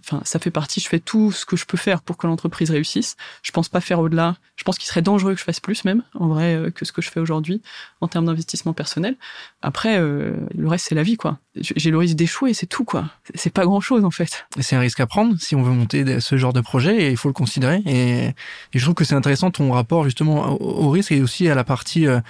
enfin, 0.00 0.22
ça 0.24 0.38
fait 0.38 0.50
partie, 0.50 0.80
je 0.80 0.88
fais 0.88 1.00
tout 1.00 1.32
ce 1.32 1.44
que 1.44 1.56
je 1.56 1.66
peux 1.66 1.76
faire 1.76 2.02
pour 2.02 2.16
que 2.16 2.26
l'entreprise 2.26 2.70
réussisse. 2.70 3.16
Je 3.42 3.52
pense 3.52 3.68
pas 3.68 3.80
faire 3.80 4.00
au-delà. 4.00 4.36
Je 4.56 4.64
pense 4.64 4.78
qu'il 4.78 4.88
serait 4.88 5.02
dangereux 5.02 5.34
que 5.34 5.40
je 5.40 5.44
fasse 5.44 5.60
plus 5.60 5.84
même, 5.84 6.02
en 6.14 6.28
vrai, 6.28 6.54
euh, 6.54 6.70
que 6.70 6.84
ce 6.84 6.92
que 6.92 7.02
je 7.02 7.10
fais 7.10 7.20
aujourd'hui 7.20 7.62
en 8.00 8.08
termes 8.08 8.26
d'investissement 8.26 8.72
personnel. 8.72 9.16
Après, 9.62 9.98
euh, 9.98 10.36
le 10.56 10.68
reste, 10.68 10.86
c'est 10.88 10.94
la 10.94 11.02
vie, 11.02 11.16
quoi. 11.16 11.38
J'ai 11.54 11.90
le 11.90 11.98
risque 11.98 12.16
d'échouer, 12.16 12.54
c'est 12.54 12.66
tout, 12.66 12.84
quoi. 12.84 13.10
C'est 13.34 13.52
pas 13.52 13.64
grand-chose, 13.64 14.04
en 14.04 14.10
fait. 14.10 14.46
C'est 14.60 14.76
un 14.76 14.80
risque 14.80 15.00
à 15.00 15.06
prendre 15.06 15.36
si 15.40 15.54
on 15.54 15.62
veut 15.62 15.72
monter 15.72 16.20
ce 16.20 16.36
genre 16.36 16.52
de 16.52 16.60
projet 16.60 16.96
et 16.96 17.10
il 17.10 17.16
faut 17.16 17.28
le 17.28 17.34
considérer. 17.34 17.82
Et, 17.86 18.34
je 18.74 18.82
trouve 18.82 18.94
que 18.94 19.04
c'est 19.04 19.14
intéressant 19.14 19.50
ton 19.50 19.72
rapport, 19.72 20.04
justement, 20.04 20.60
au, 20.60 20.90
risque 20.90 21.12
et 21.12 21.20
aussi 21.20 21.48
à 21.48 21.54
la 21.54 21.64
partie... 21.64 22.06
Euh, 22.06 22.20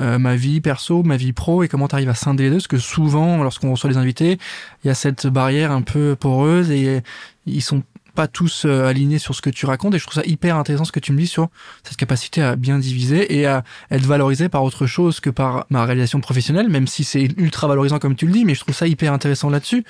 euh, 0.00 0.18
ma 0.18 0.36
vie 0.36 0.60
perso, 0.60 1.02
ma 1.02 1.16
vie 1.16 1.32
pro 1.32 1.62
et 1.62 1.68
comment 1.68 1.88
tu 1.88 1.94
arrives 1.94 2.08
à 2.08 2.14
scinder 2.14 2.44
les 2.44 2.50
deux 2.50 2.56
Parce 2.56 2.68
que 2.68 2.78
souvent, 2.78 3.42
lorsqu'on 3.42 3.70
reçoit 3.70 3.90
des 3.90 3.96
invités, 3.96 4.38
il 4.84 4.88
y 4.88 4.90
a 4.90 4.94
cette 4.94 5.26
barrière 5.26 5.72
un 5.72 5.82
peu 5.82 6.16
poreuse 6.18 6.70
et 6.70 7.02
ils 7.46 7.62
sont 7.62 7.82
pas 8.18 8.26
tous 8.26 8.64
euh, 8.64 8.84
alignés 8.86 9.20
sur 9.20 9.32
ce 9.32 9.40
que 9.40 9.48
tu 9.48 9.64
racontes 9.64 9.94
et 9.94 9.98
je 10.00 10.02
trouve 10.02 10.20
ça 10.20 10.26
hyper 10.26 10.56
intéressant 10.56 10.84
ce 10.84 10.90
que 10.90 10.98
tu 10.98 11.12
me 11.12 11.18
dis 11.18 11.28
sur 11.28 11.50
cette 11.84 11.96
capacité 11.96 12.42
à 12.42 12.56
bien 12.56 12.80
diviser 12.80 13.38
et 13.38 13.46
à 13.46 13.62
être 13.92 14.06
valorisé 14.06 14.48
par 14.48 14.64
autre 14.64 14.86
chose 14.86 15.20
que 15.20 15.30
par 15.30 15.66
ma 15.70 15.84
réalisation 15.84 16.18
professionnelle, 16.20 16.68
même 16.68 16.88
si 16.88 17.04
c'est 17.04 17.28
ultra 17.36 17.68
valorisant 17.68 18.00
comme 18.00 18.16
tu 18.16 18.26
le 18.26 18.32
dis, 18.32 18.44
mais 18.44 18.56
je 18.56 18.60
trouve 18.62 18.74
ça 18.74 18.88
hyper 18.88 19.12
intéressant 19.12 19.50
là-dessus. 19.50 19.84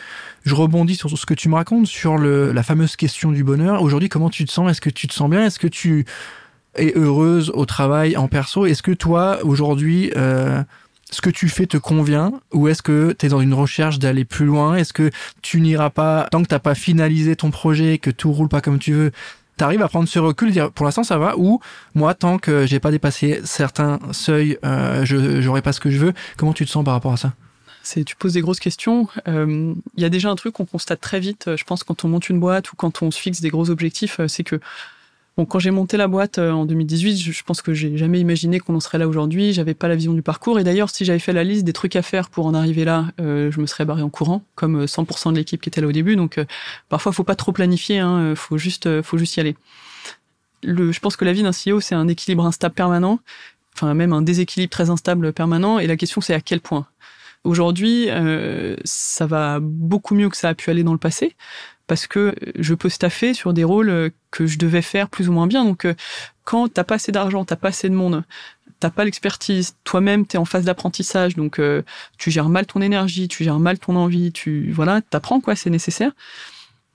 Je 0.44 0.54
rebondis 0.54 0.96
sur 0.96 1.08
ce 1.16 1.24
que 1.24 1.32
tu 1.32 1.48
me 1.48 1.54
racontes 1.54 1.86
sur 1.86 2.18
le, 2.18 2.52
la 2.52 2.62
fameuse 2.62 2.96
question 2.96 3.32
du 3.32 3.44
bonheur. 3.44 3.80
Aujourd'hui, 3.80 4.10
comment 4.10 4.28
tu 4.28 4.44
te 4.44 4.52
sens? 4.52 4.70
Est-ce 4.70 4.82
que 4.82 4.90
tu 4.90 5.08
te 5.08 5.14
sens 5.14 5.30
bien? 5.30 5.46
Est-ce 5.46 5.58
que 5.58 5.66
tu 5.66 6.04
et 6.78 6.92
heureuse 6.96 7.50
au 7.54 7.66
travail, 7.66 8.16
en 8.16 8.28
perso. 8.28 8.66
Est-ce 8.66 8.82
que 8.82 8.92
toi, 8.92 9.38
aujourd'hui, 9.42 10.12
euh, 10.16 10.62
ce 11.10 11.20
que 11.20 11.30
tu 11.30 11.48
fais 11.48 11.66
te 11.66 11.76
convient 11.76 12.32
ou 12.52 12.68
est-ce 12.68 12.82
que 12.82 13.14
tu 13.18 13.26
es 13.26 13.28
dans 13.28 13.40
une 13.40 13.54
recherche 13.54 13.98
d'aller 13.98 14.24
plus 14.24 14.46
loin? 14.46 14.76
Est-ce 14.76 14.92
que 14.92 15.10
tu 15.42 15.60
n'iras 15.60 15.90
pas, 15.90 16.28
tant 16.30 16.42
que 16.42 16.48
t'as 16.48 16.58
pas 16.58 16.74
finalisé 16.74 17.36
ton 17.36 17.50
projet, 17.50 17.98
que 17.98 18.10
tout 18.10 18.32
roule 18.32 18.48
pas 18.48 18.60
comme 18.60 18.78
tu 18.78 18.92
veux, 18.92 19.12
t'arrives 19.56 19.82
à 19.82 19.88
prendre 19.88 20.08
ce 20.08 20.18
recul, 20.18 20.52
dire 20.52 20.70
pour 20.70 20.86
l'instant 20.86 21.02
ça 21.02 21.18
va 21.18 21.36
ou 21.36 21.60
moi 21.94 22.14
tant 22.14 22.38
que 22.38 22.66
j'ai 22.66 22.78
pas 22.78 22.90
dépassé 22.90 23.40
certains 23.44 23.98
seuils, 24.12 24.58
euh, 24.64 25.04
je 25.04 25.40
j'aurai 25.40 25.62
pas 25.62 25.72
ce 25.72 25.80
que 25.80 25.90
je 25.90 25.98
veux. 25.98 26.12
Comment 26.36 26.52
tu 26.52 26.64
te 26.64 26.70
sens 26.70 26.84
par 26.84 26.94
rapport 26.94 27.12
à 27.12 27.16
ça? 27.16 27.32
C'est 27.82 28.04
tu 28.04 28.16
poses 28.16 28.34
des 28.34 28.42
grosses 28.42 28.60
questions. 28.60 29.08
Euh, 29.28 29.74
il 29.96 30.02
y 30.02 30.04
a 30.04 30.10
déjà 30.10 30.28
un 30.28 30.34
truc 30.36 30.54
qu'on 30.54 30.66
constate 30.66 31.00
très 31.00 31.20
vite, 31.20 31.56
je 31.56 31.64
pense, 31.64 31.84
quand 31.84 32.04
on 32.04 32.08
monte 32.08 32.28
une 32.28 32.38
boîte 32.38 32.70
ou 32.72 32.76
quand 32.76 33.02
on 33.02 33.10
se 33.10 33.18
fixe 33.18 33.40
des 33.40 33.48
gros 33.48 33.70
objectifs, 33.70 34.20
c'est 34.28 34.44
que 34.44 34.60
Bon, 35.38 35.44
quand 35.44 35.60
j'ai 35.60 35.70
monté 35.70 35.96
la 35.96 36.08
boîte 36.08 36.38
euh, 36.38 36.50
en 36.50 36.66
2018, 36.66 37.16
je 37.16 37.42
pense 37.44 37.62
que 37.62 37.72
j'ai 37.72 37.96
jamais 37.96 38.18
imaginé 38.18 38.58
qu'on 38.58 38.74
en 38.74 38.80
serait 38.80 38.98
là 38.98 39.06
aujourd'hui. 39.06 39.52
J'avais 39.52 39.72
pas 39.72 39.86
la 39.86 39.94
vision 39.94 40.12
du 40.12 40.20
parcours. 40.20 40.58
Et 40.58 40.64
d'ailleurs, 40.64 40.90
si 40.90 41.04
j'avais 41.04 41.20
fait 41.20 41.32
la 41.32 41.44
liste 41.44 41.62
des 41.62 41.72
trucs 41.72 41.94
à 41.94 42.02
faire 42.02 42.28
pour 42.28 42.46
en 42.46 42.54
arriver 42.54 42.84
là, 42.84 43.06
euh, 43.20 43.48
je 43.52 43.60
me 43.60 43.66
serais 43.66 43.84
barré 43.84 44.02
en 44.02 44.10
courant, 44.10 44.42
comme 44.56 44.86
100% 44.86 45.28
euh, 45.28 45.30
de 45.30 45.36
l'équipe 45.36 45.60
qui 45.60 45.68
était 45.68 45.80
là 45.80 45.86
au 45.86 45.92
début. 45.92 46.16
Donc, 46.16 46.40
parfois, 46.88 47.12
faut 47.12 47.22
pas 47.22 47.36
trop 47.36 47.52
planifier. 47.52 48.00
Hein, 48.00 48.34
faut 48.34 48.58
juste, 48.58 48.86
y 48.86 49.38
aller. 49.40 49.54
Le, 50.64 50.90
je 50.90 50.98
pense 50.98 51.14
que 51.14 51.24
la 51.24 51.32
vie 51.32 51.44
d'un 51.44 51.52
CEO, 51.52 51.78
c'est 51.78 51.94
un 51.94 52.08
équilibre 52.08 52.44
instable 52.44 52.74
permanent, 52.74 53.20
enfin 53.76 53.94
même 53.94 54.12
un 54.12 54.22
déséquilibre 54.22 54.72
très 54.72 54.90
instable 54.90 55.32
permanent. 55.32 55.78
Et 55.78 55.86
la 55.86 55.96
question, 55.96 56.20
c'est 56.20 56.34
à 56.34 56.40
quel 56.40 56.60
point? 56.60 56.88
Aujourd'hui, 57.48 58.08
ça 58.84 59.26
va 59.26 59.58
beaucoup 59.60 60.14
mieux 60.14 60.28
que 60.28 60.36
ça 60.36 60.50
a 60.50 60.54
pu 60.54 60.70
aller 60.70 60.84
dans 60.84 60.92
le 60.92 60.98
passé 60.98 61.34
parce 61.88 62.06
que 62.06 62.34
je 62.56 62.74
peux 62.74 62.90
staffer 62.90 63.34
sur 63.34 63.52
des 63.52 63.64
rôles 63.64 63.88
euh, 63.88 64.10
que 64.30 64.46
je 64.46 64.58
devais 64.58 64.82
faire 64.82 65.08
plus 65.08 65.28
ou 65.28 65.32
moins 65.32 65.48
bien. 65.48 65.64
Donc, 65.64 65.84
euh, 65.84 65.94
quand 66.44 66.72
t'as 66.72 66.84
pas 66.84 66.96
assez 66.96 67.10
d'argent, 67.10 67.44
t'as 67.44 67.56
pas 67.56 67.68
assez 67.68 67.88
de 67.88 67.94
monde, 67.94 68.22
t'as 68.78 68.90
pas 68.90 69.04
l'expertise, 69.04 69.74
toi-même 69.82 70.24
t'es 70.24 70.38
en 70.38 70.44
phase 70.44 70.66
d'apprentissage, 70.66 71.34
donc 71.34 71.58
euh, 71.58 71.82
tu 72.18 72.30
gères 72.30 72.50
mal 72.50 72.66
ton 72.66 72.80
énergie, 72.80 73.26
tu 73.26 73.42
gères 73.42 73.58
mal 73.58 73.78
ton 73.78 73.96
envie, 73.96 74.30
tu 74.30 74.70
voilà, 74.70 75.00
t'apprends 75.00 75.40
quoi, 75.40 75.56
c'est 75.56 75.70
nécessaire. 75.70 76.12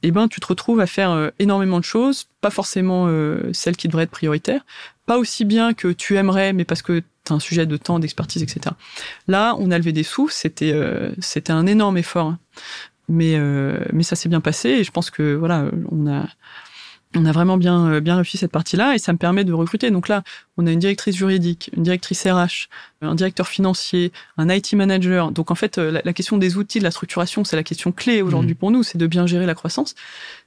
Et 0.04 0.08
eh 0.08 0.12
ben, 0.12 0.28
tu 0.28 0.42
te 0.42 0.48
retrouves 0.48 0.82
à 0.82 0.86
faire 0.86 1.32
énormément 1.39 1.80
de 1.80 1.86
choses, 1.86 2.28
pas 2.42 2.50
forcément 2.50 3.08
celles 3.54 3.78
qui 3.78 3.88
devraient 3.88 4.04
être 4.04 4.12
prioritaires, 4.12 4.66
pas 5.06 5.18
aussi 5.18 5.46
bien 5.46 5.74
que 5.74 5.89
tu 5.89 6.16
aimerais, 6.18 6.54
mais 6.54 6.66
parce 6.66 6.82
que 6.82 7.02
t'as 7.24 7.36
un 7.36 7.39
sujet 7.39 7.66
de 7.66 7.78
temps, 7.78 8.00
d'expertise, 8.00 8.44
etc. 8.44 8.76
Là, 9.28 9.56
on 9.60 9.72
a 9.72 9.78
levé 9.78 9.92
des 9.92 10.04
sous, 10.04 10.30
c'était 10.30 10.74
c'était 11.20 11.54
un 11.54 11.66
énorme 11.66 11.98
effort. 11.98 12.36
Mais, 13.10 13.36
euh, 13.36 13.84
mais 13.92 14.04
ça 14.04 14.16
s'est 14.16 14.30
bien 14.30 14.42
passé 14.42 14.70
et 14.70 14.84
je 14.84 14.92
pense 14.92 15.10
que 15.12 15.36
voilà, 15.36 15.66
on 15.92 16.08
a, 16.08 16.26
on 17.15 17.26
a 17.26 17.32
vraiment 17.32 17.58
bien, 17.58 17.93
euh, 17.93 17.99
bien 17.99 18.15
réussi 18.15 18.38
cette 18.38 18.52
partie-là 18.52 18.95
et 18.95 18.97
ça 18.97 19.13
me 19.13 19.17
permet 19.17 19.43
de 19.43 19.54
recruter. 19.54 19.91
Donc 19.91 20.08
là, 20.08 20.23
on 20.58 20.67
a 20.67 20.71
une 20.71 20.80
directrice 20.80 21.15
juridique, 21.15 21.69
une 21.76 21.84
directrice 21.84 22.23
RH, 22.26 22.69
un 23.02 23.15
directeur 23.15 23.47
financier, 23.47 24.12
un 24.38 24.49
IT 24.49 24.73
manager. 24.73 25.32
Donc 25.32 25.52
en 25.52 25.56
fait, 25.56 25.78
la, 25.78 26.13
question 26.13 26.38
des 26.38 26.58
outils, 26.58 26.80
de 26.80 26.84
la 26.84 26.91
structuration, 26.91 27.43
c'est 27.43 27.56
la 27.56 27.63
question 27.63 27.91
clé 27.91 28.21
aujourd'hui 28.21 28.54
mmh. 28.54 28.58
pour 28.58 28.71
nous, 28.71 28.84
c'est 28.84 28.97
de 28.97 29.08
bien 29.08 29.28
gérer 29.28 29.45
la 29.45 29.56
croissance. 29.56 29.95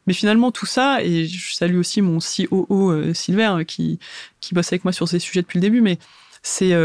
Mais 0.07 0.13
finalement, 0.13 0.53
tout 0.53 0.67
ça, 0.67 1.03
et 1.03 1.27
je 1.27 1.55
salue 1.55 1.77
aussi 1.77 2.03
mon 2.03 2.19
COO 2.19 2.91
euh, 2.91 3.15
Silver 3.15 3.65
qui, 3.67 3.99
qui 4.41 4.55
bosse 4.55 4.69
avec 4.69 4.85
moi 4.85 4.93
sur 4.93 5.09
ces 5.09 5.19
sujets 5.19 5.43
depuis 5.43 5.59
le 5.59 5.63
début, 5.63 5.81
mais 5.81 5.99
c'est 6.43 6.77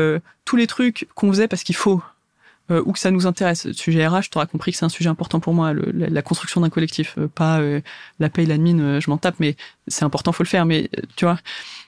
tous 0.44 0.56
les 0.56 0.66
trucs 0.66 1.08
qu'on 1.14 1.32
faisait 1.32 1.48
parce 1.48 1.64
qu'il 1.64 1.76
faut 1.76 2.02
euh, 2.70 2.82
ou 2.86 2.94
que 2.94 3.00
ça 3.00 3.12
nous 3.12 3.28
intéresse. 3.28 3.66
Le 3.66 3.74
sujet 3.74 4.08
RH, 4.08 4.30
tu 4.32 4.38
auras 4.38 4.46
compris 4.46 4.72
que 4.72 4.78
c'est 4.78 4.86
un 4.86 4.90
sujet 4.90 5.10
important 5.10 5.40
pour 5.40 5.54
moi, 5.54 5.74
la, 5.74 6.22
construction 6.22 6.62
d'un 6.62 6.70
collectif, 6.70 7.16
euh, 7.18 7.28
pas 7.28 7.60
euh, 7.60 7.82
la 8.20 8.30
paye, 8.30 8.46
l'admin, 8.46 9.00
je 9.00 9.10
m'en 9.10 9.18
tape, 9.18 9.36
mais 9.40 9.56
c'est 9.88 10.06
important, 10.06 10.32
faut 10.32 10.44
le 10.44 10.48
faire. 10.48 10.66
Mais 10.66 10.90
tu 11.16 11.26
vois, 11.26 11.40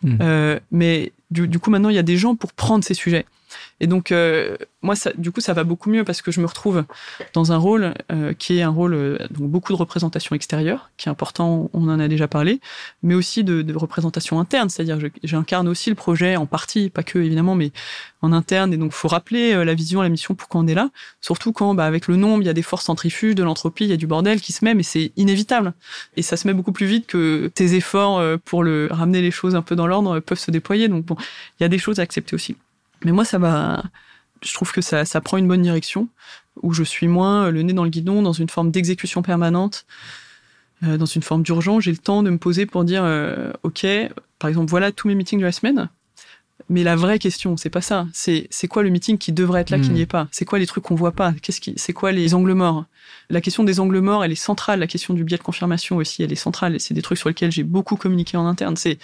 mmh. 0.04 0.60
mais 0.72 1.14
du, 1.32 1.48
du, 1.48 1.60
coup 1.60 1.70
maintenant 1.70 1.90
il 1.90 1.96
y 1.96 2.00
a 2.00 2.04
des 2.04 2.18
gens 2.18 2.36
pour 2.36 2.54
prendre 2.54 2.84
ces 2.84 2.94
sujets. 2.94 3.26
Et 3.80 3.88
donc, 3.88 4.12
euh, 4.12 4.56
moi, 4.82 4.96
ça, 4.96 5.12
du 5.18 5.32
coup, 5.32 5.42
ça 5.42 5.54
va 5.54 5.64
beaucoup 5.64 5.90
mieux 5.90 6.04
parce 6.04 6.22
que 6.22 6.32
je 6.32 6.40
me 6.40 6.46
retrouve 6.46 6.86
dans 7.34 7.52
un 7.52 7.58
rôle 7.58 7.94
euh, 8.12 8.34
qui 8.34 8.58
est 8.58 8.62
un 8.62 8.70
rôle, 8.70 8.94
euh, 8.94 9.18
donc 9.30 9.50
beaucoup 9.50 9.74
de 9.74 9.78
représentation 9.78 10.36
extérieure, 10.36 10.90
qui 10.98 11.10
est 11.10 11.12
important, 11.12 11.70
on 11.74 11.90
en 11.90 12.00
a 12.00 12.08
déjà 12.08 12.28
parlé, 12.28 12.62
mais 13.02 13.14
aussi 13.14 13.44
de, 13.44 13.62
de 13.62 13.76
représentation 13.76 14.40
interne, 14.40 14.70
c'est-à-dire 14.70 15.00
j'incarne 15.24 15.68
aussi 15.68 15.90
le 15.90 15.96
projet 15.96 16.36
en 16.36 16.46
partie, 16.46 16.90
pas 16.90 17.04
que 17.04 17.20
évidemment, 17.20 17.56
mais 17.56 17.72
en 18.22 18.32
interne. 18.32 18.74
Et 18.74 18.78
donc, 18.78 18.94
faut 18.94 19.10
rappeler 19.10 19.66
la 19.66 19.74
vision, 19.74 20.02
la 20.02 20.10
mission, 20.10 20.34
pourquoi 20.34 20.62
on 20.62 20.68
est 20.68 20.76
là. 20.76 20.90
Surtout 21.20 21.52
quand, 21.52 21.74
bah, 21.74 21.86
avec 21.86 22.08
le 22.08 22.16
nombre, 22.16 22.42
il 22.42 22.46
y 22.46 22.50
a 22.50 22.54
des 22.54 22.62
forces 22.62 22.86
centrifuges 22.86 23.36
de 23.36 23.44
l'entropie, 23.44 23.84
il 23.84 23.90
y 23.90 23.94
a 23.94 23.98
du 23.98 24.08
bordel 24.08 24.40
qui 24.40 24.54
se 24.54 24.64
met, 24.64 24.76
mais 24.76 24.84
c'est 24.84 25.12
inévitable. 25.18 25.74
Et 26.16 26.22
ça 26.22 26.38
se 26.38 26.48
met 26.48 26.54
beaucoup 26.54 26.72
plus 26.72 26.86
vite 26.86 27.06
que 27.06 27.52
tes 27.54 27.76
efforts 27.76 28.22
pour 28.46 28.64
le 28.64 28.88
ramener 28.92 29.22
les 29.22 29.32
choses 29.32 29.56
un 29.56 29.62
peu 29.62 29.76
dans 29.76 29.88
l'ordre 29.88 30.22
peuvent 30.22 30.40
se 30.40 30.52
déployer. 30.52 30.88
Donc, 30.88 31.04
bon, 31.06 31.18
il 31.60 31.64
y 31.64 31.66
a 31.66 31.70
des 31.70 31.80
choses 31.80 32.00
à 32.00 32.04
accepter 32.04 32.34
aussi. 32.34 32.56
Mais 33.06 33.12
moi, 33.12 33.26
ça 33.26 33.38
va. 33.38 33.84
Je 34.42 34.54
trouve 34.54 34.72
que 34.72 34.82
ça, 34.82 35.06
ça 35.06 35.22
prend 35.22 35.38
une 35.38 35.48
bonne 35.48 35.62
direction, 35.62 36.10
où 36.62 36.74
je 36.74 36.84
suis 36.84 37.08
moins 37.08 37.50
le 37.50 37.62
nez 37.62 37.74
dans 37.74 37.84
le 37.84 37.90
guidon, 37.90 38.22
dans 38.22 38.34
une 38.34 38.50
forme 38.50 38.72
d'exécution 38.72 39.22
permanente, 39.22 39.86
euh, 40.84 40.98
dans 40.98 41.06
une 41.06 41.22
forme 41.22 41.44
d'urgence. 41.44 41.84
J'ai 41.84 41.92
le 41.92 41.98
temps 41.98 42.24
de 42.24 42.30
me 42.30 42.38
poser 42.38 42.66
pour 42.66 42.84
dire, 42.84 43.04
euh, 43.06 43.54
ok, 43.64 43.86
par 44.40 44.50
exemple, 44.50 44.70
voilà 44.70 44.92
tous 44.92 45.08
mes 45.08 45.16
meetings 45.16 45.40
de 45.40 45.46
la 45.46 45.52
semaine. 45.52 45.90
Mais 46.70 46.84
la 46.84 46.96
vraie 46.96 47.20
question, 47.20 47.58
c'est 47.58 47.70
pas 47.70 47.82
ça. 47.82 48.08
C'est 48.14 48.48
c'est 48.50 48.68
quoi 48.68 48.84
le 48.84 48.90
meeting 48.90 49.18
qui 49.18 49.32
devrait 49.32 49.62
être 49.62 49.70
là, 49.70 49.80
qui 49.80 49.90
hmm. 49.90 49.94
n'y 49.94 50.02
est 50.02 50.06
pas? 50.06 50.28
C'est 50.32 50.46
quoi 50.46 50.60
les 50.60 50.66
trucs 50.66 50.84
qu'on 50.84 50.96
voit 50.96 51.12
pas? 51.12 51.34
Qu'est-ce 51.42 51.60
qui, 51.60 51.74
c'est 51.78 51.94
quoi 51.94 52.12
les 52.12 52.34
angles 52.34 52.54
morts? 52.54 52.86
La 53.30 53.42
question 53.42 53.64
des 53.64 53.80
angles 53.80 54.00
morts, 54.00 54.24
elle 54.24 54.32
est 54.32 54.36
centrale. 54.36 54.80
La 54.80 54.88
question 54.88 55.14
du 55.14 55.24
biais 55.24 55.38
de 55.38 55.44
confirmation 55.44 55.98
aussi, 55.98 56.24
elle 56.24 56.32
est 56.32 56.36
centrale. 56.36 56.80
C'est 56.80 56.94
des 56.94 57.02
trucs 57.02 57.18
sur 57.18 57.30
lesquels 57.30 57.52
j'ai 57.52 57.64
beaucoup 57.64 57.96
communiqué 57.96 58.38
en 58.38 58.46
interne. 58.46 58.76
C'est 58.76 58.98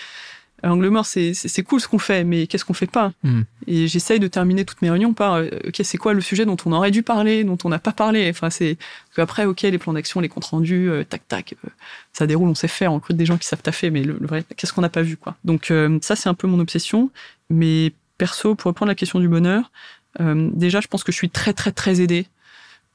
Angle 0.63 0.89
mort, 0.89 1.06
c'est 1.06 1.63
cool 1.63 1.80
ce 1.80 1.88
qu'on 1.88 2.00
fait, 2.00 2.24
mais 2.24 2.48
qu'est-ce 2.48 2.65
qu'on 2.65 2.74
fait 2.74 2.89
pas 2.89 3.12
hmm. 3.24 3.41
Et 3.67 3.88
j'essaye 3.88 4.19
de 4.19 4.28
terminer 4.28 4.65
toutes 4.65 4.82
mes 4.82 4.89
réunions 4.89 5.13
par 5.13 5.36
euh, 5.36 5.48
ok, 5.67 5.82
c'est 5.84 5.98
quoi 5.98 6.13
le 6.13 6.22
sujet 6.22 6.45
dont 6.45 6.58
on 6.65 6.72
aurait 6.72 6.91
dû 6.91 7.04
parler, 7.04 7.43
dont 7.43 7.58
on 7.63 7.69
n'a 7.69 7.80
pas 7.80 7.91
parlé? 7.91 8.30
Enfin, 8.30 8.50
c'est 8.50 8.78
après, 9.17 9.45
ok, 9.45 9.62
les 9.62 9.78
plans 9.78 9.93
d'action, 9.93 10.19
les 10.22 10.30
comptes 10.30 10.45
rendus, 10.45 10.89
euh, 10.89 11.04
tac 11.04 11.28
tac, 11.28 11.56
euh, 11.65 11.69
ça 12.13 12.26
déroule, 12.28 12.50
on 12.50 12.56
sait 12.56 12.67
faire, 12.67 12.91
on 12.91 12.95
recrute 12.95 13.17
des 13.17 13.26
gens 13.26 13.38
qui 13.38 13.48
savent 13.48 13.62
taffer, 13.62 13.89
mais 13.89 14.04
le, 14.04 14.17
vrai, 14.22 14.43
qu'est-ce 14.56 14.74
qu'on 14.74 14.82
n'a 14.82 14.89
pas 14.89 15.02
vu 15.02 15.17
quoi 15.17 15.36
Donc 15.43 15.74
ça, 16.02 16.15
c'est 16.15 16.30
un 16.30 16.34
peu 16.34 16.48
mon 16.48 16.60
obsession. 16.60 17.12
Mais 17.50 17.93
perso, 18.17 18.56
pour 18.56 18.72
répondre 18.72 18.89
à 18.89 18.91
la 18.91 18.95
question 18.95 19.19
du 19.19 19.28
bonheur, 19.28 19.72
déjà, 20.19 20.82
je 20.82 20.88
pense 20.88 21.04
que 21.04 21.12
je 21.12 21.17
suis 21.17 21.30
très 21.30 21.54
très 21.54 21.72
très 21.72 22.02
aidé 22.02 22.28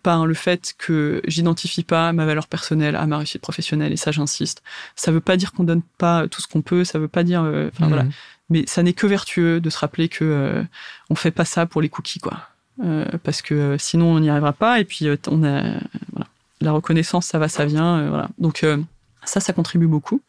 par 0.05 0.27
le 0.27 0.35
fait 0.35 0.75
que 0.79 1.21
j'identifie 1.27 1.83
pas 1.83 2.13
ma 2.13 2.27
valeur 2.27 2.47
personnelle 2.47 2.95
à 2.95 3.07
ma 3.07 3.19
réussite 3.19 3.41
professionnelle 3.41 3.93
et 3.93 3.97
ça 3.97 4.13
j'insiste. 4.13 4.63
Ça 4.95 5.11
veut 5.11 5.21
pas 5.21 5.37
dire 5.37 5.53
qu'on 5.53 5.65
donne 5.65 5.83
pas 5.99 6.29
tout 6.29 6.41
ce 6.41 6.47
qu'on 6.47 6.63
peut, 6.63 6.85
ça 6.85 7.01
veut 7.01 7.09
pas 7.09 7.25
dire 7.25 7.43
euh, 7.43 7.71
voilà. 7.81 8.05
Mhm. 8.05 8.13
Mais 8.51 8.65
ça 8.69 8.83
n'est 8.83 8.93
que 8.93 9.07
vertueux 9.07 9.61
de 9.61 9.71
se 9.71 9.79
rappeler 9.79 10.09
que 10.09 10.25
euh, 10.25 10.63
on 11.11 11.15
fait 11.15 11.31
pas 11.33 11.47
ça 11.47 11.67
pour 11.67 11.81
les 11.81 11.89
cookies 11.89 12.21
quoi. 12.21 12.39
parce 13.23 13.41
que 13.41 13.77
sinon 13.79 14.13
on 14.13 14.21
n'y 14.21 14.31
arrivera 14.31 14.53
pas. 14.53 14.79
Et 14.79 14.85
puis 14.85 15.09
on 15.29 15.43
a 15.43 15.63
voilà, 16.13 16.27
la 16.61 16.73
reconnaissance, 16.73 17.27
ça 17.27 17.39
va, 17.39 17.49
ça 17.49 17.65
vient. 17.65 18.07
voilà. 18.09 18.29
Donc 18.39 18.65
ça, 19.25 19.41
ça 19.41 19.53
contribue 19.53 19.87
beaucoup. 19.87 20.23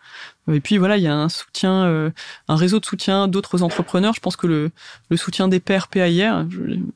Et 0.51 0.59
puis 0.59 0.77
voilà, 0.77 0.97
il 0.97 1.03
y 1.03 1.07
a 1.07 1.15
un 1.15 1.29
soutien, 1.29 1.85
euh, 1.85 2.11
un 2.47 2.55
réseau 2.55 2.79
de 2.79 2.85
soutien 2.85 3.27
d'autres 3.27 3.63
entrepreneurs. 3.63 4.13
Je 4.13 4.19
pense 4.19 4.35
que 4.35 4.47
le, 4.47 4.71
le 5.09 5.17
soutien 5.17 5.47
des 5.47 5.59
pairs 5.59 5.87
PAIR, 5.87 6.45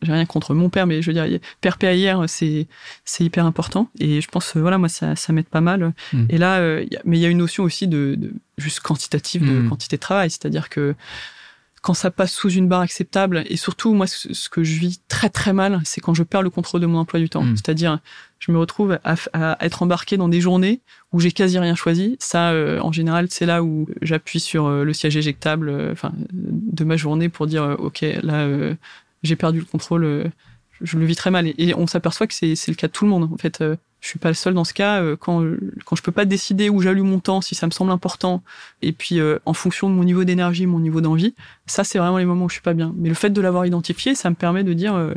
j'ai 0.01 0.11
rien 0.11 0.25
contre 0.25 0.53
mon 0.53 0.69
père, 0.69 0.85
mais 0.85 1.01
je 1.01 1.11
veux 1.11 1.13
dire, 1.13 1.39
père 1.61 1.77
PAIR, 1.77 2.25
c'est 2.27 2.67
c'est 3.05 3.23
hyper 3.23 3.45
important. 3.45 3.89
Et 3.99 4.21
je 4.21 4.27
pense, 4.27 4.55
voilà, 4.55 4.77
moi, 4.77 4.89
ça, 4.89 5.15
ça 5.15 5.33
m'aide 5.33 5.47
pas 5.47 5.61
mal. 5.61 5.93
Hmm. 6.13 6.25
Et 6.29 6.37
là, 6.37 6.59
euh, 6.59 6.85
mais 7.05 7.17
il 7.17 7.21
y 7.21 7.25
a 7.25 7.29
une 7.29 7.39
notion 7.39 7.63
aussi 7.63 7.87
de, 7.87 8.15
de 8.17 8.33
juste 8.57 8.81
quantitative, 8.81 9.45
de 9.45 9.61
hmm. 9.61 9.69
quantité 9.69 9.95
de 9.95 10.01
travail, 10.01 10.29
c'est-à-dire 10.29 10.69
que 10.69 10.95
quand 11.81 11.93
ça 11.93 12.11
passe 12.11 12.31
sous 12.31 12.49
une 12.49 12.67
barre 12.67 12.81
acceptable, 12.81 13.43
et 13.47 13.57
surtout, 13.57 13.93
moi, 13.93 14.07
ce 14.07 14.49
que 14.49 14.63
je 14.63 14.79
vis 14.79 15.01
très 15.07 15.29
très 15.29 15.53
mal, 15.53 15.81
c'est 15.85 16.01
quand 16.01 16.13
je 16.13 16.23
perds 16.23 16.41
le 16.41 16.49
contrôle 16.49 16.81
de 16.81 16.85
mon 16.85 16.99
emploi 16.99 17.19
du 17.19 17.29
temps. 17.29 17.43
Hmm. 17.43 17.55
C'est-à-dire, 17.55 17.99
je 18.39 18.51
me 18.51 18.57
retrouve 18.57 18.99
à, 19.03 19.65
être 19.65 19.83
embarqué 19.83 20.17
dans 20.17 20.29
des 20.29 20.41
journées 20.41 20.81
où 21.11 21.19
j'ai 21.19 21.31
quasi 21.31 21.59
rien 21.59 21.75
choisi. 21.75 22.17
Ça, 22.19 22.51
euh, 22.51 22.79
en 22.79 22.91
général, 22.91 23.27
c'est 23.29 23.45
là 23.45 23.63
où 23.63 23.87
j'appuie 24.01 24.39
sur 24.39 24.65
euh, 24.65 24.83
le 24.83 24.93
siège 24.93 25.17
éjectable, 25.17 25.69
euh, 25.69 25.91
enfin, 25.91 26.11
de 26.31 26.83
ma 26.83 26.97
journée 26.97 27.29
pour 27.29 27.47
dire, 27.47 27.75
ok, 27.79 28.05
là, 28.23 28.47
j'ai 29.23 29.35
perdu 29.35 29.59
le 29.59 29.65
contrôle. 29.65 30.31
je 30.81 30.97
le 30.97 31.05
vis 31.05 31.15
très 31.15 31.31
mal. 31.31 31.47
Et, 31.57 31.73
on 31.75 31.87
s'aperçoit 31.87 32.27
que 32.27 32.33
c'est 32.33 32.67
le 32.67 32.75
cas 32.75 32.87
de 32.87 32.93
tout 32.93 33.05
le 33.05 33.11
monde. 33.11 33.29
En 33.31 33.37
fait, 33.37 33.63
je 34.01 34.07
suis 34.07 34.19
pas 34.19 34.29
le 34.29 34.33
seul 34.33 34.53
dans 34.53 34.63
ce 34.63 34.73
cas. 34.73 35.01
Euh, 35.01 35.15
quand 35.15 35.43
quand 35.85 35.95
je 35.95 36.03
peux 36.03 36.11
pas 36.11 36.25
décider 36.25 36.69
où 36.69 36.81
j'allume 36.81 37.09
mon 37.09 37.19
temps, 37.19 37.41
si 37.41 37.55
ça 37.55 37.67
me 37.67 37.71
semble 37.71 37.91
important, 37.91 38.41
et 38.81 38.91
puis 38.91 39.19
euh, 39.19 39.39
en 39.45 39.53
fonction 39.53 39.89
de 39.89 39.95
mon 39.95 40.03
niveau 40.03 40.23
d'énergie, 40.23 40.65
mon 40.65 40.79
niveau 40.79 41.01
d'envie, 41.01 41.35
ça 41.65 41.83
c'est 41.83 41.99
vraiment 41.99 42.17
les 42.17 42.25
moments 42.25 42.45
où 42.45 42.49
je 42.49 42.55
suis 42.55 42.61
pas 42.61 42.73
bien. 42.73 42.93
Mais 42.97 43.09
le 43.09 43.15
fait 43.15 43.29
de 43.29 43.41
l'avoir 43.41 43.65
identifié, 43.65 44.15
ça 44.15 44.29
me 44.29 44.35
permet 44.35 44.63
de 44.63 44.73
dire 44.73 44.95
euh, 44.95 45.13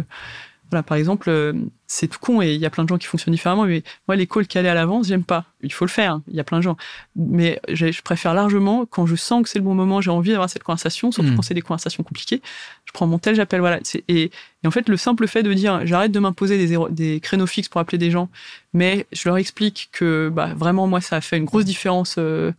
voilà, 0.73 0.83
par 0.83 0.97
exemple, 0.97 1.29
euh, 1.29 1.53
c'est 1.87 2.09
tout 2.09 2.19
con 2.19 2.41
et 2.41 2.55
il 2.55 2.61
y 2.61 2.65
a 2.65 2.71
plein 2.71 2.85
de 2.85 2.89
gens 2.89 2.97
qui 2.97 3.07
fonctionnent 3.07 3.35
différemment, 3.35 3.67
mais 3.67 3.83
moi, 4.09 4.17
les 4.17 4.27
calls 4.27 4.47
calés 4.47 4.71
à 4.71 4.75
l'avance, 4.75 5.07
j'aime 5.07 5.23
pas. 5.23 5.45
Il 5.61 5.71
faut 5.71 5.85
le 5.85 5.91
faire. 5.91 6.23
Il 6.29 6.35
y 6.35 6.41
a 6.41 6.45
plein 6.45 6.57
de 6.57 6.63
gens. 6.63 6.79
Mais 7.15 7.61
je 7.69 8.01
préfère 8.01 8.33
largement, 8.33 8.87
quand 8.87 9.05
je 9.05 9.15
sens 9.15 9.43
que 9.43 9.51
c'est 9.51 9.59
le 9.59 9.65
bon 9.67 9.75
moment, 9.75 10.01
j'ai 10.01 10.11
envie 10.11 10.31
d'avoir 10.31 10.49
cette 10.49 10.63
conversation, 10.63 11.13
surtout 11.13 11.29
hmm. 11.29 11.37
quand 11.37 11.43
c'est 11.43 11.53
des 11.53 11.61
conversations 11.61 12.03
compliquées, 12.03 12.41
je 12.87 12.93
prends 12.93 13.07
mon 13.07 13.19
tel, 13.19 13.35
j'appelle, 13.35 13.61
voilà. 13.61 13.81
Et, 14.09 14.23
et, 14.23 14.67
en 14.67 14.71
fait, 14.71 14.89
le 14.89 14.97
simple 14.97 15.29
fait 15.29 15.43
de 15.43 15.53
dire, 15.53 15.87
j'arrête 15.87 16.11
de 16.11 16.19
m'imposer 16.19 16.57
des, 16.57 16.79
des 16.89 17.21
créneaux 17.21 17.47
fixes 17.47 17.69
pour 17.69 17.83
appeler 17.83 17.99
des 17.99 18.11
gens, 18.11 18.31
mais 18.73 19.07
je 19.13 19.29
leur 19.29 19.37
explique 19.37 19.91
que, 19.93 20.31
bah, 20.33 20.55
vraiment, 20.57 20.87
moi, 20.87 21.03
ça 21.03 21.17
a 21.17 21.21
fait 21.21 21.37
une 21.37 21.45
grosse 21.45 21.67
différence 21.67 22.15
euh, 22.17 22.51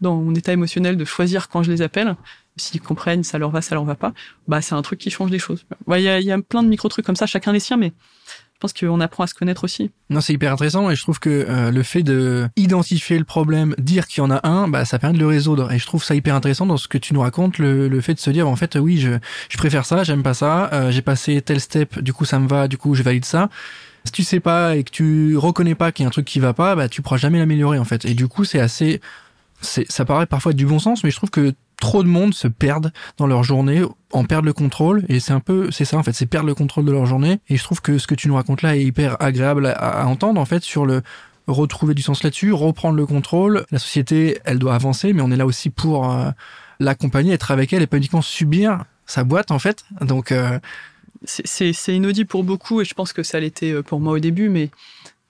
dans 0.00 0.16
mon 0.16 0.34
état 0.34 0.52
émotionnel 0.52 0.96
de 0.96 1.04
choisir 1.04 1.48
quand 1.48 1.62
je 1.62 1.70
les 1.70 1.80
appelle 1.80 2.16
s'ils 2.56 2.80
comprennent, 2.80 3.24
ça 3.24 3.38
leur 3.38 3.50
va, 3.50 3.62
ça 3.62 3.74
leur 3.74 3.84
va 3.84 3.94
pas, 3.94 4.12
bah 4.48 4.60
c'est 4.60 4.74
un 4.74 4.82
truc 4.82 4.98
qui 4.98 5.10
change 5.10 5.30
des 5.30 5.38
choses. 5.38 5.64
Il 5.88 6.00
y, 6.00 6.32
a, 6.32 6.38
plein 6.38 6.62
de 6.62 6.68
micro 6.68 6.88
trucs 6.88 7.04
comme 7.06 7.16
ça, 7.16 7.26
chacun 7.26 7.52
les 7.52 7.60
siens, 7.60 7.76
mais 7.76 7.92
je 8.26 8.58
pense 8.60 8.72
qu'on 8.72 9.00
apprend 9.00 9.24
à 9.24 9.26
se 9.26 9.34
connaître 9.34 9.64
aussi. 9.64 9.90
Non, 10.10 10.20
c'est 10.20 10.34
hyper 10.34 10.52
intéressant 10.52 10.88
et 10.90 10.94
je 10.94 11.02
trouve 11.02 11.18
que 11.18 11.46
euh, 11.48 11.70
le 11.70 11.82
fait 11.82 12.02
de 12.02 12.48
identifier 12.56 13.18
le 13.18 13.24
problème, 13.24 13.74
dire 13.78 14.06
qu'il 14.06 14.22
y 14.22 14.26
en 14.26 14.30
a 14.30 14.46
un, 14.46 14.68
bah 14.68 14.84
ça 14.84 14.98
permet 14.98 15.14
de 15.14 15.20
le 15.20 15.26
résoudre. 15.26 15.72
Et 15.72 15.78
je 15.78 15.86
trouve 15.86 16.04
ça 16.04 16.14
hyper 16.14 16.34
intéressant 16.34 16.66
dans 16.66 16.76
ce 16.76 16.86
que 16.86 16.98
tu 16.98 17.14
nous 17.14 17.20
racontes, 17.20 17.58
le, 17.58 18.00
fait 18.00 18.14
de 18.14 18.20
se 18.20 18.30
dire 18.30 18.48
en 18.48 18.54
fait 18.54 18.76
oui, 18.76 18.98
je, 18.98 19.18
je 19.48 19.56
préfère 19.56 19.84
ça, 19.84 20.04
j'aime 20.04 20.22
pas 20.22 20.34
ça, 20.34 20.70
euh, 20.72 20.90
j'ai 20.92 21.02
passé 21.02 21.42
tel 21.42 21.60
step, 21.60 21.98
du 21.98 22.12
coup 22.12 22.24
ça 22.24 22.38
me 22.38 22.46
va, 22.46 22.68
du 22.68 22.78
coup 22.78 22.94
je 22.94 23.02
valide 23.02 23.24
ça. 23.24 23.48
Si 24.04 24.12
tu 24.12 24.22
sais 24.22 24.40
pas 24.40 24.76
et 24.76 24.84
que 24.84 24.90
tu 24.90 25.36
reconnais 25.36 25.74
pas 25.74 25.90
qu'il 25.92 26.02
y 26.02 26.06
a 26.06 26.08
un 26.08 26.12
truc 26.12 26.26
qui 26.26 26.38
va 26.38 26.52
pas, 26.52 26.76
bah 26.76 26.88
tu 26.88 27.02
pourras 27.02 27.16
jamais 27.16 27.38
l'améliorer 27.38 27.78
en 27.78 27.84
fait. 27.84 28.04
Et 28.04 28.14
du 28.14 28.28
coup 28.28 28.44
c'est 28.44 28.60
assez, 28.60 29.00
c'est 29.60 29.90
ça 29.90 30.04
paraît 30.04 30.26
parfois 30.26 30.52
du 30.52 30.66
bon 30.66 30.78
sens, 30.78 31.02
mais 31.02 31.10
je 31.10 31.16
trouve 31.16 31.30
que 31.30 31.54
trop 31.82 32.04
de 32.04 32.08
monde 32.08 32.32
se 32.32 32.46
perdent 32.46 32.92
dans 33.18 33.26
leur 33.26 33.42
journée, 33.42 33.82
en 34.12 34.24
perdent 34.24 34.44
le 34.44 34.52
contrôle, 34.52 35.04
et 35.08 35.18
c'est 35.18 35.32
un 35.32 35.40
peu, 35.40 35.72
c'est 35.72 35.84
ça 35.84 35.98
en 35.98 36.04
fait, 36.04 36.12
c'est 36.12 36.26
perdre 36.26 36.46
le 36.46 36.54
contrôle 36.54 36.84
de 36.84 36.92
leur 36.92 37.06
journée. 37.06 37.40
Et 37.48 37.56
je 37.56 37.64
trouve 37.64 37.80
que 37.80 37.98
ce 37.98 38.06
que 38.06 38.14
tu 38.14 38.28
nous 38.28 38.36
racontes 38.36 38.62
là 38.62 38.76
est 38.76 38.84
hyper 38.84 39.20
agréable 39.20 39.66
à, 39.66 40.06
entendre 40.06 40.40
en 40.40 40.44
fait 40.44 40.62
sur 40.62 40.86
le 40.86 41.02
retrouver 41.48 41.94
du 41.94 42.02
sens 42.02 42.22
là-dessus, 42.22 42.52
reprendre 42.52 42.96
le 42.96 43.04
contrôle. 43.04 43.66
La 43.72 43.80
société, 43.80 44.38
elle 44.44 44.60
doit 44.60 44.76
avancer, 44.76 45.12
mais 45.12 45.22
on 45.22 45.32
est 45.32 45.36
là 45.36 45.44
aussi 45.44 45.70
pour 45.70 46.08
euh, 46.08 46.30
l'accompagner, 46.78 47.32
être 47.32 47.50
avec 47.50 47.72
elle 47.72 47.82
et 47.82 47.88
pas 47.88 47.96
uniquement 47.96 48.22
subir 48.22 48.84
sa 49.06 49.24
boîte 49.24 49.50
en 49.50 49.58
fait. 49.58 49.84
Donc 50.02 50.30
euh, 50.30 50.60
c'est 51.24 51.72
inaudible 51.88 52.28
pour 52.28 52.44
beaucoup 52.44 52.80
et 52.80 52.84
je 52.84 52.94
pense 52.94 53.12
que 53.12 53.24
ça 53.24 53.40
l'était 53.40 53.72
euh, 53.72 53.82
pour 53.82 53.98
moi 53.98 54.12
au 54.12 54.18
début, 54.20 54.48
mais 54.48 54.70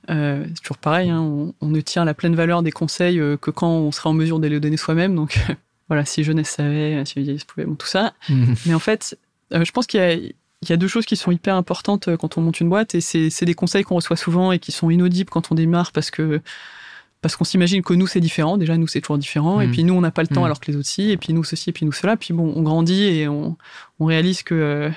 c'est 0.06 0.60
toujours 0.62 0.76
pareil, 0.76 1.08
hein, 1.08 1.20
on, 1.20 1.54
on, 1.62 1.68
ne 1.68 1.80
tient 1.80 2.04
la 2.04 2.12
pleine 2.12 2.34
valeur 2.34 2.62
des 2.62 2.72
conseils 2.72 3.16
que 3.40 3.50
quand 3.50 3.70
on 3.70 3.90
sera 3.90 4.10
en 4.10 4.12
mesure 4.12 4.38
de 4.38 4.48
les 4.48 4.60
donner 4.60 4.76
soi-même. 4.76 5.14
Donc 5.14 5.40
voilà, 5.88 6.04
si 6.04 6.24
jeunesse 6.24 6.50
savait, 6.50 7.04
si 7.04 7.20
vieillesse 7.20 7.44
pouvait, 7.44 7.66
bon, 7.66 7.74
tout 7.74 7.86
ça. 7.86 8.14
Mhm. 8.28 8.54
Mais 8.66 8.74
en 8.74 8.78
fait, 8.78 9.18
euh, 9.52 9.64
je 9.64 9.72
pense 9.72 9.86
qu'il 9.86 10.00
y 10.00 10.02
a, 10.02 10.14
il 10.62 10.70
y 10.70 10.72
a 10.72 10.76
deux 10.76 10.88
choses 10.88 11.06
qui 11.06 11.16
sont 11.16 11.30
hyper 11.30 11.56
importantes 11.56 12.08
euh, 12.08 12.16
quand 12.16 12.38
on 12.38 12.40
monte 12.40 12.60
une 12.60 12.68
boîte 12.68 12.94
et 12.94 13.00
c'est 13.00 13.44
des 13.44 13.54
conseils 13.54 13.84
qu'on 13.84 13.96
reçoit 13.96 14.16
souvent 14.16 14.52
et 14.52 14.58
qui 14.58 14.72
sont 14.72 14.90
inaudibles 14.90 15.30
quand 15.30 15.50
on 15.50 15.54
démarre 15.54 15.92
parce 15.92 16.10
que 16.10 16.40
parce 17.20 17.36
qu'on 17.36 17.44
s'imagine 17.44 17.82
que 17.82 17.94
nous 17.94 18.06
c'est 18.06 18.20
différent 18.20 18.56
déjà 18.56 18.76
nous 18.76 18.86
c'est 18.86 19.00
toujours 19.00 19.18
différent 19.18 19.60
et 19.60 19.66
mhm. 19.66 19.72
puis 19.72 19.84
nous 19.84 19.94
on 19.94 20.00
n'a 20.00 20.10
pas 20.10 20.22
le 20.22 20.28
temps 20.28 20.40
mhm. 20.40 20.46
alors 20.46 20.60
que 20.60 20.70
les 20.70 20.76
autres 20.76 20.88
si 20.88 21.10
et 21.10 21.16
puis 21.16 21.32
nous 21.32 21.44
ceci 21.44 21.70
et 21.70 21.72
puis 21.72 21.84
nous 21.84 21.92
cela 21.92 22.16
puis 22.16 22.32
bon 22.32 22.52
on 22.54 22.62
grandit 22.62 23.04
et 23.04 23.28
on, 23.28 23.56
on 23.98 24.04
réalise 24.04 24.42
que 24.42 24.54
euh, 24.54 24.90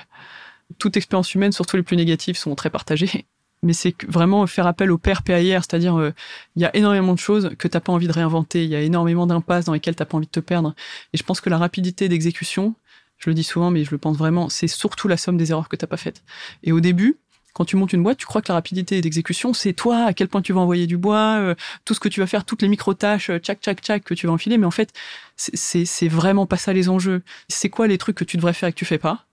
toute 0.78 0.96
expérience 0.96 1.34
humaine 1.34 1.52
surtout 1.52 1.76
les 1.76 1.82
plus 1.82 1.96
négatives 1.96 2.36
sont 2.36 2.54
très 2.54 2.70
partagées 2.70 3.26
mais 3.62 3.72
c'est 3.72 3.94
vraiment 4.06 4.46
faire 4.46 4.66
appel 4.66 4.90
au 4.90 4.98
père 4.98 5.22
PAIR, 5.22 5.62
c'est-à-dire 5.62 5.98
euh, 5.98 6.12
il 6.56 6.62
y 6.62 6.64
a 6.64 6.74
énormément 6.76 7.14
de 7.14 7.18
choses 7.18 7.50
que 7.58 7.68
t'as 7.68 7.80
pas 7.80 7.92
envie 7.92 8.06
de 8.06 8.12
réinventer, 8.12 8.64
il 8.64 8.70
y 8.70 8.76
a 8.76 8.80
énormément 8.80 9.26
d'impasses 9.26 9.64
dans 9.64 9.72
lesquelles 9.72 9.96
t'as 9.96 10.04
pas 10.04 10.16
envie 10.16 10.26
de 10.26 10.30
te 10.32 10.40
perdre. 10.40 10.74
Et 11.12 11.16
je 11.16 11.22
pense 11.22 11.40
que 11.40 11.50
la 11.50 11.58
rapidité 11.58 12.08
d'exécution, 12.08 12.74
je 13.18 13.30
le 13.30 13.34
dis 13.34 13.44
souvent, 13.44 13.70
mais 13.70 13.84
je 13.84 13.90
le 13.90 13.98
pense 13.98 14.16
vraiment, 14.16 14.48
c'est 14.48 14.68
surtout 14.68 15.08
la 15.08 15.16
somme 15.16 15.36
des 15.36 15.50
erreurs 15.50 15.68
que 15.68 15.76
t'as 15.76 15.86
pas 15.86 15.96
faites. 15.96 16.22
Et 16.62 16.72
au 16.72 16.80
début, 16.80 17.18
quand 17.56 17.64
tu 17.64 17.76
montes 17.76 17.94
une 17.94 18.02
boîte, 18.02 18.18
tu 18.18 18.26
crois 18.26 18.42
que 18.42 18.48
la 18.48 18.54
rapidité 18.54 19.00
d'exécution, 19.00 19.54
c'est 19.54 19.72
toi, 19.72 20.04
à 20.04 20.12
quel 20.12 20.28
point 20.28 20.42
tu 20.42 20.52
vas 20.52 20.60
envoyer 20.60 20.86
du 20.86 20.98
bois, 20.98 21.38
euh, 21.38 21.54
tout 21.86 21.94
ce 21.94 22.00
que 22.00 22.10
tu 22.10 22.20
vas 22.20 22.26
faire, 22.26 22.44
toutes 22.44 22.60
les 22.60 22.68
micro-tâches, 22.68 23.30
euh, 23.30 23.38
tchac, 23.38 23.60
tchac, 23.62 23.80
tchac, 23.80 24.04
que 24.04 24.12
tu 24.12 24.26
vas 24.26 24.34
enfiler. 24.34 24.58
Mais 24.58 24.66
en 24.66 24.70
fait, 24.70 24.92
c'est 25.36 26.08
vraiment 26.08 26.44
pas 26.44 26.58
ça 26.58 26.74
les 26.74 26.90
enjeux. 26.90 27.22
C'est 27.48 27.70
quoi 27.70 27.86
les 27.86 27.96
trucs 27.96 28.16
que 28.16 28.24
tu 28.24 28.36
devrais 28.36 28.52
faire 28.52 28.68
et 28.68 28.72
que 28.72 28.78
tu 28.78 28.84
fais 28.84 28.98
pas? 28.98 29.24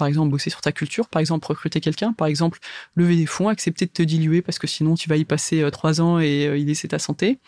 Par 0.00 0.08
exemple 0.08 0.30
bosser 0.30 0.48
sur 0.48 0.62
ta 0.62 0.72
culture, 0.72 1.08
par 1.08 1.20
exemple 1.20 1.46
recruter 1.46 1.82
quelqu'un, 1.82 2.14
par 2.14 2.26
exemple 2.26 2.58
lever 2.96 3.16
des 3.16 3.26
fonds, 3.26 3.48
accepter 3.48 3.84
de 3.84 3.90
te 3.90 4.02
diluer 4.02 4.40
parce 4.40 4.58
que 4.58 4.66
sinon 4.66 4.94
tu 4.94 5.10
vas 5.10 5.18
y 5.18 5.26
passer 5.26 5.60
euh, 5.60 5.68
trois 5.68 6.00
ans 6.00 6.18
et 6.18 6.46
euh, 6.46 6.56
y 6.56 6.64
laisser 6.64 6.88
ta 6.88 6.98
santé. 6.98 7.38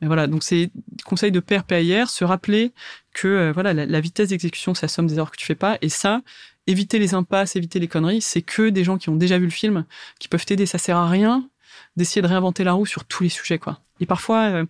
voilà, 0.00 0.26
donc 0.26 0.42
c'est 0.42 0.72
conseil 1.04 1.30
de 1.30 1.38
père 1.38 1.62
PAIR, 1.62 2.10
se 2.10 2.24
rappeler 2.24 2.72
que 3.14 3.28
euh, 3.28 3.52
voilà 3.52 3.72
la, 3.72 4.00
vitesse 4.00 4.30
d'exécution 4.30 4.74
c'est 4.74 4.82
la 4.82 4.88
somme 4.88 5.06
des 5.06 5.14
erreurs 5.14 5.30
que 5.30 5.36
tu 5.36 5.46
fais 5.46 5.54
pas 5.54 5.78
et 5.80 5.88
ça 5.88 6.22
éviter 6.66 6.98
les 6.98 7.14
impasses, 7.14 7.54
éviter 7.54 7.78
les 7.78 7.86
conneries, 7.86 8.20
c'est 8.20 8.42
que 8.42 8.68
des 8.68 8.82
gens 8.82 8.98
qui 8.98 9.08
ont 9.08 9.16
déjà 9.16 9.38
vu 9.38 9.44
le 9.44 9.50
film 9.50 9.84
qui 10.18 10.26
peuvent 10.26 10.44
t'aider. 10.44 10.66
Ça 10.66 10.78
sert 10.78 10.96
à 10.96 11.08
rien 11.08 11.48
d'essayer 11.96 12.20
de 12.20 12.26
réinventer 12.26 12.64
la 12.64 12.72
roue 12.72 12.86
sur 12.86 13.04
tous 13.04 13.22
les 13.22 13.28
sujets, 13.28 13.58
quoi. 13.58 13.80
Et 14.02 14.06
parfois, 14.06 14.40
euh, 14.40 14.64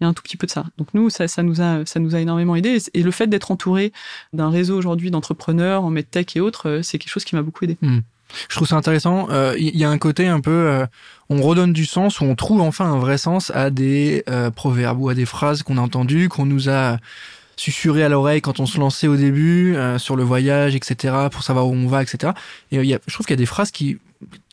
il 0.00 0.04
y 0.04 0.06
a 0.06 0.08
un 0.08 0.12
tout 0.12 0.24
petit 0.24 0.36
peu 0.36 0.46
de 0.46 0.50
ça. 0.50 0.64
Donc 0.76 0.88
nous, 0.92 1.08
ça, 1.08 1.26
nous 1.42 1.60
a, 1.60 1.86
ça 1.86 2.00
nous 2.00 2.16
a 2.16 2.20
énormément 2.20 2.56
aidé. 2.56 2.78
Et 2.94 3.02
le 3.02 3.10
fait 3.12 3.28
d'être 3.28 3.52
entouré 3.52 3.92
d'un 4.32 4.50
réseau 4.50 4.76
aujourd'hui 4.76 5.12
d'entrepreneurs 5.12 5.84
en 5.84 5.90
medtech 5.90 6.36
et 6.36 6.40
autres, 6.40 6.68
euh, 6.68 6.82
c'est 6.82 6.98
quelque 6.98 7.12
chose 7.12 7.24
qui 7.24 7.36
m'a 7.36 7.42
beaucoup 7.42 7.64
aidé. 7.64 7.78
Hmm. 7.80 8.00
Je 8.48 8.56
trouve 8.56 8.66
ça 8.66 8.76
intéressant. 8.76 9.28
Il 9.28 9.34
euh, 9.34 9.54
y 9.56 9.84
a 9.84 9.90
un 9.90 9.98
côté 9.98 10.26
un 10.26 10.40
peu, 10.40 10.86
on 11.28 11.42
redonne 11.42 11.72
du 11.74 11.84
sens, 11.84 12.20
où 12.20 12.24
on 12.24 12.34
trouve 12.34 12.62
enfin 12.62 12.90
un 12.90 12.98
vrai 12.98 13.18
sens 13.18 13.52
à 13.54 13.68
des 13.68 14.24
proverbes 14.56 15.00
ou 15.00 15.10
à 15.10 15.14
des 15.14 15.26
phrases 15.26 15.62
qu'on 15.62 15.76
a 15.76 15.82
entendues, 15.82 16.30
qu'on 16.30 16.46
nous 16.46 16.70
a 16.70 16.96
susurré 17.56 18.02
à 18.02 18.08
l'oreille 18.08 18.40
quand 18.40 18.58
on 18.58 18.64
se 18.64 18.78
lançait 18.78 19.06
au 19.06 19.16
début 19.16 19.76
sur 19.98 20.16
le 20.16 20.22
voyage, 20.22 20.74
etc., 20.74 21.14
pour 21.30 21.42
savoir 21.42 21.68
où 21.68 21.74
on 21.74 21.88
va, 21.88 22.02
etc. 22.02 22.32
Et 22.70 22.82
y 22.82 22.94
a, 22.94 22.98
je 23.06 23.12
trouve 23.12 23.26
qu'il 23.26 23.34
y 23.34 23.38
a 23.38 23.44
des 23.44 23.44
phrases 23.44 23.70
qui 23.70 23.98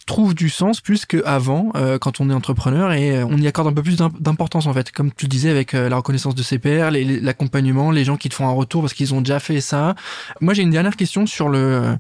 trouve 0.10 0.34
du 0.34 0.50
sens 0.50 0.82
plus 0.82 1.06
qu'avant 1.06 1.72
euh, 1.76 2.00
quand 2.00 2.20
on 2.20 2.32
est 2.32 2.34
entrepreneur 2.34 2.92
et 2.94 3.18
euh, 3.18 3.26
on 3.30 3.38
y 3.38 3.48
accorde 3.48 3.68
un 3.68 3.74
peu 3.74 3.84
plus 3.84 3.96
d'importance 3.96 4.66
en 4.66 4.74
fait 4.74 4.92
comme 4.92 5.14
tu 5.14 5.28
disais 5.28 5.52
avec 5.52 5.76
euh, 5.76 5.88
la 5.88 5.98
reconnaissance 5.98 6.34
de 6.34 6.58
pairs 6.58 6.90
l'accompagnement 6.92 7.92
les 7.92 8.04
gens 8.04 8.18
qui 8.18 8.28
te 8.28 8.34
font 8.34 8.48
un 8.48 8.52
retour 8.52 8.82
parce 8.82 8.96
qu'ils 8.96 9.14
ont 9.14 9.22
déjà 9.22 9.40
fait 9.40 9.62
ça 9.62 9.94
moi 10.42 10.56
j'ai 10.56 10.64
une 10.64 10.72
dernière 10.72 10.96
question 10.96 11.28
sur 11.28 11.48
le 11.48 11.96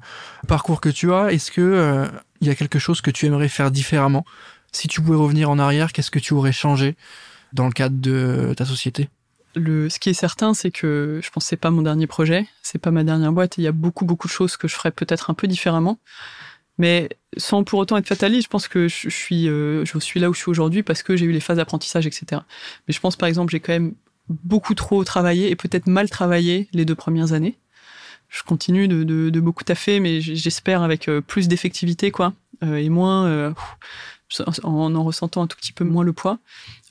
parcours 0.47 0.81
que 0.81 0.89
tu 0.89 1.13
as 1.13 1.31
est-ce 1.31 1.51
que 1.51 2.09
il 2.41 2.47
y 2.47 2.49
a 2.49 2.55
quelque 2.55 2.79
chose 2.79 3.01
que 3.01 3.11
tu 3.11 3.27
aimerais 3.27 3.49
faire 3.49 3.69
différemment? 3.69 4.25
Si 4.71 4.87
tu 4.87 5.01
pouvais 5.01 5.17
revenir 5.17 5.49
en 5.51 5.59
arrière 5.59 5.93
qu'est-ce 5.93 6.09
que 6.09 6.19
tu 6.19 6.33
aurais 6.33 6.51
changé 6.51 6.95
dans 7.53 7.67
le 7.67 7.71
cadre 7.73 7.97
de 7.99 8.53
ta 8.57 8.65
société? 8.65 9.09
Le, 9.55 9.89
ce 9.89 9.99
qui 9.99 10.09
est 10.09 10.13
certain, 10.13 10.53
c'est 10.53 10.71
que 10.71 11.19
je 11.23 11.29
pense 11.29 11.43
que 11.43 11.49
c'est 11.49 11.57
pas 11.57 11.71
mon 11.71 11.81
dernier 11.81 12.07
projet, 12.07 12.47
c'est 12.61 12.79
pas 12.79 12.91
ma 12.91 13.03
dernière 13.03 13.33
boîte. 13.33 13.57
Il 13.57 13.63
y 13.63 13.67
a 13.67 13.71
beaucoup 13.71 14.05
beaucoup 14.05 14.27
de 14.27 14.33
choses 14.33 14.57
que 14.57 14.67
je 14.67 14.75
ferais 14.75 14.91
peut-être 14.91 15.29
un 15.29 15.33
peu 15.33 15.47
différemment. 15.47 15.99
Mais 16.79 17.09
sans 17.37 17.63
pour 17.63 17.77
autant 17.79 17.97
être 17.97 18.07
fataliste, 18.07 18.45
je 18.45 18.49
pense 18.49 18.67
que 18.67 18.87
je 18.87 19.09
suis, 19.09 19.47
euh, 19.47 19.85
je 19.85 19.99
suis 19.99 20.19
là 20.19 20.29
où 20.29 20.33
je 20.33 20.39
suis 20.39 20.49
aujourd'hui 20.49 20.81
parce 20.81 21.03
que 21.03 21.15
j'ai 21.15 21.25
eu 21.25 21.31
les 21.31 21.41
phases 21.41 21.57
d'apprentissage, 21.57 22.07
etc. 22.07 22.41
Mais 22.87 22.93
je 22.93 22.99
pense, 22.99 23.17
par 23.17 23.27
exemple, 23.27 23.51
j'ai 23.51 23.59
quand 23.59 23.73
même 23.73 23.93
beaucoup 24.29 24.73
trop 24.73 25.03
travaillé 25.03 25.51
et 25.51 25.55
peut-être 25.55 25.87
mal 25.87 26.09
travaillé 26.09 26.69
les 26.71 26.85
deux 26.85 26.95
premières 26.95 27.33
années. 27.33 27.57
Je 28.29 28.43
continue 28.43 28.87
de, 28.87 29.03
de, 29.03 29.29
de 29.29 29.39
beaucoup 29.39 29.63
taffer, 29.63 29.99
mais 29.99 30.21
j'espère 30.21 30.81
avec 30.81 31.09
euh, 31.09 31.19
plus 31.19 31.47
d'effectivité, 31.47 32.11
quoi, 32.11 32.33
euh, 32.63 32.75
et 32.77 32.89
moins 32.89 33.53
en 34.63 34.95
en 34.95 35.03
ressentant 35.03 35.41
un 35.41 35.47
tout 35.47 35.57
petit 35.57 35.73
peu 35.73 35.83
moins 35.83 36.03
le 36.03 36.13
poids. 36.13 36.37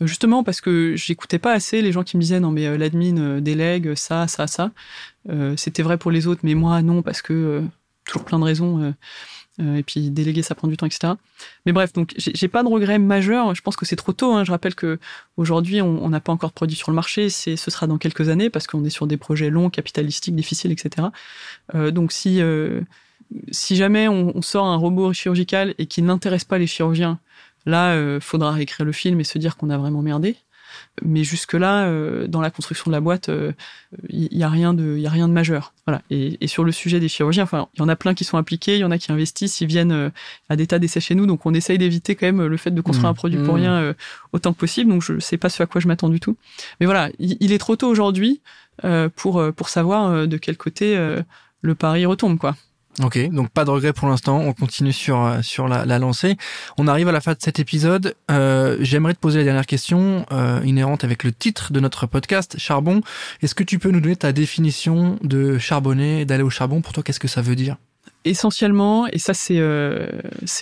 Justement 0.01 0.43
parce 0.43 0.61
que 0.61 0.97
j'écoutais 0.97 1.39
pas 1.39 1.53
assez 1.53 1.81
les 1.83 1.93
gens 1.93 2.03
qui 2.03 2.17
me 2.17 2.23
disaient 2.23 2.41
non 2.41 2.51
mais 2.51 2.77
l'admin 2.77 3.41
délègue 3.41 3.95
ça, 3.95 4.27
ça, 4.27 4.49
ça. 4.49 4.73
C'était 5.57 5.85
vrai 5.85 5.99
pour 5.99 6.11
les 6.11 6.27
autres, 6.27 6.41
mais 6.43 6.55
moi 6.55 6.83
non 6.83 7.01
parce 7.01 7.23
que 7.23 7.63
toujours 8.05 8.25
plein 8.25 8.41
de 8.41 8.45
raisons 8.45 8.93
et 9.59 9.83
puis 9.83 10.11
déléguer, 10.11 10.43
ça 10.43 10.55
prend 10.55 10.69
du 10.69 10.77
temps, 10.77 10.87
etc. 10.87 11.15
Mais 11.67 11.73
bref, 11.73 11.93
donc 11.93 12.15
j'ai 12.17 12.49
pas 12.49 12.63
de 12.63 12.69
regrets 12.69 12.99
majeurs. 12.99 13.55
Je 13.55 13.63
pense 13.63 13.77
que 13.77 13.85
c'est 13.85 13.97
trop 13.97 14.13
tôt. 14.13 14.33
Hein. 14.33 14.45
Je 14.45 14.51
rappelle 14.51 14.75
que 14.75 14.99
aujourd'hui, 15.37 15.83
on 15.83 16.09
n'a 16.09 16.21
pas 16.21 16.33
encore 16.33 16.53
produit 16.53 16.77
sur 16.77 16.91
le 16.91 16.95
marché. 16.95 17.29
C'est, 17.29 17.57
ce 17.57 17.71
sera 17.71 17.87
dans 17.87 17.99
quelques 17.99 18.29
années 18.29 18.51
parce 18.51 18.67
qu'on 18.67 18.85
est 18.85 18.91
sur 18.91 19.07
des 19.07 19.17
projets 19.17 19.51
longs, 19.51 19.71
capitalistiques, 19.71 20.37
difficiles, 20.37 20.73
etc. 20.73 21.09
Euh, 21.75 21.91
donc 21.91 22.13
si 22.13 22.41
euh, 22.41 22.83
si 23.51 23.77
jamais 23.77 24.09
on, 24.09 24.37
on, 24.37 24.43
sort 24.43 24.67
un 24.67 24.77
robot 24.77 25.13
chirurgical 25.13 25.75
et 25.79 25.87
qui 25.87 26.03
n'intéresse 26.03 26.45
pas 26.45 26.59
les 26.59 26.67
chirurgiens, 26.67 27.19
là, 27.67 27.93
euh, 27.93 28.21
faudra 28.21 28.53
réécrire 28.53 28.87
le 28.87 28.93
film 28.93 29.21
et 29.21 29.25
se 29.25 29.39
dire 29.39 29.57
qu'on 29.57 29.71
a 29.71 29.79
vraiment 29.79 30.03
merdé. 30.03 30.37
Mais 31.05 31.25
jusque-là, 31.25 31.87
euh, 31.87 32.27
dans 32.27 32.41
la 32.41 32.51
construction 32.51 32.91
de 32.91 32.93
la 32.93 33.01
boîte, 33.01 33.29
il 33.29 33.33
euh, 33.33 33.53
y, 34.11 34.43
a 34.43 34.49
rien 34.49 34.75
de, 34.75 34.97
y 34.97 35.07
a 35.07 35.11
rien 35.11 35.29
de 35.29 35.33
majeur. 35.33 35.73
Voilà. 35.87 36.03
Et, 36.11 36.47
sur 36.47 36.65
le 36.65 36.73
sujet 36.73 37.01
des 37.01 37.09
chirurgiens, 37.09 37.45
enfin, 37.45 37.69
il 37.75 37.81
y 37.81 37.83
en 37.83 37.89
a 37.89 37.97
plein 37.97 38.15
qui 38.15 38.25
sont 38.25 38.39
impliqués, 38.39 38.77
il 38.77 38.81
y 38.81 38.85
en 38.85 38.91
a 38.91 38.99
qui 38.99 39.13
investissent, 39.13 39.61
ils 39.61 39.67
viennent 39.67 39.93
euh, 39.93 40.11
à 40.49 40.57
des 40.57 40.67
tas 40.67 40.79
d'essais 40.79 41.01
chez 41.01 41.15
nous, 41.15 41.27
donc 41.27 41.47
on 41.47 41.55
essaye 41.55 41.79
d'éviter 41.79 42.15
quand 42.15 42.27
même 42.27 42.47
le 42.47 42.57
fait 42.57 42.71
de 42.71 42.81
construire 42.81 43.09
mmh. 43.09 43.13
un 43.13 43.15
produit 43.15 43.39
pour 43.39 43.55
mmh. 43.55 43.61
rien 43.61 43.95
autant 44.33 44.53
que 44.53 44.59
possible. 44.59 44.91
Donc 44.91 45.03
je 45.03 45.19
sais 45.19 45.37
pas 45.37 45.49
ce 45.49 45.63
à 45.63 45.67
quoi 45.67 45.81
je 45.81 45.89
m'attends 45.89 46.09
du 46.09 46.21
tout. 46.21 46.37
Mais 46.81 46.87
voilà, 46.87 47.11
il, 47.19 47.53
est 47.53 47.59
trop 47.59 47.77
tôt 47.77 47.89
aujourd'hui 47.89 48.41
pour 49.17 49.43
pour 49.55 49.69
savoir 49.69 50.27
de 50.27 50.37
quel 50.37 50.57
côté 50.57 50.97
le 51.61 51.75
pari 51.75 52.07
retombe, 52.07 52.39
quoi. 52.39 52.57
Ok, 53.03 53.31
donc 53.31 53.51
pas 53.51 53.65
de 53.65 53.71
regret 53.71 53.93
pour 53.93 54.09
l'instant. 54.09 54.39
On 54.41 54.53
continue 54.53 54.93
sur 54.93 55.25
euh, 55.25 55.43
sur 55.43 55.69
la, 55.69 55.85
la, 55.85 55.99
lancée. 55.99 56.37
On 56.79 56.89
arrive 56.89 57.09
à 57.09 57.13
la 57.13 57.21
fin 57.21 57.33
de 57.33 57.39
cet 57.41 57.61
épisode. 57.61 58.15
Euh, 58.31 58.77
J'aimerais 58.81 59.15
te 59.15 59.21
poser 59.21 59.39
la 59.39 59.45
dernière 59.45 59.67
question 59.67 60.27
euh, 60.33 60.61
inhérente 60.65 61.05
avec 61.05 61.23
le 61.23 61.33
titre 61.33 61.73
de 61.73 61.79
notre 61.81 62.07
podcast, 62.07 62.57
charbon. 62.59 63.01
Est-ce 63.43 63.55
que 63.55 63.63
tu 63.63 63.79
peux 63.79 63.91
nous 63.91 64.01
donner 64.01 64.17
ta 64.17 64.33
définition 64.33 65.19
de 65.23 65.59
charbonner, 65.59 66.25
d'aller 66.25 66.43
au 66.43 66.51
charbon? 66.51 66.81
Pour 66.81 66.93
toi, 66.93 67.03
qu'est-ce 67.03 67.21
que 67.21 67.29
ça 67.29 67.41
veut 67.43 67.57
dire? 67.57 67.77
Essentiellement, 68.25 69.07
et 69.07 69.19
ça 69.19 69.35
c'est 69.35 69.59
euh, 69.59 70.09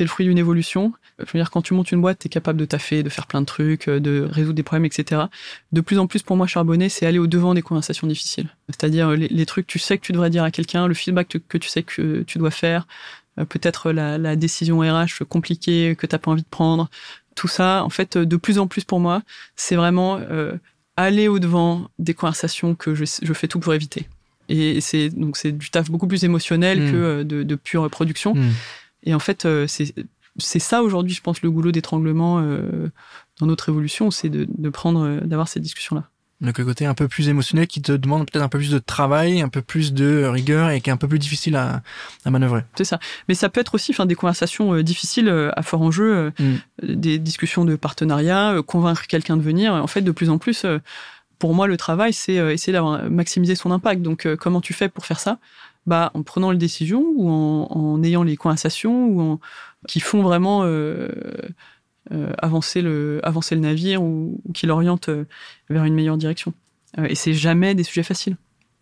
le 0.00 0.06
fruit 0.06 0.26
d'une 0.26 0.38
évolution. 0.38 0.92
Je 1.18 1.24
veux 1.24 1.38
dire, 1.38 1.50
quand 1.50 1.62
tu 1.62 1.74
montes 1.74 1.92
une 1.92 2.00
boîte, 2.00 2.18
tu 2.20 2.26
es 2.26 2.28
capable 2.28 2.58
de 2.58 2.64
taffer, 2.64 3.02
de 3.02 3.08
faire 3.08 3.26
plein 3.26 3.40
de 3.40 3.46
trucs, 3.46 3.88
euh, 3.88 4.00
de 4.00 4.28
résoudre 4.30 4.54
des 4.54 4.62
problèmes, 4.62 4.84
etc. 4.84 5.22
De 5.72 5.80
plus 5.80 5.98
en 5.98 6.06
plus, 6.06 6.22
pour 6.22 6.36
moi, 6.36 6.46
charbonner, 6.46 6.88
c'est 6.88 7.06
aller 7.06 7.18
au 7.18 7.26
devant 7.26 7.54
des 7.54 7.62
conversations 7.62 8.06
difficiles. 8.06 8.48
C'est-à-dire 8.68 9.10
les, 9.10 9.46
trucs 9.46 9.66
que 9.66 9.72
tu 9.72 9.78
sais 9.78 9.96
que 9.98 10.04
tu 10.04 10.12
devrais 10.12 10.30
dire 10.30 10.44
à 10.44 10.50
quelqu'un, 10.50 10.86
le 10.86 10.94
feedback 10.94 11.38
que 11.48 11.58
tu 11.58 11.68
sais 11.68 11.82
que 11.82 12.22
tu 12.22 12.38
dois 12.38 12.50
faire, 12.50 12.86
euh, 13.38 13.44
peut-être 13.44 13.92
la, 13.92 14.36
décision 14.36 14.80
RH 14.80 15.24
compliquée 15.28 15.96
que 15.96 16.06
t'as 16.06 16.18
pas 16.18 16.30
envie 16.30 16.42
de 16.42 16.48
prendre. 16.48 16.88
Tout 17.34 17.48
ça, 17.48 17.84
en 17.84 17.90
fait, 17.90 18.16
de 18.16 18.36
plus 18.36 18.58
en 18.58 18.66
plus 18.66 18.84
pour 18.84 19.00
moi, 19.00 19.22
c'est 19.56 19.76
vraiment 19.76 20.20
aller 20.96 21.28
au 21.28 21.38
devant 21.38 21.90
des 21.98 22.14
conversations 22.14 22.74
que 22.74 22.94
je 22.94 23.32
fais 23.34 23.48
tout 23.48 23.60
pour 23.60 23.74
éviter. 23.74 24.08
Et 24.48 24.80
c'est 24.80 25.10
donc 25.10 25.36
c'est 25.36 25.52
du 25.52 25.70
taf 25.70 25.90
beaucoup 25.90 26.06
plus 26.06 26.24
émotionnel 26.24 26.82
hmm. 26.82 26.90
que 26.90 26.96
euh, 26.96 27.24
de, 27.24 27.42
de, 27.42 27.54
pure 27.54 27.88
production. 27.90 28.34
Hmm. 28.34 28.50
Et 29.04 29.14
en 29.14 29.18
fait, 29.18 29.44
euh, 29.44 29.66
c'est 29.66 29.94
c'est 30.38 30.58
ça 30.58 30.82
aujourd'hui, 30.82 31.14
je 31.14 31.22
pense, 31.22 31.40
le 31.42 31.50
goulot 31.50 31.72
d'étranglement 31.72 32.40
euh, 32.40 32.88
dans 33.40 33.46
notre 33.46 33.70
évolution, 33.70 34.10
c'est 34.10 34.28
de, 34.28 34.46
de 34.46 34.68
prendre, 34.68 35.20
d'avoir 35.20 35.48
cette 35.48 35.62
discussion-là. 35.62 36.04
Le 36.42 36.52
côté 36.52 36.84
un 36.84 36.92
peu 36.92 37.08
plus 37.08 37.30
émotionnel 37.30 37.66
qui 37.66 37.80
te 37.80 37.92
demande 37.92 38.30
peut-être 38.30 38.44
un 38.44 38.50
peu 38.50 38.58
plus 38.58 38.70
de 38.70 38.78
travail, 38.78 39.40
un 39.40 39.48
peu 39.48 39.62
plus 39.62 39.94
de 39.94 40.24
rigueur 40.24 40.68
et 40.68 40.82
qui 40.82 40.90
est 40.90 40.92
un 40.92 40.98
peu 40.98 41.08
plus 41.08 41.18
difficile 41.18 41.56
à, 41.56 41.80
à 42.26 42.30
manœuvrer. 42.30 42.64
C'est 42.74 42.84
ça. 42.84 43.00
Mais 43.28 43.34
ça 43.34 43.48
peut 43.48 43.62
être 43.62 43.74
aussi 43.74 43.92
enfin, 43.92 44.04
des 44.04 44.14
conversations 44.14 44.82
difficiles 44.82 45.30
à 45.30 45.62
fort 45.62 45.80
enjeu, 45.80 46.34
hmm. 46.38 46.56
des 46.82 47.18
discussions 47.18 47.64
de 47.64 47.74
partenariat, 47.76 48.56
convaincre 48.66 49.06
quelqu'un 49.06 49.38
de 49.38 49.42
venir. 49.42 49.72
En 49.72 49.86
fait, 49.86 50.02
de 50.02 50.10
plus 50.10 50.28
en 50.28 50.36
plus, 50.36 50.66
pour 51.38 51.54
moi, 51.54 51.66
le 51.66 51.76
travail, 51.76 52.12
c'est 52.12 52.38
euh, 52.38 52.52
essayer 52.52 52.72
d'avoir 52.72 53.10
maximisé 53.10 53.54
son 53.54 53.70
impact. 53.70 54.02
Donc, 54.02 54.26
euh, 54.26 54.36
comment 54.36 54.60
tu 54.60 54.72
fais 54.72 54.88
pour 54.88 55.06
faire 55.06 55.20
ça? 55.20 55.38
Bah, 55.86 56.10
en 56.14 56.22
prenant 56.22 56.50
les 56.50 56.58
décisions 56.58 57.04
ou 57.14 57.30
en, 57.30 58.02
ayant 58.02 58.24
les 58.24 58.36
conversations 58.36 59.06
ou 59.06 59.20
en, 59.20 59.40
qui 59.86 60.00
font 60.00 60.22
vraiment 60.22 60.62
euh, 60.64 61.08
euh, 62.12 62.32
avancer 62.38 62.82
le 62.82 63.20
avancer 63.22 63.54
le 63.54 63.60
navire 63.60 64.02
ou, 64.02 64.40
ou 64.44 64.52
qui 64.52 64.66
l'orientent 64.66 65.10
vers 65.70 65.84
une 65.84 65.94
meilleure 65.94 66.16
direction. 66.16 66.52
et 66.98 67.14
c'est 67.14 67.34
jamais 67.34 67.76
des 67.76 67.84
sujets 67.84 68.02
faciles. 68.02 68.36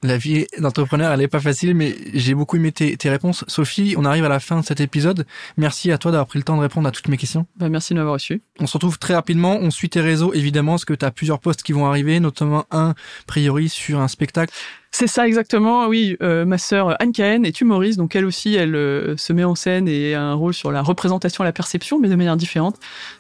La 0.05 0.19
vie 0.19 0.47
d'entrepreneur, 0.59 1.11
elle 1.15 1.23
est 1.23 1.29
pas 1.29 1.41
facile, 1.41 1.75
mais 1.75 1.97
j'ai 2.13 2.35
beaucoup 2.35 2.57
aimé 2.57 2.73
tes, 2.73 2.95
tes, 2.99 3.09
réponses. 3.09 3.43
Sophie, 3.49 3.95
on 3.97 4.05
arrive 4.05 4.27
à 4.27 4.29
la 4.29 4.39
fin 4.39 4.61
de 4.61 4.65
cet 4.67 4.83
épisode. 4.83 5.25
Merci 5.57 5.91
à 5.93 5.97
toi 5.97 6.11
d'avoir 6.11 6.27
pris 6.27 6.39
le 6.39 6.43
temps 6.43 6.59
de 6.59 6.61
répondre 6.61 6.87
à 6.87 6.91
toutes 6.91 7.09
mes 7.09 7.17
questions. 7.17 7.47
Bah, 7.57 7.71
merci 7.71 7.95
de 7.95 7.99
m'avoir 8.01 8.13
reçu. 8.13 8.43
On 8.61 8.67
se 8.67 8.75
retrouve 8.75 8.99
très 8.99 9.15
rapidement. 9.15 9.57
On 9.59 9.71
suit 9.71 9.89
tes 9.89 10.03
réseaux, 10.03 10.35
évidemment, 10.35 10.73
parce 10.73 10.85
que 10.85 10.93
tu 10.93 11.07
as 11.07 11.11
plusieurs 11.11 11.39
posts 11.39 11.63
qui 11.63 11.73
vont 11.73 11.87
arriver, 11.87 12.21
notamment 12.21 12.67
un, 12.71 12.91
a 12.91 12.95
priori, 13.27 13.71
sur 13.71 13.99
un 14.01 14.09
spectacle. 14.09 14.53
C'est 14.91 15.07
ça 15.07 15.27
exactement, 15.27 15.87
oui. 15.87 16.19
Euh, 16.21 16.45
ma 16.45 16.59
sœur 16.59 17.01
Anne 17.01 17.13
Cahen 17.13 17.47
est 17.47 17.63
humoriste, 17.63 17.97
donc 17.97 18.15
elle 18.15 18.27
aussi, 18.27 18.57
elle 18.57 18.77
euh, 18.77 19.17
se 19.17 19.33
met 19.33 19.45
en 19.45 19.55
scène 19.55 19.89
et 19.89 20.13
a 20.13 20.21
un 20.21 20.35
rôle 20.35 20.53
sur 20.53 20.71
la 20.71 20.83
représentation 20.83 21.45
et 21.45 21.47
la 21.47 21.53
perception, 21.53 21.99
mais 21.99 22.11
de 22.11 22.15
manière 22.15 22.37
différente. 22.37 22.77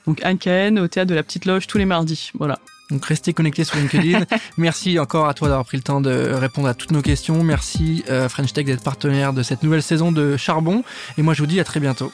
Donc 0.06 0.22
Anne 0.22 0.36
Cahen 0.36 0.78
au 0.78 0.86
théâtre 0.86 1.08
de 1.08 1.14
la 1.14 1.22
Petite 1.22 1.46
Loge 1.46 1.66
tous 1.66 1.78
les 1.78 1.86
mardis. 1.86 2.30
Voilà. 2.34 2.58
Donc 2.90 3.04
restez 3.04 3.32
connectés 3.32 3.64
sur 3.64 3.76
LinkedIn. 3.76 4.24
Merci 4.56 4.98
encore 4.98 5.28
à 5.28 5.34
toi 5.34 5.48
d'avoir 5.48 5.64
pris 5.64 5.76
le 5.76 5.82
temps 5.82 6.00
de 6.00 6.32
répondre 6.32 6.68
à 6.68 6.74
toutes 6.74 6.92
nos 6.92 7.02
questions. 7.02 7.42
Merci 7.42 8.04
euh, 8.10 8.28
French 8.28 8.52
Tech 8.52 8.66
d'être 8.66 8.82
partenaire 8.82 9.32
de 9.32 9.42
cette 9.42 9.62
nouvelle 9.62 9.82
saison 9.82 10.12
de 10.12 10.36
Charbon. 10.36 10.84
Et 11.18 11.22
moi 11.22 11.34
je 11.34 11.40
vous 11.40 11.46
dis 11.46 11.60
à 11.60 11.64
très 11.64 11.80
bientôt. 11.80 12.12